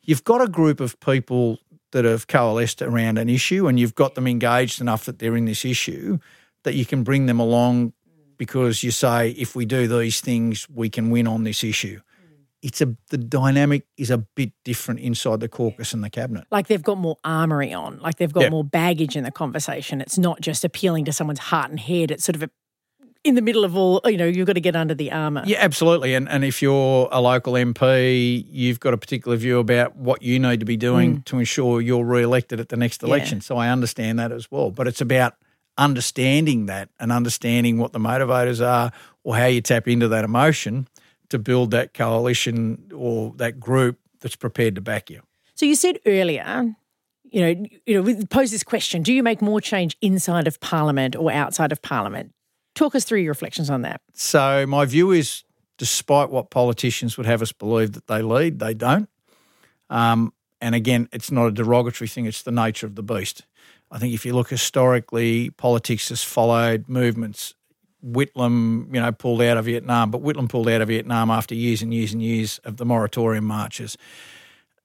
you've 0.03 0.25
got 0.25 0.41
a 0.41 0.49
group 0.49 0.81
of 0.81 0.99
people 1.01 1.59
that 1.93 2.05
have 2.05 2.27
coalesced 2.27 2.83
around 2.83 3.19
an 3.19 3.29
issue 3.29 3.69
and 3.69 3.79
you've 3.79 3.95
got 3.95 4.15
them 4.15 4.27
engaged 4.27 4.81
enough 4.81 5.05
that 5.05 5.19
they're 5.19 5.37
in 5.37 5.45
this 5.45 5.65
issue 5.65 6.19
that 6.65 6.75
you 6.75 6.87
can 6.87 7.03
bring 7.03 7.27
them 7.27 7.39
along 7.39 7.93
because 8.37 8.83
you 8.83 8.91
say 8.91 9.31
if 9.31 9.55
we 9.55 9.65
do 9.65 9.87
these 9.87 10.21
things, 10.21 10.69
we 10.69 10.89
can 10.89 11.11
win 11.11 11.27
on 11.27 11.45
this 11.45 11.63
issue. 11.63 11.99
Mm. 11.99 12.45
It's 12.63 12.81
a 12.81 12.97
the 13.11 13.19
dynamic 13.19 13.87
is 13.97 14.11
a 14.11 14.19
bit 14.19 14.53
different 14.65 15.01
inside 15.01 15.41
the 15.41 15.49
caucus 15.49 15.93
and 15.93 16.03
the 16.03 16.11
cabinet. 16.11 16.47
Like 16.51 16.67
they've 16.67 16.83
got 16.83 16.99
more 16.99 17.19
armory 17.25 17.73
on, 17.73 17.99
like 18.01 18.17
they've 18.17 18.33
got 18.33 18.43
yep. 18.43 18.51
more 18.51 18.65
baggage 18.65 19.17
in 19.17 19.25
the 19.25 19.31
conversation. 19.31 20.01
It's 20.01 20.19
not 20.19 20.41
just 20.41 20.65
appealing 20.65 21.05
to 21.05 21.13
someone's 21.13 21.39
heart 21.39 21.71
and 21.71 21.79
head. 21.79 22.11
It's 22.11 22.25
sort 22.25 22.37
of 22.37 22.43
a, 22.45 22.51
in 23.25 23.37
the 23.37 23.43
middle 23.43 23.65
of 23.65 23.77
all, 23.77 24.01
you 24.05 24.17
know, 24.17 24.27
you've 24.27 24.47
got 24.47 24.55
to 24.55 24.61
get 24.61 24.75
under 24.75 24.95
the 24.95 25.13
armour. 25.13 25.43
Yeah, 25.47 25.59
absolutely. 25.61 26.15
And 26.15 26.29
and 26.29 26.45
if 26.45 26.61
you're 26.61 27.09
a 27.13 27.21
local 27.21 27.55
MP, 27.55 28.45
you've 28.51 28.81
got 28.81 28.95
a 28.95 28.99
particular 28.99 29.37
view 29.37 29.59
about 29.59 29.97
what 29.97 30.23
you 30.23 30.39
need 30.39 30.61
to 30.61 30.67
be 30.67 30.77
doing 30.77 31.19
mm. 31.19 31.25
to 31.27 31.39
ensure 31.39 31.81
you're 31.81 32.05
re-elected 32.05 32.59
at 32.59 32.69
the 32.69 32.77
next 32.77 33.03
election. 33.03 33.39
Yeah. 33.39 33.43
So 33.43 33.57
I 33.57 33.69
understand 33.69 34.19
that 34.19 34.33
as 34.33 34.51
well. 34.51 34.71
But 34.71 34.89
it's 34.89 35.01
about 35.01 35.37
understanding 35.79 36.67
that 36.67 36.89
and 36.99 37.13
understanding 37.13 37.79
what 37.79 37.93
the 37.93 37.99
motivators 37.99 38.65
are 38.65 38.93
or 39.25 39.37
how 39.37 39.47
you 39.47 39.61
tap 39.61 39.89
into 39.89 40.09
that 40.09 40.25
emotion 40.25 40.89
to 41.29 41.39
build 41.39 41.71
that 41.71 41.95
coalition 41.95 42.91
or 42.95 43.33
that 43.37 43.59
group 43.59 43.99
that's 44.21 44.37
prepared 44.37 44.75
to 44.75 44.81
back 44.81 45.09
you. 45.09 45.23
So 45.55 45.65
you 45.65 45.75
said 45.77 45.99
earlier, 46.07 46.75
you 47.25 47.41
know, 47.41 47.67
you 47.87 48.03
know, 48.03 48.25
pose 48.31 48.51
this 48.51 48.65
question: 48.65 49.03
Do 49.03 49.13
you 49.13 49.23
make 49.23 49.41
more 49.41 49.61
change 49.61 49.97
inside 50.01 50.49
of 50.49 50.61
Parliament 50.61 51.15
or 51.15 51.31
outside 51.31 51.71
of 51.71 51.81
Parliament? 51.83 52.33
Talk 52.75 52.95
us 52.95 53.05
through 53.05 53.21
your 53.21 53.31
reflections 53.31 53.69
on 53.71 53.83
that. 53.83 54.01
So 54.15 54.67
my 54.67 54.85
view 54.85 55.11
is, 55.11 55.45
despite 55.79 56.31
what 56.31 56.51
politicians 56.51 57.17
would 57.17 57.27
have 57.27 57.43
us 57.43 57.53
believe 57.53 57.93
that 57.93 58.07
they 58.07 58.23
lead, 58.23 58.59
they 58.59 58.75
don't. 58.75 59.09
Um, 59.91 60.33
and 60.61 60.75
again, 60.75 61.09
it's 61.13 61.31
not 61.31 61.47
a 61.47 61.51
derogatory 61.51 62.09
thing; 62.09 62.27
it's 62.27 62.43
the 62.43 62.53
nature 62.53 62.87
of 62.87 62.95
the 62.95 63.03
beast. 63.03 63.43
I 63.91 63.99
think 63.99 64.15
if 64.15 64.25
you 64.25 64.35
look 64.35 64.49
historically, 64.49 65.51
politics 65.51 66.09
has 66.09 66.23
followed 66.23 66.89
movements. 66.89 67.55
Whitlam, 68.05 68.93
you 68.93 69.01
know, 69.01 69.13
pulled 69.13 69.43
out 69.43 69.59
of 69.59 69.67
Vietnam, 69.67 70.11
but 70.11 70.23
Whitlam 70.23 70.49
pulled 70.49 70.69
out 70.69 70.81
of 70.81 70.89
Vietnam 70.89 71.31
after 71.31 71.55
years 71.55 71.83
and 71.83 71.95
years 71.95 72.13
and 72.13 72.23
years 72.23 72.59
of 72.65 72.77
the 72.77 72.85
moratorium 72.85 73.45
marches. 73.45 73.97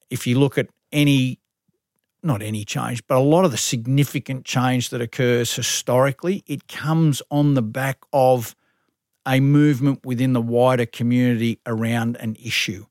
If 0.10 0.28
you 0.28 0.40
look 0.40 0.58
at 0.58 0.68
any, 0.92 1.40
not 2.24 2.42
any 2.42 2.66
change, 2.66 3.06
but 3.08 3.18
a 3.18 3.20
lot 3.20 3.46
of 3.46 3.52
the 3.52 3.58
significant 3.58 4.46
change 4.46 4.90
that 4.90 5.02
occurs 5.02 5.56
historically, 5.56 6.44
it 6.48 6.68
comes 6.68 7.22
on 7.30 7.54
the 7.54 7.62
back 7.62 8.00
of 8.12 8.56
a 9.26 9.40
movement 9.40 10.06
within 10.06 10.34
the 10.34 10.42
wider 10.42 10.86
community 10.86 11.60
around 11.66 12.18
an 12.18 12.36
issue. 12.44 12.86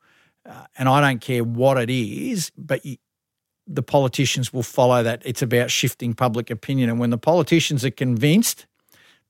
Uh, 0.49 0.67
and 0.79 0.89
I 0.89 1.01
don't 1.01 1.21
care 1.21 1.43
what 1.43 1.79
it 1.79 1.91
is, 1.91 2.53
but 2.57 2.85
you, 2.85 2.99
the 3.67 3.83
politicians 3.83 4.53
will 4.53 4.63
follow 4.63 5.03
that. 5.03 5.23
It's 5.25 5.43
about 5.43 5.71
shifting 5.71 6.15
public 6.15 6.51
opinion. 6.51 6.89
And 6.89 7.01
when 7.01 7.11
the 7.11 7.19
politicians 7.19 7.85
are 7.85 7.91
convinced 7.91 8.67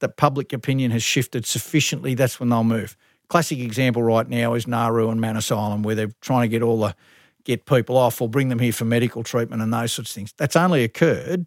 that 0.00 0.16
public 0.16 0.52
opinion 0.52 0.90
has 0.90 1.02
shifted 1.02 1.46
sufficiently, 1.46 2.14
that's 2.14 2.38
when 2.38 2.50
they'll 2.50 2.64
move. 2.64 2.96
Classic 3.28 3.58
example 3.58 4.02
right 4.02 4.28
now 4.28 4.54
is 4.54 4.66
Nauru 4.66 5.08
and 5.08 5.20
Manus 5.20 5.50
Island, 5.50 5.84
where 5.84 5.94
they're 5.94 6.12
trying 6.20 6.42
to 6.42 6.48
get 6.48 6.62
all 6.62 6.80
the 6.80 6.94
get 7.46 7.64
people 7.64 7.96
off 7.96 8.20
or 8.20 8.28
bring 8.28 8.50
them 8.50 8.58
here 8.58 8.72
for 8.72 8.84
medical 8.84 9.22
treatment 9.22 9.62
and 9.62 9.72
those 9.72 9.92
sorts 9.92 10.10
of 10.10 10.14
things. 10.14 10.34
That's 10.36 10.56
only 10.56 10.84
occurred 10.84 11.46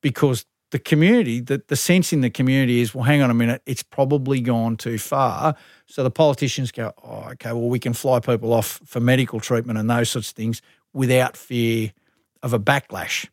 because 0.00 0.46
the 0.70 0.78
community, 0.78 1.40
the, 1.40 1.62
the 1.66 1.76
sense 1.76 2.12
in 2.12 2.22
the 2.22 2.30
community 2.30 2.80
is, 2.80 2.94
well, 2.94 3.04
hang 3.04 3.20
on 3.20 3.30
a 3.30 3.34
minute, 3.34 3.60
it's 3.66 3.82
probably 3.82 4.40
gone 4.40 4.76
too 4.76 4.98
far. 4.98 5.54
So 5.86 6.02
the 6.02 6.10
politicians 6.10 6.72
go, 6.72 6.94
oh, 7.04 7.28
okay, 7.32 7.52
well, 7.52 7.68
we 7.68 7.78
can 7.78 7.92
fly 7.92 8.20
people 8.20 8.54
off 8.54 8.80
for 8.86 9.00
medical 9.00 9.40
treatment 9.40 9.78
and 9.78 9.90
those 9.90 10.08
sorts 10.08 10.30
of 10.30 10.36
things 10.36 10.62
without 10.94 11.36
fear 11.36 11.92
of 12.42 12.54
a 12.54 12.58
backlash. 12.58 13.28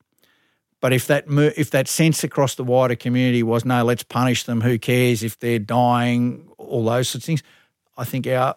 But 0.82 0.94
if 0.94 1.08
that 1.08 1.26
if 1.28 1.72
that 1.72 1.88
sense 1.88 2.24
across 2.24 2.56
the 2.56 2.64
wider 2.64 2.96
community 2.96 3.44
was 3.44 3.66
no, 3.66 3.84
let's 3.84 4.04
punish 4.04 4.46
them. 4.46 4.62
Who 4.62 4.80
cares 4.80 5.24
if 5.24 5.38
they're 5.38 5.60
dying? 5.60 6.50
All 6.58 6.86
those 6.86 7.10
sorts 7.10 7.26
of 7.26 7.28
things. 7.28 7.44
I 7.98 8.06
think 8.06 8.28
our 8.28 8.56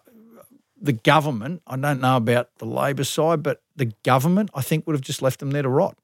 the 0.83 0.92
government. 0.92 1.62
I 1.66 1.77
don't 1.77 2.01
know 2.01 2.16
about 2.16 2.59
the 2.59 2.66
Labor 2.66 3.05
side, 3.05 3.42
but 3.42 3.62
the 3.77 3.92
government, 4.03 4.51
I 4.55 4.61
think, 4.61 4.87
would 4.87 4.95
have 4.95 5.03
just 5.03 5.23
left 5.23 5.40
them 5.40 5.53
there 5.53 5.62
to 5.62 5.68
rot. 5.68 5.97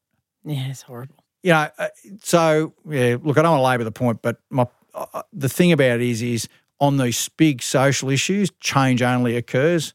Yeah, 0.45 0.69
it's 0.69 0.83
horrible. 0.83 1.17
You 1.43 1.53
know, 1.53 1.69
uh, 1.79 1.89
so 2.23 2.73
yeah. 2.89 3.17
Look, 3.23 3.37
I 3.39 3.43
don't 3.43 3.53
want 3.53 3.61
to 3.61 3.67
labour 3.67 3.85
the 3.85 3.93
point, 3.93 4.23
but 4.23 4.41
my 4.51 4.67
uh, 4.95 5.07
uh, 5.13 5.23
the 5.33 5.49
thing 5.49 5.73
about 5.73 6.01
it 6.01 6.03
is, 6.03 6.23
is 6.23 6.49
on 6.81 6.97
these 6.97 7.29
big 7.31 7.63
social 7.63 8.09
issues, 8.11 8.51
change 8.61 9.03
only 9.03 9.37
occurs 9.37 9.95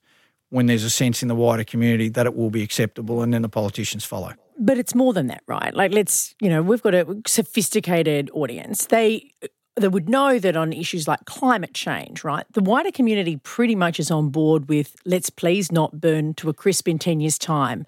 when 0.50 0.68
there's 0.68 0.84
a 0.84 0.90
sense 0.90 1.22
in 1.22 1.28
the 1.28 1.36
wider 1.36 1.64
community 1.64 2.10
that 2.10 2.26
it 2.26 2.36
will 2.36 2.52
be 2.52 2.62
acceptable, 2.62 3.22
and 3.22 3.34
then 3.34 3.42
the 3.42 3.50
politicians 3.50 4.06
follow 4.06 4.34
but 4.58 4.78
it's 4.78 4.96
more 4.96 5.14
than 5.14 5.28
that, 5.28 5.44
right? 5.48 5.74
Like, 5.74 5.92
let's, 5.92 6.36
you 6.40 6.50
know, 6.50 6.62
we've 6.62 6.82
got 6.82 6.94
a 6.94 7.22
sophisticated 7.26 8.30
audience. 8.34 8.86
They, 8.86 9.32
they 9.76 9.88
would 9.88 10.08
know 10.08 10.40
that 10.40 10.56
on 10.56 10.72
issues 10.72 11.08
like 11.08 11.26
climate 11.26 11.74
change, 11.74 12.24
right? 12.24 12.46
The 12.54 12.62
wider 12.62 12.92
community 12.92 13.38
pretty 13.38 13.76
much 13.76 14.00
is 14.00 14.12
on 14.12 14.30
board 14.30 14.70
with 14.70 14.96
let's 15.06 15.30
please 15.30 15.72
not 15.72 16.00
burn 16.00 16.34
to 16.36 16.50
a 16.50 16.54
crisp 16.54 16.88
in 16.88 17.00
10 17.00 17.20
years' 17.20 17.40
time. 17.40 17.86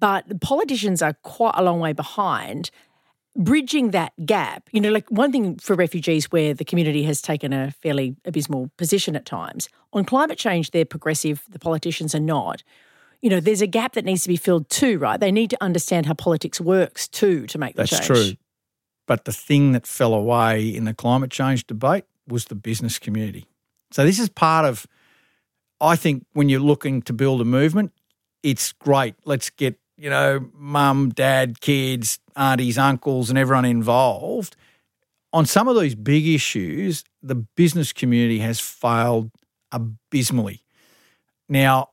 But 0.00 0.28
the 0.28 0.38
politicians 0.38 1.02
are 1.02 1.14
quite 1.22 1.54
a 1.56 1.62
long 1.62 1.80
way 1.80 1.92
behind 1.92 2.70
bridging 3.36 3.92
that 3.92 4.12
gap. 4.26 4.68
You 4.72 4.80
know, 4.80 4.90
like 4.90 5.08
one 5.10 5.30
thing 5.30 5.58
for 5.58 5.76
refugees 5.76 6.26
where 6.32 6.54
the 6.54 6.64
community 6.64 7.04
has 7.04 7.22
taken 7.22 7.52
a 7.52 7.70
fairly 7.70 8.16
abysmal 8.24 8.70
position 8.76 9.14
at 9.14 9.24
times. 9.24 9.68
On 9.92 10.04
climate 10.04 10.38
change, 10.38 10.72
they're 10.72 10.84
progressive, 10.84 11.44
the 11.48 11.58
politicians 11.58 12.14
are 12.14 12.20
not 12.20 12.62
you 13.20 13.30
know, 13.30 13.40
there's 13.40 13.62
a 13.62 13.66
gap 13.66 13.94
that 13.94 14.04
needs 14.04 14.22
to 14.22 14.28
be 14.28 14.36
filled 14.36 14.68
too, 14.70 14.98
right? 14.98 15.18
They 15.18 15.32
need 15.32 15.50
to 15.50 15.58
understand 15.60 16.06
how 16.06 16.14
politics 16.14 16.60
works 16.60 17.08
too 17.08 17.46
to 17.48 17.58
make 17.58 17.74
the 17.74 17.82
That's 17.82 17.90
change. 17.90 18.08
That's 18.08 18.28
true. 18.28 18.36
But 19.08 19.24
the 19.24 19.32
thing 19.32 19.72
that 19.72 19.86
fell 19.86 20.14
away 20.14 20.68
in 20.68 20.84
the 20.84 20.94
climate 20.94 21.30
change 21.30 21.66
debate 21.66 22.04
was 22.28 22.44
the 22.44 22.54
business 22.54 22.98
community. 22.98 23.46
So 23.90 24.04
this 24.04 24.18
is 24.20 24.28
part 24.28 24.66
of, 24.66 24.86
I 25.80 25.96
think, 25.96 26.26
when 26.34 26.50
you're 26.50 26.60
looking 26.60 27.00
to 27.02 27.14
build 27.14 27.40
a 27.40 27.44
movement, 27.44 27.92
it's 28.42 28.72
great. 28.72 29.14
Let's 29.24 29.48
get, 29.48 29.80
you 29.96 30.10
know, 30.10 30.50
mum, 30.54 31.08
dad, 31.08 31.60
kids, 31.60 32.18
aunties, 32.36 32.76
uncles, 32.76 33.30
and 33.30 33.38
everyone 33.38 33.64
involved. 33.64 34.54
On 35.32 35.46
some 35.46 35.68
of 35.68 35.80
these 35.80 35.94
big 35.94 36.26
issues, 36.26 37.02
the 37.22 37.34
business 37.34 37.94
community 37.94 38.40
has 38.40 38.60
failed 38.60 39.30
abysmally. 39.72 40.62
Now, 41.48 41.92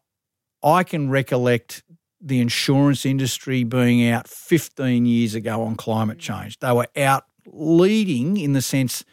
I 0.62 0.84
can 0.84 1.10
recollect 1.10 1.84
the 2.26 2.42
insurance 2.42 3.06
industry 3.06 3.64
being 3.64 4.10
out 4.10 4.28
15 4.28 5.06
years 5.06 5.36
ago 5.36 5.62
on 5.62 5.76
climate 5.76 6.18
mm. 6.18 6.22
change. 6.22 6.60
They 6.60 6.72
were 6.72 6.88
out 6.98 7.26
leading 7.46 8.38
in 8.38 8.54
the 8.54 8.62
sense 8.62 9.06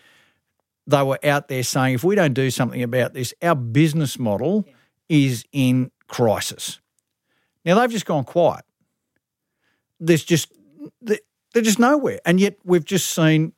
they 0.86 1.02
were 1.02 1.18
out 1.22 1.48
there 1.48 1.62
saying, 1.62 1.94
if 1.94 2.02
we 2.02 2.16
don't 2.16 2.32
do 2.32 2.50
something 2.50 2.82
about 2.82 3.12
this, 3.12 3.32
our 3.42 3.54
business 3.54 4.18
model 4.18 4.66
is 5.08 5.44
in 5.52 5.90
crisis. 6.08 6.80
Now 7.64 7.78
they've 7.78 7.90
just 7.90 8.06
gone 8.06 8.24
quiet. 8.24 8.64
There's 10.00 10.24
just, 10.24 10.52
they're 11.00 11.62
just 11.62 11.78
nowhere. 11.78 12.18
And 12.24 12.40
yet 12.40 12.56
we've 12.64 12.84
just 12.84 13.10
seen, 13.10 13.52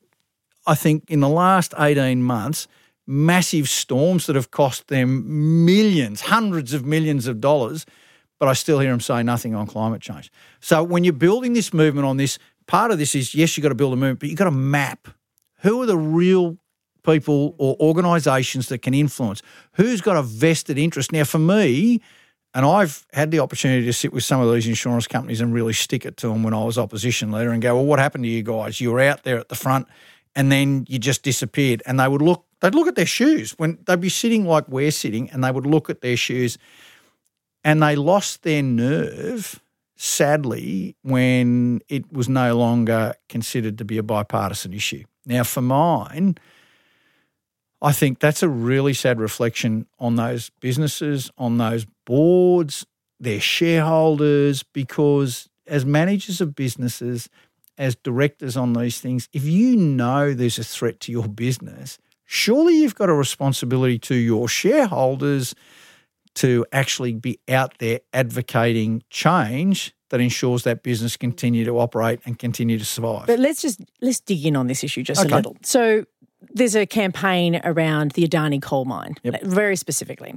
I 0.67 0.75
think, 0.75 1.05
in 1.09 1.21
the 1.21 1.29
last 1.29 1.73
18 1.79 2.23
months, 2.23 2.69
massive 3.07 3.69
storms 3.69 4.27
that 4.27 4.37
have 4.37 4.51
cost 4.51 4.89
them 4.89 5.65
millions, 5.65 6.23
hundreds 6.23 6.75
of 6.75 6.85
millions 6.85 7.27
of 7.27 7.41
dollars, 7.41 7.87
but 8.45 8.51
I 8.51 8.53
still 8.53 8.79
hear 8.79 8.91
them 8.91 9.01
say 9.01 9.23
nothing 9.23 9.55
on 9.55 9.67
climate 9.67 10.03
change. 10.03 10.31
So 10.61 10.83
when 10.83 11.03
you're 11.03 11.15
building 11.15 11.55
this 11.55 11.73
movement 11.73 12.07
on 12.07 12.19
this, 12.19 12.39
part 12.67 12.91
of 12.91 12.99
this 12.99 13.15
is 13.15 13.35
yes, 13.35 13.57
you've 13.57 13.63
got 13.63 13.71
to 13.71 13.75
build 13.75 13.95
a 13.95 13.97
movement, 13.97 14.21
but 14.21 14.29
you've 14.29 14.37
got 14.37 14.45
to 14.45 14.51
map 14.51 15.09
who 15.61 15.81
are 15.81 15.87
the 15.87 15.97
real 15.97 16.59
people 17.07 17.55
or 17.57 17.75
organisations 17.81 18.69
that 18.69 18.83
can 18.83 18.93
influence, 18.93 19.41
who's 19.77 20.03
got 20.03 20.19
a 20.19 20.23
vested 20.23 20.77
interest. 20.77 21.11
Now, 21.11 21.25
for 21.25 21.39
me, 21.39 22.03
and 22.53 22.67
I've 22.67 23.07
had 23.15 23.31
the 23.31 23.39
opportunity 23.39 23.87
to 23.87 23.95
sit 23.95 24.13
with 24.13 24.25
some 24.25 24.43
of 24.43 24.53
these 24.53 24.69
insurance 24.69 25.07
companies 25.07 25.41
and 25.41 25.55
really 25.55 25.73
stick 25.73 26.05
it 26.05 26.19
to 26.19 26.29
them 26.29 26.43
when 26.43 26.53
I 26.53 26.65
was 26.65 26.77
opposition 26.77 27.33
leader 27.33 27.51
and 27.51 27.63
go, 27.63 27.77
well, 27.77 27.87
what 27.87 27.99
happened 27.99 28.25
to 28.25 28.31
you 28.31 28.43
guys? 28.43 28.79
You 28.79 28.93
were 28.93 29.01
out 29.01 29.23
there 29.23 29.39
at 29.39 29.49
the 29.49 29.55
front 29.55 29.89
and 30.37 30.53
then 30.53 30.85
you 30.87 30.99
just 30.99 31.23
disappeared. 31.23 31.83
And 31.87 31.99
they 31.99 32.09
would 32.09 32.21
look 32.21 32.45
they'd 32.61 32.75
look 32.75 32.89
at 32.89 32.95
their 32.95 33.07
shoes 33.07 33.53
when 33.53 33.79
they'd 33.87 34.01
be 34.01 34.09
sitting 34.11 34.45
like 34.47 34.69
we're 34.69 34.91
sitting, 34.91 35.31
and 35.31 35.43
they 35.45 35.51
would 35.51 35.67
look 35.67 35.89
at 35.91 36.01
their 36.01 36.17
shoes, 36.17 36.59
and 37.65 37.83
they 37.83 37.97
lost 37.97 38.43
their 38.43 38.63
nerve. 38.63 39.61
Sadly, 39.97 40.97
when 41.03 41.81
it 41.89 42.13
was 42.13 42.29
no 42.29 42.57
longer 42.57 43.15
considered 43.29 43.79
to 43.79 43.85
be 43.85 43.97
a 43.97 44.03
bipartisan 44.03 44.73
issue. 44.73 45.05
Now, 45.25 45.45
for 45.45 45.63
mine, 45.63 46.37
I 47.81 47.93
think 47.93 48.19
that's 48.19 48.43
a 48.43 48.49
really 48.49 48.93
sad 48.93 49.21
reflection 49.21 49.87
on 49.99 50.17
those 50.17 50.51
businesses, 50.61 51.31
on 51.39 51.59
those 51.59 51.87
boards, 52.07 52.85
their 53.21 53.41
shareholders, 53.41 54.63
because 54.63 55.49
as 55.67 55.87
managers 55.87 56.41
of 56.41 56.55
businesses, 56.55 57.29
as 57.79 57.95
directors 57.97 58.57
on 58.57 58.73
these 58.73 59.01
things, 59.01 59.29
if 59.33 59.45
you 59.45 59.77
know 59.77 60.35
there's 60.35 60.59
a 60.59 60.65
threat 60.65 61.01
to 61.01 61.13
your 61.13 61.29
business, 61.29 61.99
surely 62.25 62.77
you've 62.77 62.95
got 62.95 63.09
a 63.09 63.15
responsibility 63.15 63.99
to 64.01 64.15
your 64.15 64.49
shareholders 64.49 65.55
to 66.37 66.67
actually 66.73 67.15
be 67.15 67.39
out 67.49 67.79
there 67.79 68.01
advocating 68.13 69.03
change 69.11 69.95
that 70.11 70.21
ensures 70.21 70.63
that 70.65 70.83
business 70.83 71.17
continue 71.17 71.65
to 71.65 71.79
operate 71.79 72.21
and 72.25 72.39
continue 72.39 72.79
to 72.79 72.85
survive. 72.85 73.27
But 73.27 73.39
let's 73.41 73.63
just 73.63 73.81
let's 74.01 74.21
dig 74.21 74.45
in 74.47 74.55
on 74.57 74.67
this 74.67 74.85
issue 74.85 75.03
just 75.03 75.21
Okay. 75.25 75.33
a 75.33 75.37
little. 75.37 75.57
So 75.63 76.05
there's 76.53 76.75
a 76.75 76.87
campaign 76.87 77.61
around 77.65 78.13
the 78.13 78.27
Adani 78.27 78.61
coal 78.61 78.85
mine, 78.85 79.17
very 79.43 79.77
specifically, 79.77 80.35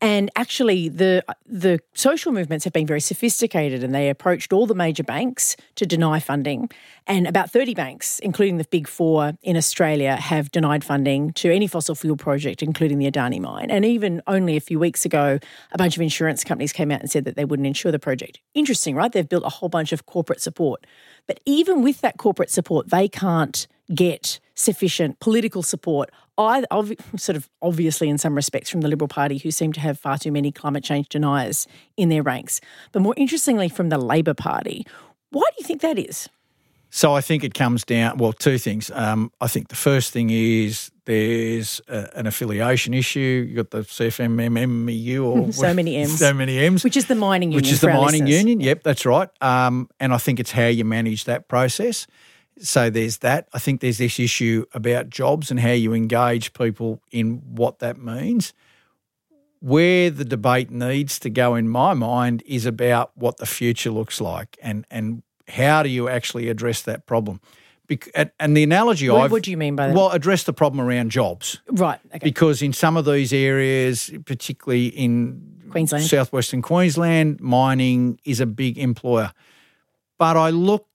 and 0.00 0.30
actually 0.36 0.88
the 0.88 1.24
the 1.46 1.80
social 1.94 2.32
movements 2.32 2.64
have 2.64 2.72
been 2.72 2.86
very 2.86 3.00
sophisticated, 3.00 3.82
and 3.82 3.94
they 3.94 4.08
approached 4.10 4.52
all 4.52 4.66
the 4.66 4.74
major 4.74 5.02
banks 5.02 5.56
to 5.76 5.86
deny 5.86 6.20
funding, 6.20 6.70
and 7.06 7.26
about 7.26 7.50
30 7.50 7.74
banks, 7.74 8.18
including 8.20 8.58
the 8.58 8.64
big 8.64 8.86
four 8.86 9.32
in 9.42 9.56
Australia, 9.56 10.16
have 10.16 10.50
denied 10.50 10.84
funding 10.84 11.32
to 11.32 11.52
any 11.52 11.66
fossil 11.66 11.94
fuel 11.94 12.16
project, 12.16 12.62
including 12.62 12.98
the 12.98 13.10
Adani 13.10 13.40
mine. 13.40 13.70
And 13.70 13.84
even 13.84 14.22
only 14.26 14.56
a 14.56 14.60
few 14.60 14.78
weeks 14.78 15.04
ago, 15.04 15.38
a 15.72 15.78
bunch 15.78 15.96
of 15.96 16.02
insurance 16.02 16.44
companies 16.44 16.72
came 16.72 16.90
out 16.90 17.00
and 17.00 17.10
said 17.10 17.24
that 17.24 17.36
they 17.36 17.44
wouldn't 17.44 17.66
insure 17.66 17.92
the 17.92 17.98
project. 17.98 18.40
Interesting, 18.54 18.94
right? 18.94 19.10
They've 19.10 19.28
built 19.28 19.44
a 19.44 19.50
whole 19.50 19.68
bunch 19.68 19.92
of 19.92 20.06
corporate 20.06 20.40
support, 20.40 20.86
but 21.26 21.40
even 21.44 21.82
with 21.82 22.00
that 22.00 22.18
corporate 22.18 22.50
support, 22.50 22.90
they 22.90 23.08
can't 23.08 23.66
get 23.94 24.40
sufficient 24.58 25.20
political 25.20 25.62
support. 25.62 26.10
I 26.36 26.62
obvi- 26.70 26.98
sort 27.18 27.36
of 27.36 27.48
obviously, 27.62 28.08
in 28.08 28.18
some 28.18 28.34
respects, 28.34 28.68
from 28.70 28.80
the 28.80 28.88
Liberal 28.88 29.08
Party, 29.08 29.38
who 29.38 29.50
seem 29.50 29.72
to 29.72 29.80
have 29.80 29.98
far 29.98 30.18
too 30.18 30.32
many 30.32 30.52
climate 30.52 30.84
change 30.84 31.08
deniers 31.08 31.66
in 31.96 32.08
their 32.08 32.22
ranks, 32.22 32.60
but 32.92 33.00
more 33.02 33.14
interestingly, 33.16 33.68
from 33.68 33.88
the 33.88 33.98
Labor 33.98 34.34
Party. 34.34 34.86
Why 35.30 35.42
do 35.50 35.56
you 35.58 35.66
think 35.66 35.80
that 35.82 35.98
is? 35.98 36.28
So 36.90 37.12
I 37.12 37.20
think 37.20 37.44
it 37.44 37.52
comes 37.52 37.84
down, 37.84 38.16
well, 38.16 38.32
two 38.32 38.56
things. 38.56 38.90
Um, 38.94 39.30
I 39.42 39.46
think 39.46 39.68
the 39.68 39.76
first 39.76 40.10
thing 40.10 40.30
is 40.30 40.90
there's 41.04 41.82
a, 41.86 42.08
an 42.18 42.26
affiliation 42.26 42.94
issue. 42.94 43.44
You've 43.46 43.56
got 43.56 43.70
the 43.70 43.80
CFMMMEU 43.84 45.22
or 45.22 45.52
So 45.52 45.74
many 45.74 45.96
M's. 45.96 46.18
So 46.18 46.32
many 46.32 46.58
M's. 46.58 46.84
Which 46.84 46.96
is 46.96 47.04
the 47.04 47.14
mining 47.14 47.52
union. 47.52 47.62
which 47.62 47.72
is 47.72 47.82
the 47.82 47.88
mining 47.88 48.24
listeners. 48.24 48.38
union. 48.38 48.60
Yep, 48.60 48.84
that's 48.84 49.04
right. 49.04 49.28
Um, 49.42 49.90
and 50.00 50.14
I 50.14 50.18
think 50.18 50.40
it's 50.40 50.52
how 50.52 50.66
you 50.66 50.86
manage 50.86 51.24
that 51.24 51.46
process. 51.48 52.06
So 52.60 52.90
there's 52.90 53.18
that. 53.18 53.48
I 53.52 53.58
think 53.58 53.80
there's 53.80 53.98
this 53.98 54.18
issue 54.18 54.64
about 54.74 55.10
jobs 55.10 55.50
and 55.50 55.60
how 55.60 55.70
you 55.70 55.92
engage 55.94 56.52
people 56.52 57.00
in 57.10 57.42
what 57.54 57.78
that 57.78 57.98
means. 57.98 58.52
Where 59.60 60.08
the 60.10 60.24
debate 60.24 60.70
needs 60.70 61.18
to 61.20 61.30
go, 61.30 61.56
in 61.56 61.68
my 61.68 61.92
mind, 61.92 62.44
is 62.46 62.64
about 62.64 63.10
what 63.16 63.38
the 63.38 63.46
future 63.46 63.90
looks 63.90 64.20
like 64.20 64.56
and 64.62 64.86
and 64.90 65.22
how 65.48 65.82
do 65.82 65.88
you 65.88 66.08
actually 66.08 66.48
address 66.48 66.82
that 66.82 67.06
problem. 67.06 67.40
Bec- 67.88 68.10
and, 68.14 68.30
and 68.38 68.54
the 68.54 68.62
analogy 68.62 69.08
What, 69.08 69.22
I've 69.22 69.32
what 69.32 69.42
do 69.42 69.50
you 69.50 69.56
mean 69.56 69.74
by 69.74 69.86
that? 69.88 69.96
well 69.96 70.10
address 70.10 70.44
the 70.44 70.52
problem 70.52 70.78
around 70.86 71.10
jobs 71.10 71.58
right. 71.70 71.98
Okay. 72.08 72.18
because 72.22 72.60
in 72.60 72.74
some 72.74 72.98
of 72.98 73.06
these 73.06 73.32
areas, 73.32 74.10
particularly 74.26 74.88
in 74.88 75.40
Queensland. 75.70 76.04
southwestern 76.04 76.60
Queensland, 76.60 77.40
mining 77.40 78.20
is 78.24 78.40
a 78.40 78.46
big 78.46 78.76
employer. 78.76 79.32
But 80.18 80.36
I 80.36 80.50
look, 80.50 80.86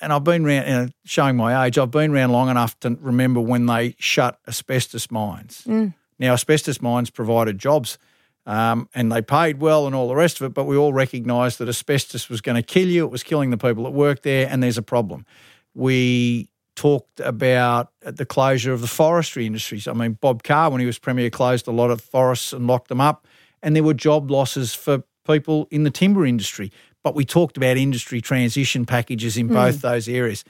and 0.00 0.12
I've 0.12 0.24
been 0.24 0.44
around, 0.44 0.66
you 0.66 0.72
know, 0.72 0.88
showing 1.04 1.36
my 1.36 1.66
age, 1.66 1.78
I've 1.78 1.90
been 1.90 2.10
around 2.10 2.32
long 2.32 2.48
enough 2.48 2.78
to 2.80 2.96
remember 3.00 3.40
when 3.40 3.66
they 3.66 3.94
shut 3.98 4.38
asbestos 4.46 5.10
mines. 5.10 5.62
Mm. 5.66 5.94
Now, 6.18 6.32
asbestos 6.32 6.80
mines 6.82 7.10
provided 7.10 7.58
jobs. 7.58 7.98
Um, 8.46 8.88
and 8.94 9.10
they 9.10 9.22
paid 9.22 9.60
well 9.60 9.86
and 9.86 9.94
all 9.94 10.06
the 10.06 10.14
rest 10.14 10.40
of 10.40 10.46
it, 10.46 10.54
but 10.54 10.66
we 10.66 10.76
all 10.76 10.92
recognised 10.92 11.58
that 11.58 11.68
asbestos 11.68 12.28
was 12.28 12.40
going 12.40 12.54
to 12.54 12.62
kill 12.62 12.86
you. 12.86 13.04
It 13.04 13.10
was 13.10 13.24
killing 13.24 13.50
the 13.50 13.56
people 13.56 13.82
that 13.84 13.90
worked 13.90 14.22
there, 14.22 14.46
and 14.48 14.62
there's 14.62 14.78
a 14.78 14.82
problem. 14.82 15.26
We 15.74 16.48
talked 16.76 17.18
about 17.18 17.90
the 18.02 18.24
closure 18.24 18.72
of 18.72 18.82
the 18.82 18.86
forestry 18.86 19.46
industries. 19.46 19.88
I 19.88 19.94
mean, 19.94 20.12
Bob 20.12 20.44
Carr, 20.44 20.70
when 20.70 20.80
he 20.80 20.86
was 20.86 20.96
Premier, 20.98 21.28
closed 21.28 21.66
a 21.66 21.72
lot 21.72 21.90
of 21.90 22.00
forests 22.00 22.52
and 22.52 22.68
locked 22.68 22.88
them 22.88 23.00
up, 23.00 23.26
and 23.62 23.74
there 23.74 23.82
were 23.82 23.94
job 23.94 24.30
losses 24.30 24.74
for 24.74 25.02
people 25.26 25.66
in 25.72 25.82
the 25.82 25.90
timber 25.90 26.24
industry. 26.24 26.70
But 27.06 27.14
we 27.14 27.24
talked 27.24 27.56
about 27.56 27.76
industry 27.76 28.20
transition 28.20 28.84
packages 28.84 29.36
in 29.36 29.46
both 29.46 29.80
those 29.80 30.08
areas. 30.08 30.42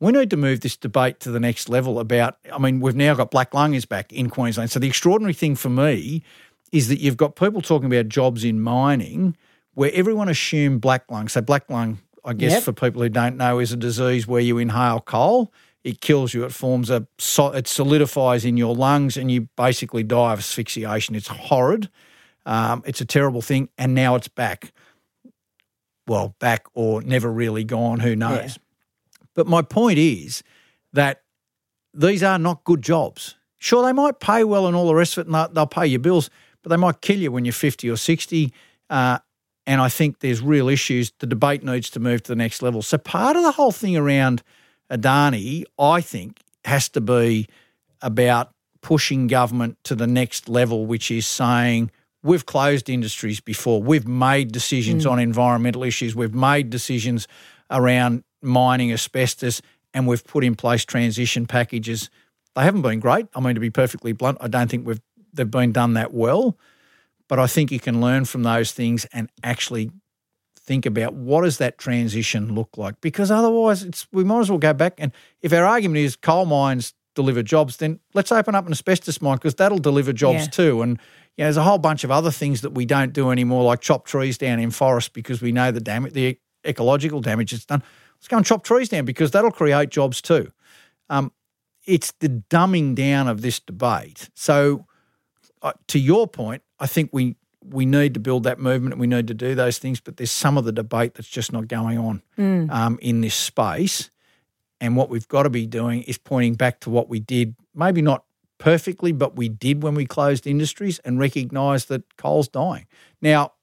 We 0.00 0.10
need 0.10 0.30
to 0.30 0.36
move 0.36 0.58
this 0.58 0.76
debate 0.76 1.20
to 1.20 1.30
the 1.30 1.38
next 1.38 1.68
level 1.68 2.00
about, 2.00 2.38
I 2.52 2.58
mean, 2.58 2.80
we've 2.80 2.96
now 2.96 3.14
got 3.14 3.30
black 3.30 3.54
lung 3.54 3.74
is 3.74 3.84
back 3.84 4.12
in 4.12 4.28
Queensland. 4.28 4.72
So 4.72 4.80
the 4.80 4.88
extraordinary 4.88 5.32
thing 5.32 5.54
for 5.54 5.68
me 5.68 6.24
is 6.72 6.88
that 6.88 6.98
you've 6.98 7.16
got 7.16 7.36
people 7.36 7.62
talking 7.62 7.86
about 7.86 8.08
jobs 8.08 8.42
in 8.42 8.60
mining 8.60 9.36
where 9.74 9.92
everyone 9.94 10.28
assumed 10.28 10.80
black 10.80 11.08
lung. 11.08 11.28
So 11.28 11.40
black 11.40 11.70
lung, 11.70 12.00
I 12.24 12.32
guess 12.32 12.50
Yep. 12.50 12.62
for 12.64 12.72
people 12.72 13.00
who 13.00 13.08
don't 13.08 13.36
know, 13.36 13.60
is 13.60 13.70
a 13.70 13.76
disease 13.76 14.26
where 14.26 14.40
you 14.40 14.58
inhale 14.58 14.98
coal. 14.98 15.52
It 15.84 16.00
kills 16.00 16.34
you. 16.34 16.42
It 16.42 16.52
forms 16.52 16.90
a, 16.90 17.06
it 17.54 17.68
solidifies 17.68 18.44
in 18.44 18.56
your 18.56 18.74
lungs, 18.74 19.16
and 19.16 19.30
you 19.30 19.42
basically 19.56 20.02
die 20.02 20.32
of 20.32 20.40
asphyxiation. 20.40 21.14
It's 21.14 21.28
horrid. 21.28 21.88
Um, 22.44 22.82
it's 22.86 23.00
a 23.00 23.04
terrible 23.04 23.40
thing, 23.40 23.68
and 23.78 23.94
now 23.94 24.16
it's 24.16 24.26
back. 24.26 24.72
Well, 26.06 26.34
back 26.40 26.66
or 26.74 27.02
never 27.02 27.30
really 27.30 27.64
gone. 27.64 28.00
Who 28.00 28.16
knows? 28.16 28.58
But 29.34 29.46
my 29.46 29.62
point 29.62 29.98
is 29.98 30.42
that 30.92 31.22
these 31.94 32.22
are 32.22 32.38
not 32.38 32.64
good 32.64 32.82
jobs. 32.82 33.36
Sure, 33.58 33.84
they 33.84 33.92
might 33.92 34.18
pay 34.18 34.44
well 34.44 34.66
and 34.66 34.74
all 34.74 34.86
the 34.86 34.94
rest 34.94 35.16
of 35.16 35.22
it, 35.22 35.26
and 35.26 35.34
they'll, 35.34 35.48
they'll 35.48 35.66
pay 35.66 35.86
your 35.86 36.00
bills, 36.00 36.30
but 36.62 36.70
they 36.70 36.76
might 36.76 37.00
kill 37.00 37.18
you 37.18 37.30
when 37.30 37.44
you're 37.44 37.52
50 37.52 37.88
or 37.88 37.96
60. 37.96 38.52
Uh, 38.90 39.18
and 39.66 39.80
I 39.80 39.88
think 39.88 40.18
there's 40.18 40.42
real 40.42 40.68
issues. 40.68 41.12
The 41.18 41.26
debate 41.26 41.62
needs 41.62 41.88
to 41.90 42.00
move 42.00 42.24
to 42.24 42.32
the 42.32 42.36
next 42.36 42.62
level. 42.62 42.82
So 42.82 42.98
part 42.98 43.36
of 43.36 43.42
the 43.42 43.52
whole 43.52 43.70
thing 43.70 43.96
around 43.96 44.42
Adani, 44.90 45.64
I 45.78 46.00
think, 46.00 46.40
has 46.64 46.88
to 46.90 47.00
be 47.00 47.48
about 48.00 48.52
pushing 48.80 49.28
government 49.28 49.78
to 49.84 49.94
the 49.94 50.08
next 50.08 50.48
level, 50.48 50.86
which 50.86 51.10
is 51.10 51.26
saying 51.26 51.90
we've 52.22 52.46
closed 52.46 52.88
industries 52.88 53.40
before, 53.40 53.82
we've 53.82 54.06
made 54.06 54.52
decisions 54.52 55.06
on 55.06 55.18
mm. 55.18 55.22
environmental 55.22 55.82
issues, 55.84 56.14
we've 56.14 56.34
made 56.34 56.70
decisions 56.70 57.26
around 57.70 58.24
mining 58.42 58.92
asbestos, 58.92 59.62
and 59.94 60.06
we've 60.06 60.24
put 60.24 60.44
in 60.44 60.54
place 60.54 60.84
transition 60.84 61.46
packages. 61.46 62.10
They 62.54 62.62
haven't 62.62 62.82
been 62.82 63.00
great. 63.00 63.26
I 63.34 63.40
mean, 63.40 63.54
to 63.54 63.60
be 63.60 63.70
perfectly 63.70 64.12
blunt, 64.12 64.38
I 64.40 64.48
don't 64.48 64.70
think 64.70 64.86
we've 64.86 65.00
they've 65.32 65.50
been 65.50 65.72
done 65.72 65.94
that 65.94 66.12
well. 66.12 66.58
But 67.28 67.38
I 67.38 67.46
think 67.46 67.70
you 67.70 67.80
can 67.80 68.00
learn 68.00 68.26
from 68.26 68.42
those 68.42 68.72
things 68.72 69.06
and 69.06 69.30
actually 69.42 69.90
think 70.58 70.84
about 70.86 71.14
what 71.14 71.42
does 71.42 71.58
that 71.58 71.78
transition 71.78 72.54
look 72.54 72.76
like? 72.76 73.00
Because 73.00 73.30
otherwise, 73.30 73.82
it's 73.82 74.06
we 74.12 74.24
might 74.24 74.40
as 74.40 74.50
well 74.50 74.58
go 74.58 74.72
back 74.74 74.94
and 74.98 75.12
if 75.40 75.52
our 75.52 75.64
argument 75.64 75.98
is 75.98 76.16
coal 76.16 76.44
mines 76.44 76.94
deliver 77.14 77.42
jobs, 77.42 77.76
then 77.78 78.00
let's 78.14 78.32
open 78.32 78.54
up 78.54 78.66
an 78.66 78.72
asbestos 78.72 79.20
mine 79.20 79.36
because 79.36 79.54
that'll 79.54 79.78
deliver 79.78 80.12
jobs 80.12 80.44
Yeah. 80.44 80.46
too. 80.46 80.82
And 80.82 80.98
you 81.36 81.42
know, 81.42 81.46
there's 81.46 81.56
a 81.56 81.62
whole 81.62 81.78
bunch 81.78 82.04
of 82.04 82.10
other 82.10 82.30
things 82.30 82.60
that 82.60 82.70
we 82.70 82.84
don't 82.84 83.12
do 83.12 83.30
anymore, 83.30 83.64
like 83.64 83.80
chop 83.80 84.06
trees 84.06 84.36
down 84.36 84.58
in 84.58 84.70
forests 84.70 85.08
because 85.08 85.40
we 85.40 85.52
know 85.52 85.70
the 85.70 85.80
damage, 85.80 86.12
the 86.12 86.38
ecological 86.66 87.20
damage 87.20 87.52
it's 87.52 87.64
done. 87.64 87.82
Let's 88.16 88.28
go 88.28 88.36
and 88.36 88.46
chop 88.46 88.64
trees 88.64 88.88
down 88.88 89.04
because 89.04 89.30
that'll 89.30 89.50
create 89.50 89.90
jobs 89.90 90.20
too. 90.20 90.52
Um, 91.08 91.32
it's 91.84 92.12
the 92.20 92.28
dumbing 92.28 92.94
down 92.94 93.28
of 93.28 93.40
this 93.40 93.58
debate. 93.60 94.28
So, 94.34 94.86
uh, 95.62 95.72
to 95.88 95.98
your 95.98 96.28
point, 96.28 96.62
I 96.78 96.86
think 96.86 97.10
we 97.12 97.36
we 97.64 97.86
need 97.86 98.14
to 98.14 98.20
build 98.20 98.42
that 98.44 98.58
movement 98.58 98.94
and 98.94 99.00
we 99.00 99.06
need 99.06 99.28
to 99.28 99.34
do 99.34 99.54
those 99.54 99.78
things. 99.78 100.00
But 100.00 100.16
there's 100.16 100.32
some 100.32 100.58
of 100.58 100.64
the 100.64 100.72
debate 100.72 101.14
that's 101.14 101.28
just 101.28 101.52
not 101.52 101.68
going 101.68 101.98
on 101.98 102.22
um, 102.70 102.98
in 103.00 103.20
this 103.20 103.34
space. 103.34 104.10
And 104.80 104.96
what 104.96 105.08
we've 105.08 105.28
got 105.28 105.44
to 105.44 105.50
be 105.50 105.66
doing 105.66 106.02
is 106.02 106.18
pointing 106.18 106.54
back 106.54 106.80
to 106.80 106.90
what 106.90 107.08
we 107.08 107.20
did, 107.20 107.54
maybe 107.74 108.02
not 108.02 108.24
perfectly, 108.62 109.10
but 109.10 109.34
we 109.36 109.48
did 109.48 109.82
when 109.82 109.96
we 109.96 110.06
closed 110.06 110.46
industries 110.46 111.00
and 111.00 111.18
recognised 111.18 111.88
that 111.88 112.16
coal's 112.16 112.46
dying. 112.46 112.86
Now, 113.20 113.54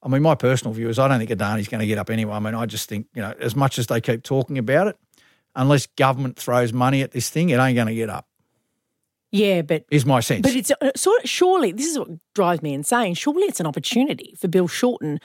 I 0.00 0.08
mean, 0.08 0.22
my 0.22 0.36
personal 0.36 0.72
view 0.72 0.88
is 0.88 0.96
I 1.00 1.08
don't 1.08 1.18
think 1.18 1.30
Adani's 1.30 1.66
going 1.66 1.80
to 1.80 1.88
get 1.88 1.98
up 1.98 2.08
anyway. 2.08 2.34
I 2.34 2.38
mean, 2.38 2.54
I 2.54 2.66
just 2.66 2.88
think, 2.88 3.08
you 3.14 3.22
know, 3.22 3.34
as 3.40 3.56
much 3.56 3.80
as 3.80 3.88
they 3.88 4.00
keep 4.00 4.22
talking 4.22 4.58
about 4.58 4.86
it, 4.86 4.96
unless 5.56 5.86
government 5.86 6.36
throws 6.36 6.72
money 6.72 7.02
at 7.02 7.10
this 7.10 7.30
thing, 7.30 7.50
it 7.50 7.58
ain't 7.58 7.74
going 7.74 7.88
to 7.88 7.96
get 7.96 8.10
up, 8.10 8.28
Yeah, 9.32 9.62
but 9.62 9.86
is 9.90 10.06
my 10.06 10.20
sense. 10.20 10.42
But 10.42 10.54
it's 10.54 10.70
uh, 10.70 10.92
sort 10.94 11.28
surely 11.28 11.72
this 11.72 11.86
is 11.86 11.98
what 11.98 12.10
drives 12.32 12.62
me 12.62 12.74
insane. 12.74 13.14
Surely 13.14 13.42
it's 13.42 13.58
an 13.58 13.66
opportunity 13.66 14.36
for 14.38 14.46
Bill 14.46 14.68
Shorten 14.68 15.18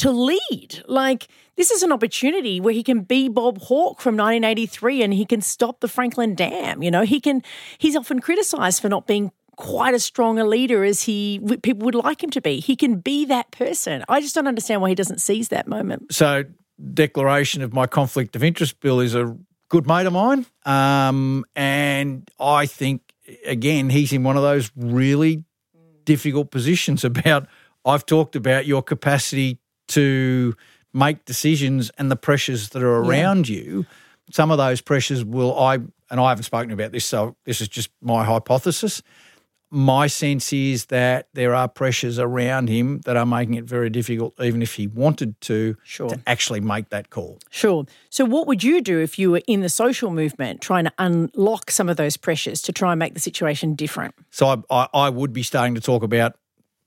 to 0.00 0.10
lead. 0.10 0.82
Like 0.86 1.28
this 1.56 1.70
is 1.70 1.82
an 1.82 1.92
opportunity 1.92 2.60
where 2.60 2.74
he 2.74 2.82
can 2.82 3.02
be 3.02 3.28
Bob 3.28 3.58
Hawke 3.62 4.00
from 4.00 4.16
1983 4.16 5.02
and 5.02 5.14
he 5.14 5.24
can 5.24 5.40
stop 5.40 5.80
the 5.80 5.88
Franklin 5.88 6.34
Dam. 6.34 6.82
You 6.82 6.90
know, 6.90 7.02
he 7.02 7.20
can. 7.20 7.42
He's 7.78 7.96
often 7.96 8.20
criticised 8.20 8.82
for 8.82 8.88
not 8.88 9.06
being 9.06 9.32
quite 9.56 9.94
as 9.94 10.02
strong 10.02 10.38
a 10.38 10.44
leader 10.44 10.84
as 10.84 11.02
he 11.02 11.40
people 11.62 11.84
would 11.84 11.94
like 11.94 12.22
him 12.22 12.30
to 12.30 12.40
be. 12.40 12.60
He 12.60 12.76
can 12.76 12.96
be 12.96 13.24
that 13.26 13.50
person. 13.50 14.04
I 14.08 14.20
just 14.20 14.34
don't 14.34 14.48
understand 14.48 14.80
why 14.80 14.88
he 14.88 14.94
doesn't 14.94 15.20
seize 15.20 15.48
that 15.48 15.68
moment. 15.68 16.12
so 16.14 16.44
declaration 16.94 17.60
of 17.60 17.74
my 17.74 17.86
conflict 17.86 18.34
of 18.34 18.42
interest 18.42 18.80
bill 18.80 19.00
is 19.00 19.14
a 19.14 19.36
good 19.68 19.86
mate 19.86 20.06
of 20.06 20.14
mine 20.14 20.46
um, 20.64 21.44
and 21.54 22.26
i 22.40 22.64
think 22.64 23.10
again, 23.46 23.90
he's 23.90 24.12
in 24.12 24.22
one 24.22 24.36
of 24.36 24.42
those 24.42 24.70
really 24.76 25.44
difficult 26.04 26.50
positions 26.50 27.04
about. 27.04 27.46
I've 27.84 28.04
talked 28.04 28.36
about 28.36 28.66
your 28.66 28.82
capacity 28.82 29.58
to 29.90 30.56
make 30.92 31.24
decisions 31.24 31.90
and 31.98 32.10
the 32.10 32.16
pressures 32.16 32.70
that 32.70 32.82
are 32.82 32.98
around 32.98 33.48
yeah. 33.48 33.62
you. 33.62 33.86
Some 34.30 34.50
of 34.50 34.58
those 34.58 34.80
pressures 34.80 35.24
will 35.24 35.58
I 35.58 35.74
and 35.74 36.18
I 36.18 36.30
haven't 36.30 36.44
spoken 36.44 36.72
about 36.72 36.92
this, 36.92 37.04
so 37.04 37.36
this 37.44 37.60
is 37.60 37.68
just 37.68 37.90
my 38.00 38.24
hypothesis 38.24 39.02
my 39.70 40.08
sense 40.08 40.52
is 40.52 40.86
that 40.86 41.28
there 41.34 41.54
are 41.54 41.68
pressures 41.68 42.18
around 42.18 42.68
him 42.68 43.00
that 43.04 43.16
are 43.16 43.26
making 43.26 43.54
it 43.54 43.64
very 43.64 43.88
difficult, 43.88 44.34
even 44.40 44.62
if 44.62 44.74
he 44.74 44.88
wanted 44.88 45.40
to, 45.42 45.76
sure. 45.84 46.08
to 46.08 46.20
actually 46.26 46.60
make 46.60 46.88
that 46.88 47.10
call. 47.10 47.38
Sure. 47.50 47.84
So, 48.10 48.24
what 48.24 48.48
would 48.48 48.64
you 48.64 48.80
do 48.80 48.98
if 48.98 49.18
you 49.18 49.30
were 49.30 49.42
in 49.46 49.60
the 49.60 49.68
social 49.68 50.10
movement 50.10 50.60
trying 50.60 50.84
to 50.84 50.92
unlock 50.98 51.70
some 51.70 51.88
of 51.88 51.96
those 51.96 52.16
pressures 52.16 52.60
to 52.62 52.72
try 52.72 52.92
and 52.92 52.98
make 52.98 53.14
the 53.14 53.20
situation 53.20 53.74
different? 53.74 54.14
So, 54.30 54.46
I, 54.48 54.56
I, 54.70 54.88
I 54.92 55.08
would 55.08 55.32
be 55.32 55.44
starting 55.44 55.76
to 55.76 55.80
talk 55.80 56.02
about 56.02 56.36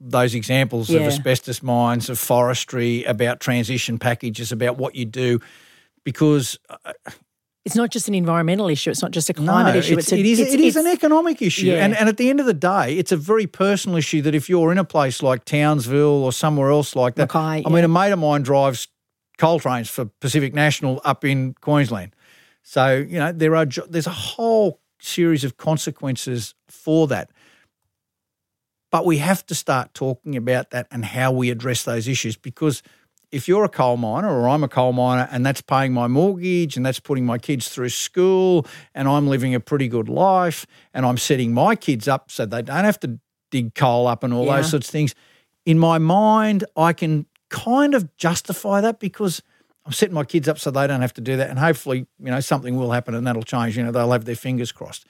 those 0.03 0.35
examples 0.35 0.89
yeah. 0.89 0.99
of 0.99 1.07
asbestos 1.07 1.63
mines, 1.63 2.09
of 2.09 2.19
forestry, 2.19 3.03
about 3.05 3.39
transition 3.39 3.97
packages, 3.97 4.51
about 4.51 4.77
what 4.77 4.95
you 4.95 5.05
do, 5.05 5.39
because 6.03 6.59
uh, 6.69 6.93
it's 7.63 7.75
not 7.75 7.89
just 7.89 8.09
an 8.09 8.13
environmental 8.13 8.67
issue. 8.67 8.91
It's 8.91 9.01
not 9.01 9.11
just 9.11 9.29
a 9.29 9.33
climate 9.33 9.73
no, 9.73 9.79
issue. 9.79 9.93
It's, 9.93 10.07
it's 10.07 10.11
a, 10.11 10.17
it 10.19 10.25
is, 10.25 10.39
it's, 10.39 10.53
it 10.53 10.59
is 10.59 10.75
an 10.75 10.87
economic 10.87 11.41
issue. 11.41 11.67
Yeah. 11.67 11.85
And, 11.85 11.95
and 11.95 12.09
at 12.09 12.17
the 12.17 12.29
end 12.29 12.41
of 12.41 12.45
the 12.45 12.53
day, 12.53 12.97
it's 12.97 13.13
a 13.13 13.17
very 13.17 13.47
personal 13.47 13.97
issue 13.97 14.21
that 14.23 14.35
if 14.35 14.49
you're 14.49 14.71
in 14.71 14.77
a 14.77 14.83
place 14.83 15.23
like 15.23 15.45
Townsville 15.45 16.23
or 16.23 16.33
somewhere 16.33 16.69
else 16.69 16.95
like 16.95 17.15
that, 17.15 17.33
Mackay, 17.33 17.39
I 17.39 17.55
yeah. 17.59 17.69
mean, 17.69 17.85
a 17.85 17.87
mate 17.87 18.11
of 18.11 18.19
mine 18.19 18.41
drives 18.41 18.89
coal 19.37 19.59
trains 19.59 19.89
for 19.89 20.05
Pacific 20.19 20.53
National 20.53 21.01
up 21.05 21.23
in 21.23 21.53
Queensland. 21.61 22.15
So, 22.63 22.97
you 22.97 23.17
know, 23.19 23.31
there 23.31 23.55
are 23.55 23.65
there's 23.65 24.07
a 24.07 24.11
whole 24.11 24.81
series 24.99 25.43
of 25.43 25.57
consequences 25.57 26.55
for 26.67 27.07
that. 27.07 27.31
But 28.93 29.05
we 29.05 29.17
have 29.17 29.45
to 29.47 29.55
start 29.55 29.93
talking 29.93 30.37
about 30.37 30.69
that 30.69 30.87
and 30.89 31.03
how 31.03 31.33
we 31.33 31.49
address 31.49 31.83
those 31.83 32.07
issues 32.07 32.37
because– 32.37 32.81
if 33.33 33.47
you're 33.47 33.63
a 33.63 33.69
coal 33.69 33.97
miner 33.97 34.29
or 34.29 34.47
I'm 34.47 34.63
a 34.63 34.67
coal 34.67 34.93
miner 34.93 35.27
and 35.31 35.43
that's 35.43 35.59
paying 35.59 35.91
my 35.91 36.07
mortgage 36.07 36.77
and 36.77 36.85
that's 36.85 36.99
putting 36.99 37.25
my 37.25 37.39
kids 37.39 37.67
through 37.67 37.89
school 37.89 38.67
and 38.93 39.07
I'm 39.07 39.27
living 39.27 39.55
a 39.55 39.59
pretty 39.59 39.87
good 39.87 40.07
life 40.07 40.67
and 40.93 41.03
I'm 41.03 41.17
setting 41.17 41.51
my 41.51 41.75
kids 41.75 42.07
up 42.07 42.29
so 42.29 42.45
they 42.45 42.61
don't 42.61 42.85
have 42.85 42.99
to 42.99 43.19
dig 43.49 43.73
coal 43.73 44.05
up 44.05 44.23
and 44.23 44.35
all 44.35 44.45
yeah. 44.45 44.57
those 44.57 44.69
sorts 44.69 44.87
of 44.87 44.91
things, 44.91 45.15
in 45.65 45.79
my 45.79 45.97
mind, 45.97 46.63
I 46.77 46.93
can 46.93 47.25
kind 47.49 47.95
of 47.95 48.15
justify 48.17 48.81
that 48.81 48.99
because 48.99 49.41
I'm 49.83 49.93
setting 49.93 50.13
my 50.13 50.25
kids 50.25 50.47
up 50.47 50.59
so 50.59 50.69
they 50.69 50.85
don't 50.85 51.01
have 51.01 51.13
to 51.15 51.21
do 51.21 51.35
that. 51.37 51.49
And 51.49 51.57
hopefully, 51.57 52.05
you 52.19 52.29
know, 52.29 52.39
something 52.39 52.77
will 52.77 52.91
happen 52.91 53.15
and 53.15 53.25
that'll 53.25 53.41
change. 53.41 53.75
You 53.75 53.83
know, 53.83 53.91
they'll 53.91 54.11
have 54.11 54.25
their 54.25 54.35
fingers 54.35 54.71
crossed 54.71 55.07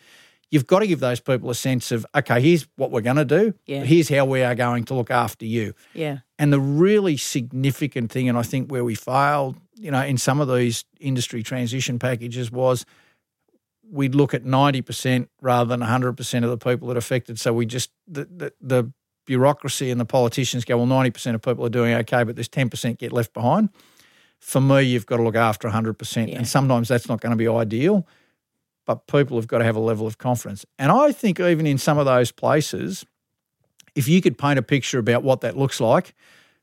you've 0.53 0.67
got 0.67 0.79
to 0.79 0.87
give 0.87 0.99
those 0.99 1.19
people 1.19 1.49
a 1.49 1.55
sense 1.55 1.91
of, 1.91 2.05
okay, 2.13 2.39
here's 2.39 2.67
what 2.75 2.91
we're 2.91 3.01
going 3.01 3.15
to 3.15 3.25
do. 3.25 3.55
Yeah. 3.65 3.83
Here's 3.85 4.07
how 4.07 4.25
we 4.25 4.43
are 4.43 4.53
going 4.53 4.83
to 4.83 4.93
look 4.93 5.09
after 5.09 5.47
you. 5.47 5.73
Yeah. 5.95 6.19
And 6.37 6.53
the 6.53 6.59
really 6.59 7.17
significant 7.17 8.11
thing, 8.11 8.29
and 8.29 8.37
I 8.37 8.43
think 8.43 8.69
where 8.69 8.83
we 8.83 8.93
failed, 8.93 9.57
you 9.73 9.89
know, 9.89 10.03
in 10.03 10.19
some 10.19 10.39
of 10.39 10.47
these 10.47 10.85
industry 10.99 11.41
transition 11.41 11.97
packages 11.97 12.51
was 12.51 12.85
we'd 13.89 14.13
look 14.13 14.35
at 14.35 14.43
90% 14.43 15.27
rather 15.41 15.75
than 15.75 15.79
100% 15.79 16.43
of 16.43 16.49
the 16.51 16.57
people 16.57 16.87
that 16.89 16.97
affected. 16.97 17.39
So 17.39 17.51
we 17.51 17.65
just, 17.65 17.89
the, 18.07 18.25
the, 18.25 18.53
the 18.61 18.91
bureaucracy 19.25 19.89
and 19.89 19.99
the 19.99 20.05
politicians 20.05 20.65
go, 20.65 20.77
well, 20.77 20.85
90% 20.85 21.33
of 21.33 21.41
people 21.41 21.65
are 21.65 21.69
doing 21.69 21.95
okay, 21.95 22.23
but 22.23 22.35
there's 22.35 22.47
10% 22.47 22.99
get 22.99 23.11
left 23.11 23.33
behind. 23.33 23.69
For 24.39 24.61
me, 24.61 24.83
you've 24.83 25.07
got 25.07 25.17
to 25.17 25.23
look 25.23 25.35
after 25.35 25.67
100%. 25.67 26.29
Yeah. 26.29 26.37
And 26.37 26.47
sometimes 26.47 26.89
that's 26.89 27.09
not 27.09 27.21
going 27.21 27.31
to 27.31 27.37
be 27.37 27.47
ideal 27.47 28.05
but 28.85 29.07
people 29.07 29.37
have 29.37 29.47
got 29.47 29.59
to 29.59 29.63
have 29.63 29.75
a 29.75 29.79
level 29.79 30.05
of 30.05 30.17
confidence. 30.17 30.65
And 30.77 30.91
I 30.91 31.11
think 31.11 31.39
even 31.39 31.65
in 31.65 31.77
some 31.77 31.97
of 31.97 32.05
those 32.05 32.31
places, 32.31 33.05
if 33.95 34.07
you 34.07 34.21
could 34.21 34.37
paint 34.37 34.59
a 34.59 34.61
picture 34.61 34.99
about 34.99 35.23
what 35.23 35.41
that 35.41 35.57
looks 35.57 35.79
like 35.79 36.13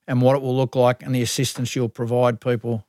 and 0.06 0.20
what 0.20 0.36
it 0.36 0.42
will 0.42 0.56
look 0.56 0.74
like 0.74 1.02
and 1.02 1.14
the 1.14 1.22
assistance 1.22 1.74
you'll 1.74 1.88
provide 1.88 2.40
people, 2.40 2.86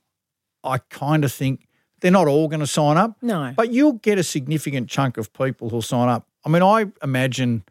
I 0.64 0.78
kind 0.78 1.24
of 1.24 1.32
think 1.32 1.66
they're 2.00 2.10
not 2.10 2.28
all 2.28 2.48
going 2.48 2.60
to 2.60 2.66
sign 2.66 2.96
up. 2.96 3.16
No. 3.22 3.54
But 3.56 3.72
you'll 3.72 3.94
get 3.94 4.18
a 4.18 4.22
significant 4.22 4.88
chunk 4.88 5.16
of 5.16 5.32
people 5.32 5.70
who'll 5.70 5.82
sign 5.82 6.08
up. 6.08 6.26
I 6.44 6.48
mean, 6.48 6.62
I 6.62 6.86
imagine 7.02 7.62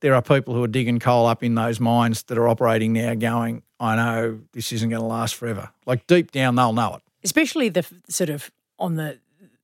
there 0.00 0.14
are 0.14 0.22
people 0.22 0.54
who 0.54 0.62
are 0.62 0.68
digging 0.68 0.98
coal 0.98 1.26
up 1.26 1.42
in 1.42 1.54
those 1.54 1.80
mines 1.80 2.24
that 2.24 2.38
are 2.38 2.48
operating 2.48 2.92
now 2.92 3.14
going, 3.14 3.62
I 3.80 3.96
know 3.96 4.40
this 4.52 4.72
isn't 4.72 4.90
going 4.90 5.00
to 5.00 5.06
last 5.06 5.36
forever. 5.36 5.70
Like 5.86 6.06
deep 6.06 6.32
down, 6.32 6.56
they'll 6.56 6.72
know 6.72 6.96
it. 6.96 7.02
Especially 7.24 7.68
the 7.68 7.86
sort 8.08 8.30
of 8.30 8.50
on 8.78 8.94
the 8.94 9.18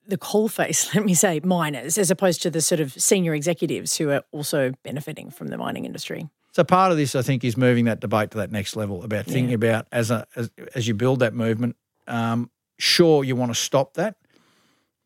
the 0.07 0.19
coalface, 0.19 0.95
let 0.95 1.05
me 1.05 1.15
say, 1.15 1.41
miners, 1.41 1.99
as 1.99 2.11
opposed 2.11 2.43
to 2.43 2.51
the 2.51 2.61
sort 2.61 2.81
of 2.81 2.93
senior 2.93 3.35
executives 3.35 3.97
who 3.97 4.11
are 4.11 4.23
also 4.33 4.73
benefiting 4.83 5.31
from 5.31 5.49
the 5.49 5.59
mining 5.59 5.85
industry. 5.85 6.29
So 6.53 6.63
part 6.63 6.93
of 6.93 6.97
this, 6.97 7.17
I 7.17 7.23
think, 7.23 7.43
is 7.43 7.57
moving 7.57 7.87
that 7.87 8.01
debate 8.01 8.31
to 8.33 8.39
that 8.39 8.53
next 8.53 8.77
level 8.77 9.03
about 9.03 9.25
thinking 9.25 9.51
yeah. 9.51 9.55
about 9.55 9.89
as 9.91 10.11
a 10.11 10.27
as, 10.37 10.51
as 10.75 10.87
you 10.87 10.95
build 10.95 11.19
that 11.19 11.35
movement. 11.35 11.77
Um, 12.07 12.49
sure, 12.79 13.25
you 13.25 13.35
want 13.35 13.51
to 13.51 13.57
stop 13.61 13.95
that, 13.95 14.15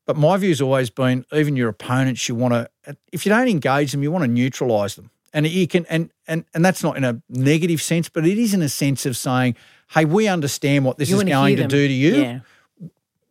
but 0.05 0.17
my 0.17 0.37
view 0.37 0.51
has 0.51 0.61
always 0.61 0.91
been, 0.91 1.25
even 1.33 1.57
your 1.57 1.71
opponents, 1.71 2.29
you 2.29 2.35
want 2.35 2.53
to, 2.53 2.97
if 3.13 3.25
you 3.25 3.31
don't 3.31 3.49
engage 3.49 3.93
them, 3.93 4.03
you 4.03 4.11
want 4.11 4.25
to 4.25 4.31
neutralise 4.31 4.97
them, 4.97 5.11
and 5.33 5.47
you 5.47 5.67
can, 5.67 5.87
and 5.87 6.11
and 6.27 6.45
and 6.53 6.63
that's 6.63 6.83
not 6.83 6.99
in 6.99 7.05
a 7.05 7.23
negative 7.31 7.81
sense, 7.81 8.11
but 8.11 8.27
it 8.27 8.37
is 8.37 8.53
in 8.53 8.61
a 8.61 8.69
sense 8.69 9.07
of 9.07 9.17
saying, 9.17 9.57
hey, 9.93 10.05
we 10.05 10.29
understand 10.29 10.85
what 10.85 10.99
this 10.99 11.09
you 11.09 11.17
is 11.17 11.25
going 11.25 11.57
to 11.57 11.67
do 11.67 11.89
to 11.89 11.95
you. 11.95 12.17
Yeah 12.17 12.41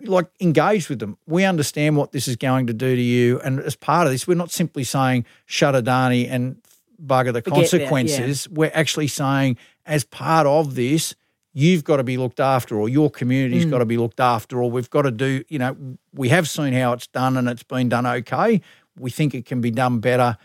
like 0.08 0.28
engage 0.40 0.90
with 0.90 1.00
them. 1.00 1.18
We 1.28 1.44
understand 1.46 1.98
what 1.98 2.12
this 2.12 2.28
is 2.28 2.36
going 2.36 2.68
to 2.68 2.74
do 2.74 2.96
to 2.96 3.02
you, 3.02 3.40
and 3.42 3.60
as 3.60 3.76
part 3.76 4.08
of 4.08 4.14
this, 4.14 4.28
we're 4.28 4.36
not 4.36 4.52
simply 4.52 4.84
saying 4.84 5.26
shut 5.46 5.76
Adani 5.76 6.30
and 6.30 6.62
bugger 7.04 7.34
the 7.34 7.42
Forget 7.42 7.54
consequences. 7.54 8.44
That, 8.44 8.52
yeah. 8.52 8.58
We're 8.58 8.72
actually 8.74 9.08
saying 9.08 9.58
as 9.86 10.04
part 10.04 10.48
of 10.48 10.76
this, 10.76 11.16
you've 11.54 11.84
got 11.84 11.98
to 11.98 12.04
be 12.04 12.18
looked 12.18 12.40
after, 12.40 12.78
or 12.78 12.90
your 12.90 13.10
community's 13.10 13.66
mm. 13.66 13.72
got 13.72 13.80
to 13.80 13.86
be 13.86 13.98
looked 13.98 14.20
after, 14.20 14.62
or 14.62 14.70
we've 14.70 14.90
got 14.90 15.04
to 15.04 15.12
do. 15.12 15.44
You 15.48 15.60
know, 15.60 15.98
we 16.14 16.30
have 16.30 16.48
seen 16.50 16.74
how 16.74 16.94
it's 16.94 17.08
done, 17.08 17.38
and 17.38 17.48
it's 17.50 17.64
been 17.64 17.90
done 17.90 18.06
okay. 18.06 18.62
We 18.98 19.12
think 19.12 19.34
it 19.36 19.46
can 19.46 19.62
be 19.62 19.72
done 19.72 20.00
better, 20.00 20.38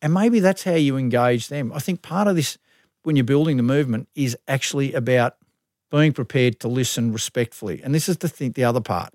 and 0.00 0.14
maybe 0.14 0.40
that's 0.40 0.64
how 0.64 0.74
you 0.74 0.96
engage 0.96 1.48
them. 1.48 1.72
I 1.74 1.78
think 1.78 2.02
part 2.02 2.28
of 2.28 2.36
this, 2.36 2.58
when 3.02 3.16
you're 3.16 3.24
building 3.24 3.56
the 3.56 3.62
movement, 3.62 4.08
is 4.14 4.36
actually 4.46 4.92
about 4.94 5.36
being 5.90 6.12
prepared 6.12 6.60
to 6.60 6.68
listen 6.68 7.12
respectfully. 7.12 7.80
And 7.82 7.94
this 7.94 8.08
is 8.08 8.18
the 8.18 8.28
thing, 8.28 8.52
the 8.52 8.64
other 8.64 8.80
part. 8.80 9.12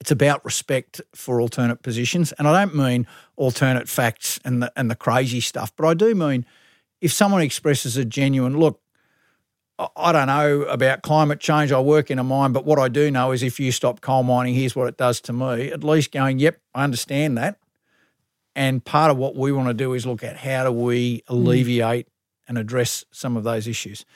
It's 0.00 0.10
about 0.10 0.44
respect 0.44 1.00
for 1.14 1.40
alternate 1.40 1.82
positions, 1.82 2.32
and 2.32 2.46
I 2.46 2.64
don't 2.64 2.74
mean 2.74 3.06
alternate 3.36 3.88
facts 3.88 4.38
and 4.44 4.62
the 4.62 4.72
and 4.76 4.90
the 4.90 4.94
crazy 4.94 5.40
stuff, 5.40 5.74
but 5.74 5.86
I 5.86 5.94
do 5.94 6.14
mean 6.14 6.44
if 7.00 7.12
someone 7.12 7.40
expresses 7.40 7.96
a 7.96 8.04
genuine 8.04 8.58
look. 8.58 8.80
I 9.94 10.10
don't 10.10 10.28
know 10.28 10.62
about 10.62 11.02
climate 11.02 11.38
change. 11.38 11.70
I 11.70 11.80
work 11.80 12.10
in 12.10 12.18
a 12.18 12.24
mine, 12.24 12.52
but 12.52 12.64
what 12.64 12.78
I 12.78 12.88
do 12.88 13.10
know 13.10 13.32
is 13.32 13.42
if 13.42 13.60
you 13.60 13.70
stop 13.70 14.00
coal 14.00 14.22
mining, 14.22 14.54
here's 14.54 14.74
what 14.74 14.88
it 14.88 14.96
does 14.96 15.20
to 15.22 15.34
me. 15.34 15.70
At 15.70 15.84
least 15.84 16.12
going, 16.12 16.38
yep, 16.38 16.58
I 16.74 16.82
understand 16.82 17.36
that. 17.36 17.58
And 18.54 18.82
part 18.82 19.10
of 19.10 19.18
what 19.18 19.36
we 19.36 19.52
want 19.52 19.68
to 19.68 19.74
do 19.74 19.92
is 19.92 20.06
look 20.06 20.24
at 20.24 20.38
how 20.38 20.64
do 20.64 20.72
we 20.72 21.22
hmm. 21.28 21.34
alleviate 21.34 22.08
and 22.48 22.56
address 22.56 23.04
some 23.12 23.36
of 23.36 23.44
those 23.44 23.68
issues. 23.68 24.06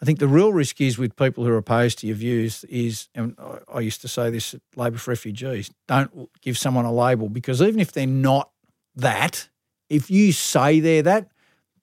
I 0.00 0.04
think 0.04 0.20
the 0.20 0.28
real 0.28 0.52
risk 0.52 0.80
is 0.80 0.96
with 0.96 1.16
people 1.16 1.44
who 1.44 1.50
are 1.50 1.56
opposed 1.56 1.98
to 1.98 2.06
your 2.06 2.16
views 2.16 2.64
is, 2.64 3.08
and 3.14 3.36
I 3.72 3.80
used 3.80 4.00
to 4.02 4.08
say 4.08 4.30
this 4.30 4.54
at 4.54 4.60
Labor 4.76 4.98
for 4.98 5.10
Refugees, 5.10 5.70
don't 5.88 6.30
give 6.40 6.56
someone 6.56 6.84
a 6.84 6.92
label 6.92 7.28
because 7.28 7.60
even 7.60 7.80
if 7.80 7.92
they're 7.92 8.06
not 8.06 8.50
that, 8.94 9.48
if 9.88 10.10
you 10.10 10.32
say 10.32 10.78
they're 10.78 11.02
that, 11.02 11.30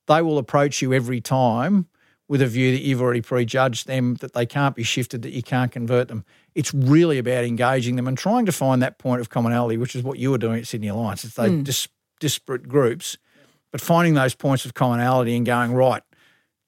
they 0.07 0.22
will 0.22 0.38
approach 0.38 0.82
you 0.82 0.93
every 0.93 1.20
time 1.20 1.88
with 2.28 2.41
a 2.41 2.47
view 2.47 2.72
that 2.72 2.82
you've 2.82 3.01
already 3.01 3.22
prejudged 3.22 3.86
them, 3.86 4.16
that 4.16 4.34
they 4.34 4.45
can't 4.45 4.76
be 4.76 4.84
shifted, 4.84 5.22
that 5.22 5.32
you 5.32 5.43
can't 5.43 5.72
convert 5.72 6.07
them. 6.07 6.24
It's 6.55 6.74
really 6.74 7.20
about 7.20 7.43
engaging 7.43 7.97
them 7.97 8.07
and 8.07 8.18
trying 8.18 8.45
to 8.45 8.51
find 8.51 8.82
that 8.82 8.97
point 8.97 9.22
of 9.22 9.30
commonality, 9.30 9.78
which 9.78 9.95
is 9.95 10.03
what 10.03 10.18
you 10.18 10.32
were 10.32 10.38
doing 10.38 10.59
at 10.59 10.68
Sydney 10.68 10.88
Alliance. 10.88 11.24
It's 11.24 11.36
those 11.36 11.51
mm. 11.51 11.63
dis- 11.63 11.88
disparate 12.20 12.68
groups, 12.68 13.18
but 13.72 13.82
finding 13.82 14.16
those 14.16 14.34
points 14.34 14.66
of 14.66 14.74
commonality 14.74 15.36
and 15.36 15.45
going, 15.45 15.74
right, 15.74 16.01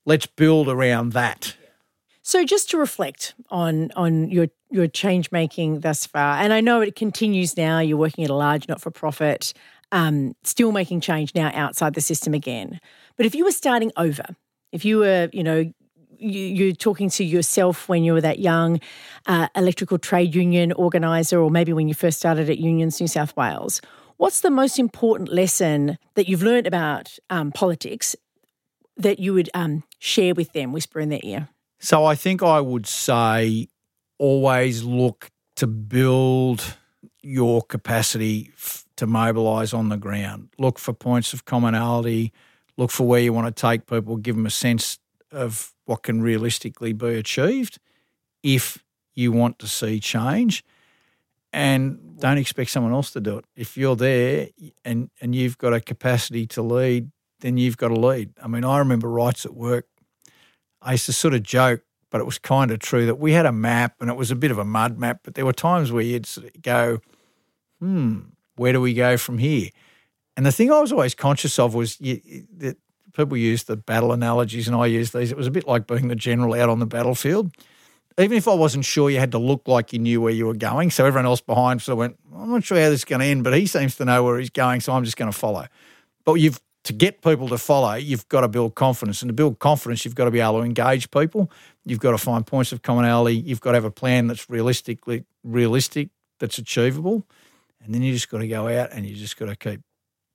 let's 0.07 0.25
build 0.25 0.69
around 0.69 1.13
that. 1.13 1.55
So 2.23 2.43
just 2.43 2.71
to 2.71 2.77
reflect 2.77 3.35
on 3.51 3.91
on 3.95 4.31
your 4.31 4.47
your 4.71 4.87
change 4.87 5.31
making 5.31 5.81
thus 5.81 6.05
far, 6.05 6.39
and 6.39 6.51
I 6.51 6.61
know 6.61 6.81
it 6.81 6.95
continues 6.95 7.55
now. 7.55 7.79
You're 7.79 7.97
working 7.97 8.23
at 8.23 8.31
a 8.31 8.33
large 8.33 8.67
not 8.67 8.81
for 8.81 8.89
profit, 8.89 9.53
um, 9.91 10.35
still 10.43 10.71
making 10.71 11.01
change 11.01 11.35
now 11.35 11.51
outside 11.53 11.93
the 11.93 12.01
system 12.01 12.33
again. 12.33 12.79
But 13.15 13.25
if 13.25 13.35
you 13.35 13.45
were 13.45 13.51
starting 13.51 13.91
over, 13.95 14.25
if 14.71 14.83
you 14.83 14.97
were, 14.97 15.29
you 15.31 15.43
know, 15.43 15.71
you, 16.17 16.69
are 16.69 16.73
talking 16.73 17.09
to 17.11 17.23
yourself 17.23 17.87
when 17.87 18.03
you 18.03 18.11
were 18.11 18.21
that 18.21 18.39
young 18.39 18.81
uh, 19.27 19.47
electrical 19.55 19.97
trade 19.97 20.35
union 20.35 20.73
organizer, 20.73 21.39
or 21.39 21.49
maybe 21.49 21.71
when 21.71 21.87
you 21.87 21.93
first 21.93 22.17
started 22.17 22.49
at 22.49 22.57
Unions 22.57 22.99
New 22.99 23.07
South 23.07 23.37
Wales. 23.37 23.81
What's 24.17 24.41
the 24.41 24.49
most 24.49 24.79
important 24.79 25.31
lesson 25.31 25.97
that 26.15 26.27
you've 26.27 26.43
learned 26.43 26.67
about 26.67 27.17
um, 27.29 27.51
politics 27.51 28.15
that 28.97 29.19
you 29.19 29.33
would 29.33 29.49
um, 29.53 29.83
share 29.99 30.33
with 30.33 30.53
them, 30.53 30.71
whisper 30.71 30.99
in 30.99 31.09
their 31.09 31.19
ear? 31.23 31.49
So 31.79 32.05
I 32.05 32.15
think 32.15 32.41
I 32.41 32.59
would 32.59 32.87
say 32.87 33.67
always 34.17 34.83
look 34.83 35.29
to 35.57 35.67
build 35.67 36.77
your 37.21 37.61
capacity 37.61 38.51
f- 38.55 38.85
to 38.95 39.05
mobilise 39.05 39.73
on 39.73 39.89
the 39.89 39.97
ground. 39.97 40.49
Look 40.57 40.79
for 40.79 40.93
points 40.93 41.33
of 41.33 41.45
commonality. 41.45 42.33
Look 42.77 42.91
for 42.91 43.07
where 43.07 43.21
you 43.21 43.33
want 43.33 43.47
to 43.47 43.61
take 43.61 43.85
people. 43.85 44.17
Give 44.17 44.35
them 44.35 44.45
a 44.45 44.51
sense 44.51 44.99
of 45.31 45.73
what 45.85 46.03
can 46.03 46.21
realistically 46.21 46.93
be 46.93 47.15
achieved 47.15 47.79
if 48.43 48.83
you 49.13 49.31
want 49.31 49.59
to 49.59 49.67
see 49.67 49.99
change. 49.99 50.63
And 51.53 52.19
don't 52.19 52.37
expect 52.37 52.71
someone 52.71 52.93
else 52.93 53.11
to 53.11 53.21
do 53.21 53.37
it. 53.39 53.45
If 53.55 53.77
you're 53.77 53.95
there 53.95 54.49
and, 54.85 55.09
and 55.21 55.33
you've 55.33 55.57
got 55.57 55.73
a 55.73 55.81
capacity 55.81 56.45
to 56.47 56.61
lead, 56.61 57.11
then 57.41 57.57
you've 57.57 57.77
got 57.77 57.89
to 57.89 57.95
lead. 57.95 58.33
I 58.41 58.47
mean, 58.47 58.63
I 58.63 58.79
remember 58.79 59.09
rights 59.09 59.45
at 59.45 59.53
work. 59.53 59.87
I 60.81 60.93
used 60.93 61.05
to 61.07 61.13
sort 61.13 61.33
of 61.33 61.43
joke, 61.43 61.81
but 62.09 62.21
it 62.21 62.25
was 62.25 62.39
kind 62.39 62.71
of 62.71 62.79
true 62.79 63.05
that 63.05 63.19
we 63.19 63.33
had 63.33 63.45
a 63.45 63.51
map 63.51 63.95
and 63.99 64.09
it 64.09 64.15
was 64.15 64.31
a 64.31 64.35
bit 64.35 64.51
of 64.51 64.57
a 64.57 64.65
mud 64.65 64.97
map, 64.97 65.21
but 65.23 65.35
there 65.35 65.45
were 65.45 65.53
times 65.53 65.91
where 65.91 66.03
you'd 66.03 66.25
sort 66.25 66.47
of 66.47 66.61
go, 66.61 66.99
hmm, 67.79 68.19
where 68.55 68.73
do 68.73 68.81
we 68.81 68.93
go 68.93 69.17
from 69.17 69.37
here? 69.37 69.69
And 70.35 70.45
the 70.45 70.51
thing 70.51 70.71
I 70.71 70.79
was 70.79 70.91
always 70.91 71.15
conscious 71.15 71.57
of 71.57 71.73
was 71.73 71.97
that 71.97 72.77
people 73.15 73.37
use 73.37 73.63
the 73.63 73.75
battle 73.75 74.13
analogies, 74.13 74.67
and 74.67 74.77
I 74.77 74.85
use 74.85 75.11
these. 75.11 75.31
It 75.31 75.37
was 75.37 75.47
a 75.47 75.51
bit 75.51 75.67
like 75.67 75.87
being 75.87 76.07
the 76.07 76.15
general 76.15 76.53
out 76.53 76.69
on 76.69 76.79
the 76.79 76.85
battlefield. 76.85 77.51
Even 78.19 78.37
if 78.37 78.47
I 78.47 78.53
wasn't 78.53 78.85
sure, 78.85 79.09
you 79.09 79.19
had 79.19 79.31
to 79.31 79.39
look 79.39 79.67
like 79.67 79.93
you 79.93 79.99
knew 79.99 80.21
where 80.21 80.33
you 80.33 80.45
were 80.47 80.55
going. 80.55 80.89
So 80.91 81.05
everyone 81.05 81.25
else 81.25 81.41
behind 81.41 81.81
sort 81.81 81.93
of 81.93 81.97
went, 81.99 82.17
I'm 82.35 82.51
not 82.51 82.63
sure 82.63 82.79
how 82.79 82.89
this 82.89 83.01
is 83.01 83.05
going 83.05 83.21
to 83.21 83.25
end, 83.25 83.43
but 83.43 83.55
he 83.55 83.67
seems 83.67 83.95
to 83.97 84.05
know 84.05 84.23
where 84.23 84.39
he's 84.39 84.49
going, 84.49 84.81
so 84.81 84.93
I'm 84.93 85.03
just 85.03 85.17
going 85.17 85.31
to 85.31 85.37
follow. 85.37 85.67
But 86.23 86.35
you've 86.35 86.59
to 86.87 86.93
get 86.93 87.21
people 87.21 87.49
to 87.49 87.57
follow, 87.57 87.95
you've 87.95 88.27
got 88.29 88.41
to 88.41 88.47
build 88.47 88.75
confidence. 88.75 89.21
And 89.21 89.27
to 89.27 89.33
build 89.33 89.59
confidence, 89.59 90.05
you've 90.05 90.15
got 90.15 90.25
to 90.25 90.31
be 90.31 90.39
able 90.39 90.59
to 90.59 90.63
engage 90.63 91.11
people. 91.11 91.51
You've 91.85 91.99
got 91.99 92.11
to 92.11 92.17
find 92.17 92.47
points 92.47 92.71
of 92.71 92.81
commonality. 92.81 93.35
You've 93.35 93.59
got 93.59 93.71
to 93.71 93.75
have 93.75 93.85
a 93.85 93.91
plan 93.91 94.27
that's 94.27 94.49
realistically 94.49 95.25
realistic, 95.43 96.09
that's 96.39 96.57
achievable. 96.57 97.27
And 97.83 97.93
then 97.93 98.03
you 98.03 98.13
just 98.13 98.29
got 98.29 98.37
to 98.37 98.47
go 98.47 98.69
out 98.69 98.93
and 98.93 99.05
you 99.05 99.15
just 99.15 99.37
got 99.37 99.47
to 99.47 99.55
keep 99.57 99.81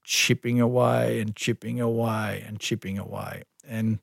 chipping 0.05 0.61
away 0.61 1.21
and 1.21 1.35
chipping 1.35 1.81
away 1.81 2.45
and 2.47 2.61
chipping 2.61 2.99
away. 2.99 3.45
And 3.67 3.99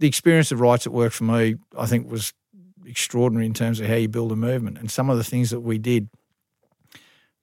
the 0.00 0.08
experience 0.08 0.50
of 0.50 0.60
rights 0.60 0.86
at 0.86 0.92
work 0.92 1.12
for 1.12 1.24
me, 1.24 1.54
I 1.78 1.86
think, 1.86 2.10
was 2.10 2.32
extraordinary 2.84 3.46
in 3.46 3.54
terms 3.54 3.78
of 3.78 3.86
how 3.86 3.94
you 3.94 4.08
build 4.08 4.32
a 4.32 4.36
movement. 4.36 4.78
And 4.78 4.90
some 4.90 5.08
of 5.08 5.18
the 5.18 5.24
things 5.24 5.50
that 5.50 5.60
we 5.60 5.78
did. 5.78 6.08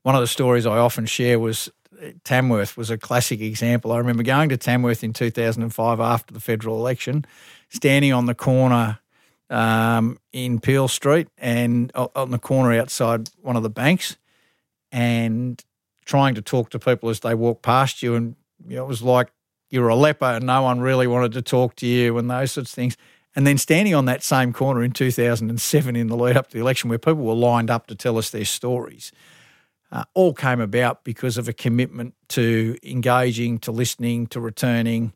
One 0.03 0.15
of 0.15 0.21
the 0.21 0.27
stories 0.27 0.65
I 0.65 0.77
often 0.77 1.05
share 1.05 1.37
was 1.37 1.69
Tamworth 2.23 2.77
was 2.77 2.89
a 2.89 2.97
classic 2.97 3.41
example. 3.41 3.91
I 3.91 3.97
remember 3.97 4.23
going 4.23 4.49
to 4.49 4.57
Tamworth 4.57 5.03
in 5.03 5.13
2005 5.13 5.99
after 5.99 6.33
the 6.33 6.39
federal 6.39 6.77
election, 6.77 7.25
standing 7.69 8.13
on 8.13 8.25
the 8.25 8.35
corner 8.35 8.99
um, 9.49 10.19
in 10.33 10.59
Peel 10.59 10.87
Street 10.87 11.27
and 11.37 11.91
uh, 11.95 12.07
on 12.15 12.31
the 12.31 12.39
corner 12.39 12.79
outside 12.79 13.29
one 13.41 13.55
of 13.55 13.63
the 13.63 13.69
banks, 13.69 14.17
and 14.91 15.63
trying 16.05 16.35
to 16.35 16.41
talk 16.41 16.69
to 16.71 16.79
people 16.79 17.09
as 17.09 17.19
they 17.19 17.35
walk 17.35 17.61
past 17.61 18.01
you. 18.01 18.15
And 18.15 18.35
you 18.67 18.77
know, 18.77 18.83
it 18.83 18.87
was 18.87 19.01
like 19.01 19.31
you 19.69 19.81
were 19.81 19.89
a 19.89 19.95
leper 19.95 20.25
and 20.25 20.45
no 20.45 20.61
one 20.63 20.79
really 20.79 21.07
wanted 21.07 21.33
to 21.33 21.41
talk 21.41 21.75
to 21.77 21.85
you 21.85 22.17
and 22.17 22.29
those 22.29 22.53
sorts 22.53 22.71
of 22.71 22.75
things. 22.75 22.97
And 23.35 23.45
then 23.45 23.57
standing 23.57 23.93
on 23.93 24.05
that 24.05 24.23
same 24.23 24.51
corner 24.51 24.83
in 24.83 24.91
2007 24.91 25.95
in 25.95 26.07
the 26.07 26.15
lead 26.15 26.35
up 26.37 26.47
to 26.47 26.53
the 26.57 26.61
election, 26.61 26.89
where 26.89 26.97
people 26.97 27.23
were 27.23 27.35
lined 27.35 27.69
up 27.69 27.85
to 27.87 27.95
tell 27.95 28.17
us 28.17 28.31
their 28.31 28.45
stories, 28.45 29.11
uh, 29.91 30.03
all 30.13 30.33
came 30.33 30.59
about 30.59 31.03
because 31.03 31.37
of 31.37 31.47
a 31.47 31.53
commitment 31.53 32.13
to 32.29 32.77
engaging, 32.83 33.57
to 33.59 33.71
listening, 33.71 34.27
to 34.27 34.39
returning, 34.39 35.13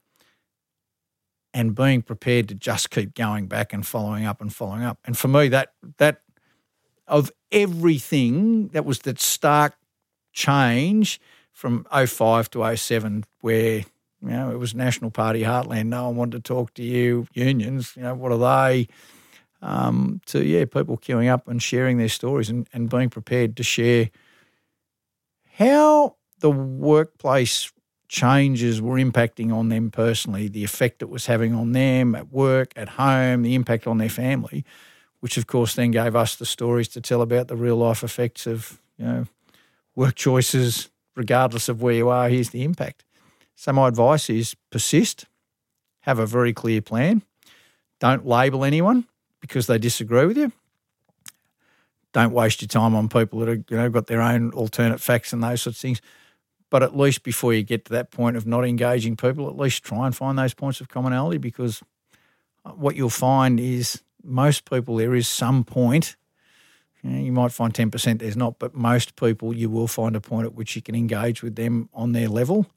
and 1.54 1.76
being 1.76 2.02
prepared 2.02 2.48
to 2.48 2.56
just 2.56 2.90
keep 2.90 3.14
going 3.14 3.48
back 3.48 3.74
and 3.74 3.86
following 3.86 4.26
up 4.26 4.40
and 4.40 4.54
following 4.54 4.84
up. 4.84 5.00
And 5.06 5.18
for 5.18 5.28
me, 5.28 5.50
that 5.50 5.74
that 5.98 6.22
of 7.08 7.32
everything 7.52 8.70
that 8.70 8.86
was 8.86 9.00
that 9.00 9.20
stark 9.20 9.74
change 10.32 11.20
from 11.52 11.86
05 11.92 12.50
to 12.52 12.78
07 12.78 13.26
where 13.42 13.80
you 13.80 13.86
know 14.22 14.52
it 14.52 14.58
was 14.58 14.74
National 14.74 15.12
Party 15.12 15.42
heartland. 15.42 15.88
No 15.88 16.06
one 16.06 16.16
wanted 16.16 16.44
to 16.44 16.54
talk 16.54 16.74
to 16.76 16.84
you. 16.84 17.28
Unions, 17.34 17.94
you 17.98 18.04
know, 18.04 18.16
what 18.16 18.32
are 18.32 18.70
they? 18.72 18.88
Um, 19.62 20.22
to 20.28 20.44
yeah, 20.44 20.66
people 20.66 20.98
queuing 20.98 21.30
up 21.30 21.48
and 21.48 21.62
sharing 21.62 21.98
their 21.98 22.10
stories 22.10 22.50
and, 22.50 22.68
and 22.74 22.90
being 22.90 23.10
prepared 23.10 23.58
to 23.58 23.64
share 23.64 24.10
how 25.62 26.16
the 26.40 26.52
workplace 26.52 27.72
changes 28.08 28.82
were 28.82 28.98
impacting 28.98 29.54
on 29.54 29.70
them 29.70 29.92
personally, 29.92 30.48
the 30.48 30.64
effect 30.64 31.02
it 31.02 31.10
was 31.10 31.28
having 31.28 31.54
on 31.54 31.72
them 31.72 32.16
at 32.16 32.32
work, 32.32 32.74
at 32.76 32.90
home, 32.90 33.44
the 33.44 33.56
impact 33.56 33.88
on 33.88 34.00
their 34.00 34.10
family, 34.10 34.66
which 35.20 35.38
of 35.38 35.48
course 35.48 35.76
then 35.76 35.92
gave 35.92 36.16
us 36.16 36.36
the 36.36 36.46
stories 36.46 36.88
to 36.90 37.00
tell 37.00 37.22
about 37.22 37.48
the 37.48 37.56
real 37.56 37.78
life 37.78 38.04
effects 38.04 38.48
of 38.48 38.82
you 38.98 39.06
know 39.06 39.26
work 39.96 40.16
choices, 40.16 40.90
regardless 41.16 41.70
of 41.70 41.82
where 41.82 41.94
you 41.94 42.10
are, 42.10 42.28
here's 42.28 42.50
the 42.50 42.64
impact. 42.64 43.04
So, 43.56 43.72
my 43.72 43.88
advice 43.88 44.30
is 44.30 44.56
persist, 44.72 45.28
have 46.02 46.18
a 46.18 46.26
very 46.26 46.54
clear 46.54 46.82
plan, 46.82 47.22
don't 48.00 48.26
label 48.26 48.66
anyone 48.66 49.06
because 49.40 49.68
they 49.68 49.78
disagree 49.78 50.26
with 50.26 50.38
you. 50.38 50.52
Don't 52.14 52.32
waste 52.34 52.62
your 52.62 52.68
time 52.68 52.96
on 52.96 53.10
people 53.10 53.40
that 53.40 53.48
have 53.48 53.64
you 53.70 53.78
know 53.78 53.90
got 53.90 54.08
their 54.08 54.22
own 54.22 54.52
alternate 54.52 55.00
facts 55.00 55.34
and 55.34 55.44
those 55.44 55.62
sorts 55.62 55.78
of 55.78 55.82
things. 55.82 56.02
But 56.70 56.84
at 56.84 56.98
least 56.98 57.24
before 57.24 57.54
you 57.54 57.64
get 57.64 57.86
to 57.86 57.94
that 57.94 58.12
point 58.12 58.38
of 58.38 58.46
not 58.46 58.66
engaging 58.66 59.18
people, 59.18 59.50
at 59.50 59.58
least 59.58 59.84
try 59.84 60.06
and 60.06 60.16
find 60.16 60.38
those 60.38 60.54
points 60.54 60.80
of 60.80 60.88
commonality 60.88 61.38
because 61.38 61.82
uh, 62.66 62.72
what 62.72 62.96
you'll 62.96 63.10
find 63.10 63.60
is 63.60 64.02
most 64.24 64.70
people 64.70 64.96
there 64.96 65.16
is 65.16 65.28
some 65.28 65.64
point 65.64 66.16
you, 67.04 67.10
know, 67.10 67.20
you 67.20 67.32
might 67.32 67.52
find 67.52 67.74
10% 67.74 68.20
there's 68.20 68.38
not, 68.38 68.60
but 68.60 68.76
most 68.76 69.16
people 69.16 69.56
you 69.56 69.70
will 69.70 69.88
find 69.88 70.16
a 70.16 70.22
point 70.22 70.46
at 70.46 70.54
which 70.54 70.76
you 70.76 70.82
can 70.82 70.96
engage 70.96 71.42
with 71.42 71.56
them 71.56 71.90
on 71.94 72.12
their 72.12 72.28
level. 72.28 72.68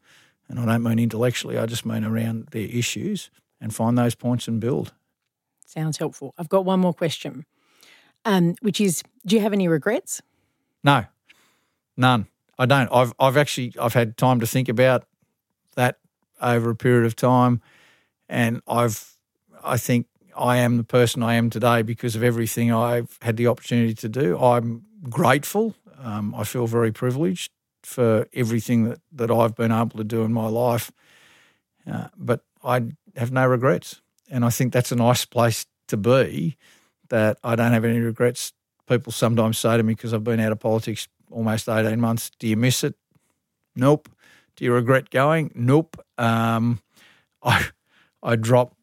And 0.48 0.58
I 0.58 0.66
don't 0.66 0.82
mean 0.82 0.98
intellectually, 0.98 1.58
I 1.58 1.66
just 1.66 1.86
mean 1.86 2.04
around 2.04 2.48
their 2.50 2.68
issues 2.68 3.30
and 3.60 3.74
find 3.74 3.96
those 3.96 4.14
points 4.14 4.48
and 4.48 4.60
build. 4.60 4.92
Sounds 5.66 5.98
helpful. 5.98 6.34
I've 6.38 6.48
got 6.48 6.64
one 6.64 6.80
more 6.80 6.94
question, 6.94 7.44
um, 8.24 8.54
which 8.60 8.80
is 8.80 9.02
do 9.26 9.36
you 9.36 9.42
have 9.42 9.52
any 9.52 9.68
regrets? 9.68 10.22
No, 10.82 11.04
none. 11.96 12.26
I 12.58 12.66
don't. 12.66 12.88
I've, 12.92 13.12
I've 13.18 13.36
actually 13.36 13.74
I've 13.80 13.94
had 13.94 14.16
time 14.16 14.40
to 14.40 14.46
think 14.46 14.68
about 14.68 15.04
that 15.76 15.98
over 16.40 16.70
a 16.70 16.76
period 16.76 17.06
of 17.06 17.16
time, 17.16 17.60
and 18.28 18.60
I've 18.66 19.16
I 19.62 19.76
think 19.76 20.06
I 20.36 20.58
am 20.58 20.76
the 20.76 20.84
person 20.84 21.22
I 21.22 21.34
am 21.34 21.50
today 21.50 21.82
because 21.82 22.16
of 22.16 22.22
everything 22.22 22.72
I've 22.72 23.18
had 23.22 23.36
the 23.36 23.46
opportunity 23.46 23.94
to 23.94 24.08
do. 24.08 24.38
I'm 24.38 24.84
grateful. 25.08 25.74
Um, 25.98 26.34
I 26.34 26.44
feel 26.44 26.66
very 26.66 26.92
privileged 26.92 27.52
for 27.82 28.26
everything 28.34 28.84
that, 28.84 29.00
that 29.12 29.30
I've 29.30 29.54
been 29.54 29.72
able 29.72 29.98
to 29.98 30.04
do 30.04 30.22
in 30.22 30.32
my 30.32 30.48
life. 30.48 30.90
Uh, 31.90 32.08
but 32.16 32.40
I 32.62 32.82
have 33.16 33.30
no 33.30 33.46
regrets. 33.46 34.00
And 34.30 34.44
I 34.44 34.50
think 34.50 34.72
that's 34.72 34.90
a 34.90 34.96
nice 34.96 35.24
place 35.24 35.66
to 35.88 35.96
be 35.96 36.56
that 37.08 37.38
I 37.44 37.56
don't 37.56 37.72
have 37.72 37.84
any 37.84 37.98
regrets. 37.98 38.52
People 38.88 39.12
sometimes 39.12 39.58
say 39.58 39.76
to 39.76 39.82
me, 39.82 39.94
because 39.94 40.12
I've 40.12 40.24
been 40.24 40.40
out 40.40 40.52
of 40.52 40.60
politics 40.60 41.08
almost 41.30 41.68
18 41.68 42.00
months, 42.00 42.30
do 42.38 42.46
you 42.46 42.56
miss 42.56 42.84
it? 42.84 42.94
Nope. 43.74 44.08
Do 44.56 44.64
you 44.64 44.72
regret 44.72 45.10
going? 45.10 45.50
Nope. 45.54 45.96
Um, 46.18 46.80
I, 47.42 47.66
I 48.22 48.36
dropped 48.36 48.76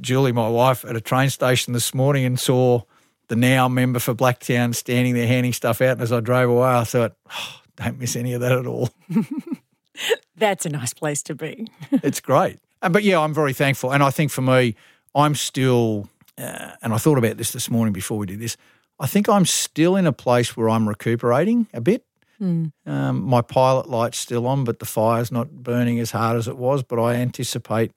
Julie, 0.00 0.32
my 0.32 0.48
wife, 0.48 0.84
at 0.84 0.96
a 0.96 1.00
train 1.00 1.30
station 1.30 1.72
this 1.72 1.94
morning 1.94 2.24
and 2.24 2.38
saw 2.38 2.82
the 3.28 3.36
now 3.36 3.68
member 3.68 3.98
for 3.98 4.14
Blacktown 4.14 4.74
standing 4.74 5.14
there 5.14 5.26
handing 5.26 5.52
stuff 5.52 5.80
out. 5.80 5.92
And 5.92 6.02
as 6.02 6.12
I 6.12 6.20
drove 6.20 6.50
away, 6.50 6.68
I 6.68 6.84
thought, 6.84 7.14
oh, 7.30 7.60
don't 7.76 7.98
miss 7.98 8.16
any 8.16 8.32
of 8.32 8.40
that 8.40 8.52
at 8.52 8.66
all. 8.66 8.90
That's 10.36 10.66
a 10.66 10.68
nice 10.68 10.92
place 10.92 11.22
to 11.24 11.34
be. 11.34 11.68
it's 11.90 12.20
great. 12.20 12.58
But 12.80 13.02
yeah, 13.02 13.20
I'm 13.20 13.32
very 13.32 13.52
thankful. 13.52 13.92
And 13.92 14.02
I 14.02 14.10
think 14.10 14.30
for 14.30 14.42
me, 14.42 14.74
I'm 15.14 15.34
still, 15.34 16.08
uh, 16.38 16.72
and 16.82 16.92
I 16.92 16.98
thought 16.98 17.18
about 17.18 17.36
this 17.36 17.52
this 17.52 17.70
morning 17.70 17.92
before 17.92 18.18
we 18.18 18.26
did 18.26 18.40
this, 18.40 18.56
I 18.98 19.06
think 19.06 19.28
I'm 19.28 19.46
still 19.46 19.96
in 19.96 20.06
a 20.06 20.12
place 20.12 20.56
where 20.56 20.68
I'm 20.68 20.88
recuperating 20.88 21.68
a 21.72 21.80
bit. 21.80 22.04
Mm. 22.40 22.72
Um, 22.86 23.22
my 23.22 23.40
pilot 23.40 23.88
light's 23.88 24.18
still 24.18 24.46
on, 24.46 24.64
but 24.64 24.78
the 24.78 24.86
fire's 24.86 25.30
not 25.30 25.62
burning 25.62 26.00
as 26.00 26.10
hard 26.10 26.36
as 26.36 26.48
it 26.48 26.56
was. 26.56 26.82
But 26.82 27.00
I 27.00 27.14
anticipate, 27.14 27.92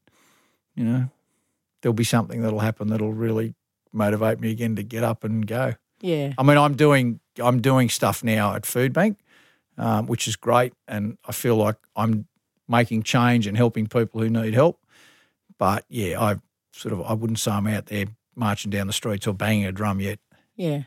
you 0.75 0.83
know, 0.83 1.09
there'll 1.81 1.93
be 1.93 2.03
something 2.03 2.41
that'll 2.41 2.59
happen 2.59 2.89
that'll 2.89 3.13
really 3.13 3.55
motivate 3.91 4.39
me 4.39 4.51
again 4.51 4.75
to 4.75 4.83
get 4.83 5.03
up 5.03 5.23
and 5.23 5.45
go. 5.45 5.73
Yeah. 6.01 6.33
I 6.37 6.43
mean, 6.43 6.57
I'm 6.57 6.75
doing 6.75 7.19
I'm 7.39 7.61
doing 7.61 7.89
stuff 7.89 8.23
now 8.23 8.53
at 8.53 8.65
Food 8.65 8.93
Bank, 8.93 9.19
um, 9.77 10.07
which 10.07 10.27
is 10.27 10.35
great, 10.35 10.73
and 10.87 11.17
I 11.25 11.31
feel 11.31 11.55
like 11.55 11.77
I'm 11.95 12.27
making 12.67 13.03
change 13.03 13.47
and 13.47 13.57
helping 13.57 13.87
people 13.87 14.21
who 14.21 14.29
need 14.29 14.53
help. 14.53 14.79
But 15.57 15.85
yeah, 15.89 16.21
I 16.21 16.35
sort 16.71 16.93
of 16.93 17.01
I 17.01 17.13
wouldn't 17.13 17.39
say 17.39 17.51
I'm 17.51 17.67
out 17.67 17.87
there 17.87 18.05
marching 18.37 18.71
down 18.71 18.87
the 18.87 18.93
streets 18.93 19.27
or 19.27 19.33
banging 19.33 19.65
a 19.65 19.71
drum 19.71 19.99
yet. 19.99 20.19
Yeah, 20.55 20.83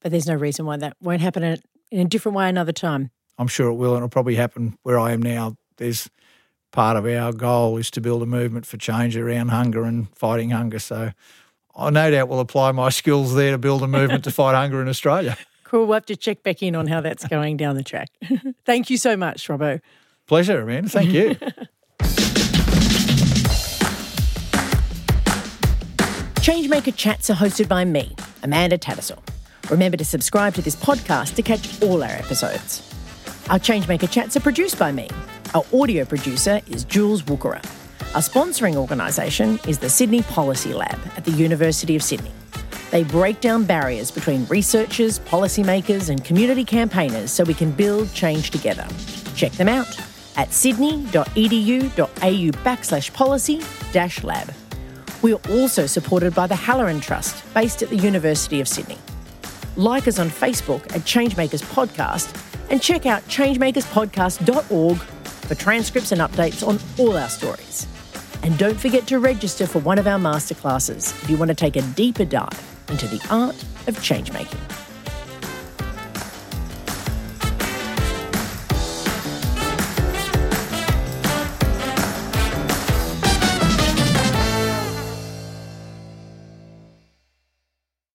but 0.00 0.10
there's 0.10 0.26
no 0.26 0.34
reason 0.34 0.66
why 0.66 0.76
that 0.78 0.96
won't 1.00 1.20
happen 1.20 1.42
in 1.90 2.00
a 2.00 2.04
different 2.04 2.36
way 2.36 2.48
another 2.48 2.72
time. 2.72 3.10
I'm 3.38 3.48
sure 3.48 3.68
it 3.68 3.74
will, 3.74 3.92
and 3.92 3.98
it'll 3.98 4.08
probably 4.08 4.36
happen 4.36 4.78
where 4.82 4.98
I 4.98 5.12
am 5.12 5.22
now. 5.22 5.56
There's 5.76 6.08
part 6.72 6.96
of 6.96 7.06
our 7.06 7.32
goal 7.32 7.76
is 7.76 7.90
to 7.92 8.00
build 8.00 8.22
a 8.22 8.26
movement 8.26 8.66
for 8.66 8.76
change 8.76 9.16
around 9.16 9.48
hunger 9.48 9.84
and 9.84 10.08
fighting 10.16 10.50
hunger. 10.50 10.78
So 10.78 11.12
I 11.74 11.90
no 11.90 12.10
doubt 12.10 12.28
will 12.28 12.40
apply 12.40 12.72
my 12.72 12.88
skills 12.90 13.34
there 13.34 13.52
to 13.52 13.58
build 13.58 13.82
a 13.82 13.88
movement 13.88 14.24
to 14.24 14.30
fight 14.30 14.54
hunger 14.54 14.80
in 14.82 14.88
Australia. 14.88 15.36
Cool. 15.64 15.86
We'll 15.86 15.94
have 15.94 16.06
to 16.06 16.16
check 16.16 16.42
back 16.42 16.62
in 16.62 16.76
on 16.76 16.86
how 16.86 17.00
that's 17.00 17.26
going 17.26 17.56
down 17.56 17.76
the 17.76 17.82
track. 17.82 18.08
Thank 18.64 18.88
you 18.88 18.96
so 18.96 19.16
much, 19.16 19.48
Robbo. 19.48 19.80
Pleasure, 20.26 20.60
Amanda. 20.60 20.88
Thank 20.90 21.10
you. 21.10 21.36
Changemaker 26.46 26.94
Chats 26.94 27.28
are 27.28 27.34
hosted 27.34 27.66
by 27.66 27.84
me, 27.84 28.14
Amanda 28.44 28.78
Tattersall. 28.78 29.18
Remember 29.68 29.96
to 29.96 30.04
subscribe 30.04 30.54
to 30.54 30.62
this 30.62 30.76
podcast 30.76 31.34
to 31.34 31.42
catch 31.42 31.82
all 31.82 32.04
our 32.04 32.08
episodes. 32.08 32.88
Our 33.50 33.58
Changemaker 33.58 34.08
Chats 34.08 34.36
are 34.36 34.40
produced 34.40 34.78
by 34.78 34.92
me. 34.92 35.10
Our 35.56 35.64
audio 35.74 36.04
producer 36.04 36.60
is 36.68 36.84
Jules 36.84 37.22
Wookera. 37.22 37.64
Our 38.14 38.20
sponsoring 38.20 38.76
organisation 38.76 39.58
is 39.66 39.80
the 39.80 39.90
Sydney 39.90 40.22
Policy 40.22 40.72
Lab 40.72 40.96
at 41.16 41.24
the 41.24 41.32
University 41.32 41.96
of 41.96 42.02
Sydney. 42.04 42.30
They 42.92 43.02
break 43.02 43.40
down 43.40 43.64
barriers 43.64 44.12
between 44.12 44.46
researchers, 44.46 45.18
policymakers, 45.18 46.10
and 46.10 46.24
community 46.24 46.64
campaigners 46.64 47.32
so 47.32 47.42
we 47.42 47.54
can 47.54 47.72
build 47.72 48.14
change 48.14 48.52
together. 48.52 48.86
Check 49.34 49.50
them 49.50 49.68
out 49.68 49.98
at 50.36 50.52
sydney.edu.au 50.52 51.16
backslash 52.62 53.12
policy 53.12 53.60
dash 53.90 54.22
lab. 54.22 54.54
We 55.22 55.32
are 55.32 55.40
also 55.50 55.86
supported 55.86 56.34
by 56.34 56.46
the 56.46 56.56
Halloran 56.56 57.00
Trust, 57.00 57.42
based 57.54 57.82
at 57.82 57.90
the 57.90 57.96
University 57.96 58.60
of 58.60 58.68
Sydney. 58.68 58.98
Like 59.76 60.08
us 60.08 60.18
on 60.18 60.28
Facebook 60.28 60.82
at 60.94 61.02
Changemakers 61.02 61.62
Podcast 61.64 62.42
and 62.70 62.82
check 62.82 63.06
out 63.06 63.22
changemakerspodcast.org 63.24 64.96
for 64.96 65.54
transcripts 65.54 66.12
and 66.12 66.20
updates 66.20 66.66
on 66.66 66.78
all 66.98 67.16
our 67.16 67.28
stories. 67.28 67.86
And 68.42 68.56
don't 68.58 68.78
forget 68.78 69.06
to 69.08 69.18
register 69.18 69.66
for 69.66 69.80
one 69.80 69.98
of 69.98 70.06
our 70.06 70.18
masterclasses 70.18 71.22
if 71.22 71.30
you 71.30 71.36
want 71.36 71.48
to 71.48 71.54
take 71.54 71.76
a 71.76 71.82
deeper 71.82 72.24
dive 72.24 72.84
into 72.88 73.06
the 73.06 73.24
art 73.30 73.56
of 73.86 73.96
changemaking. 73.98 74.85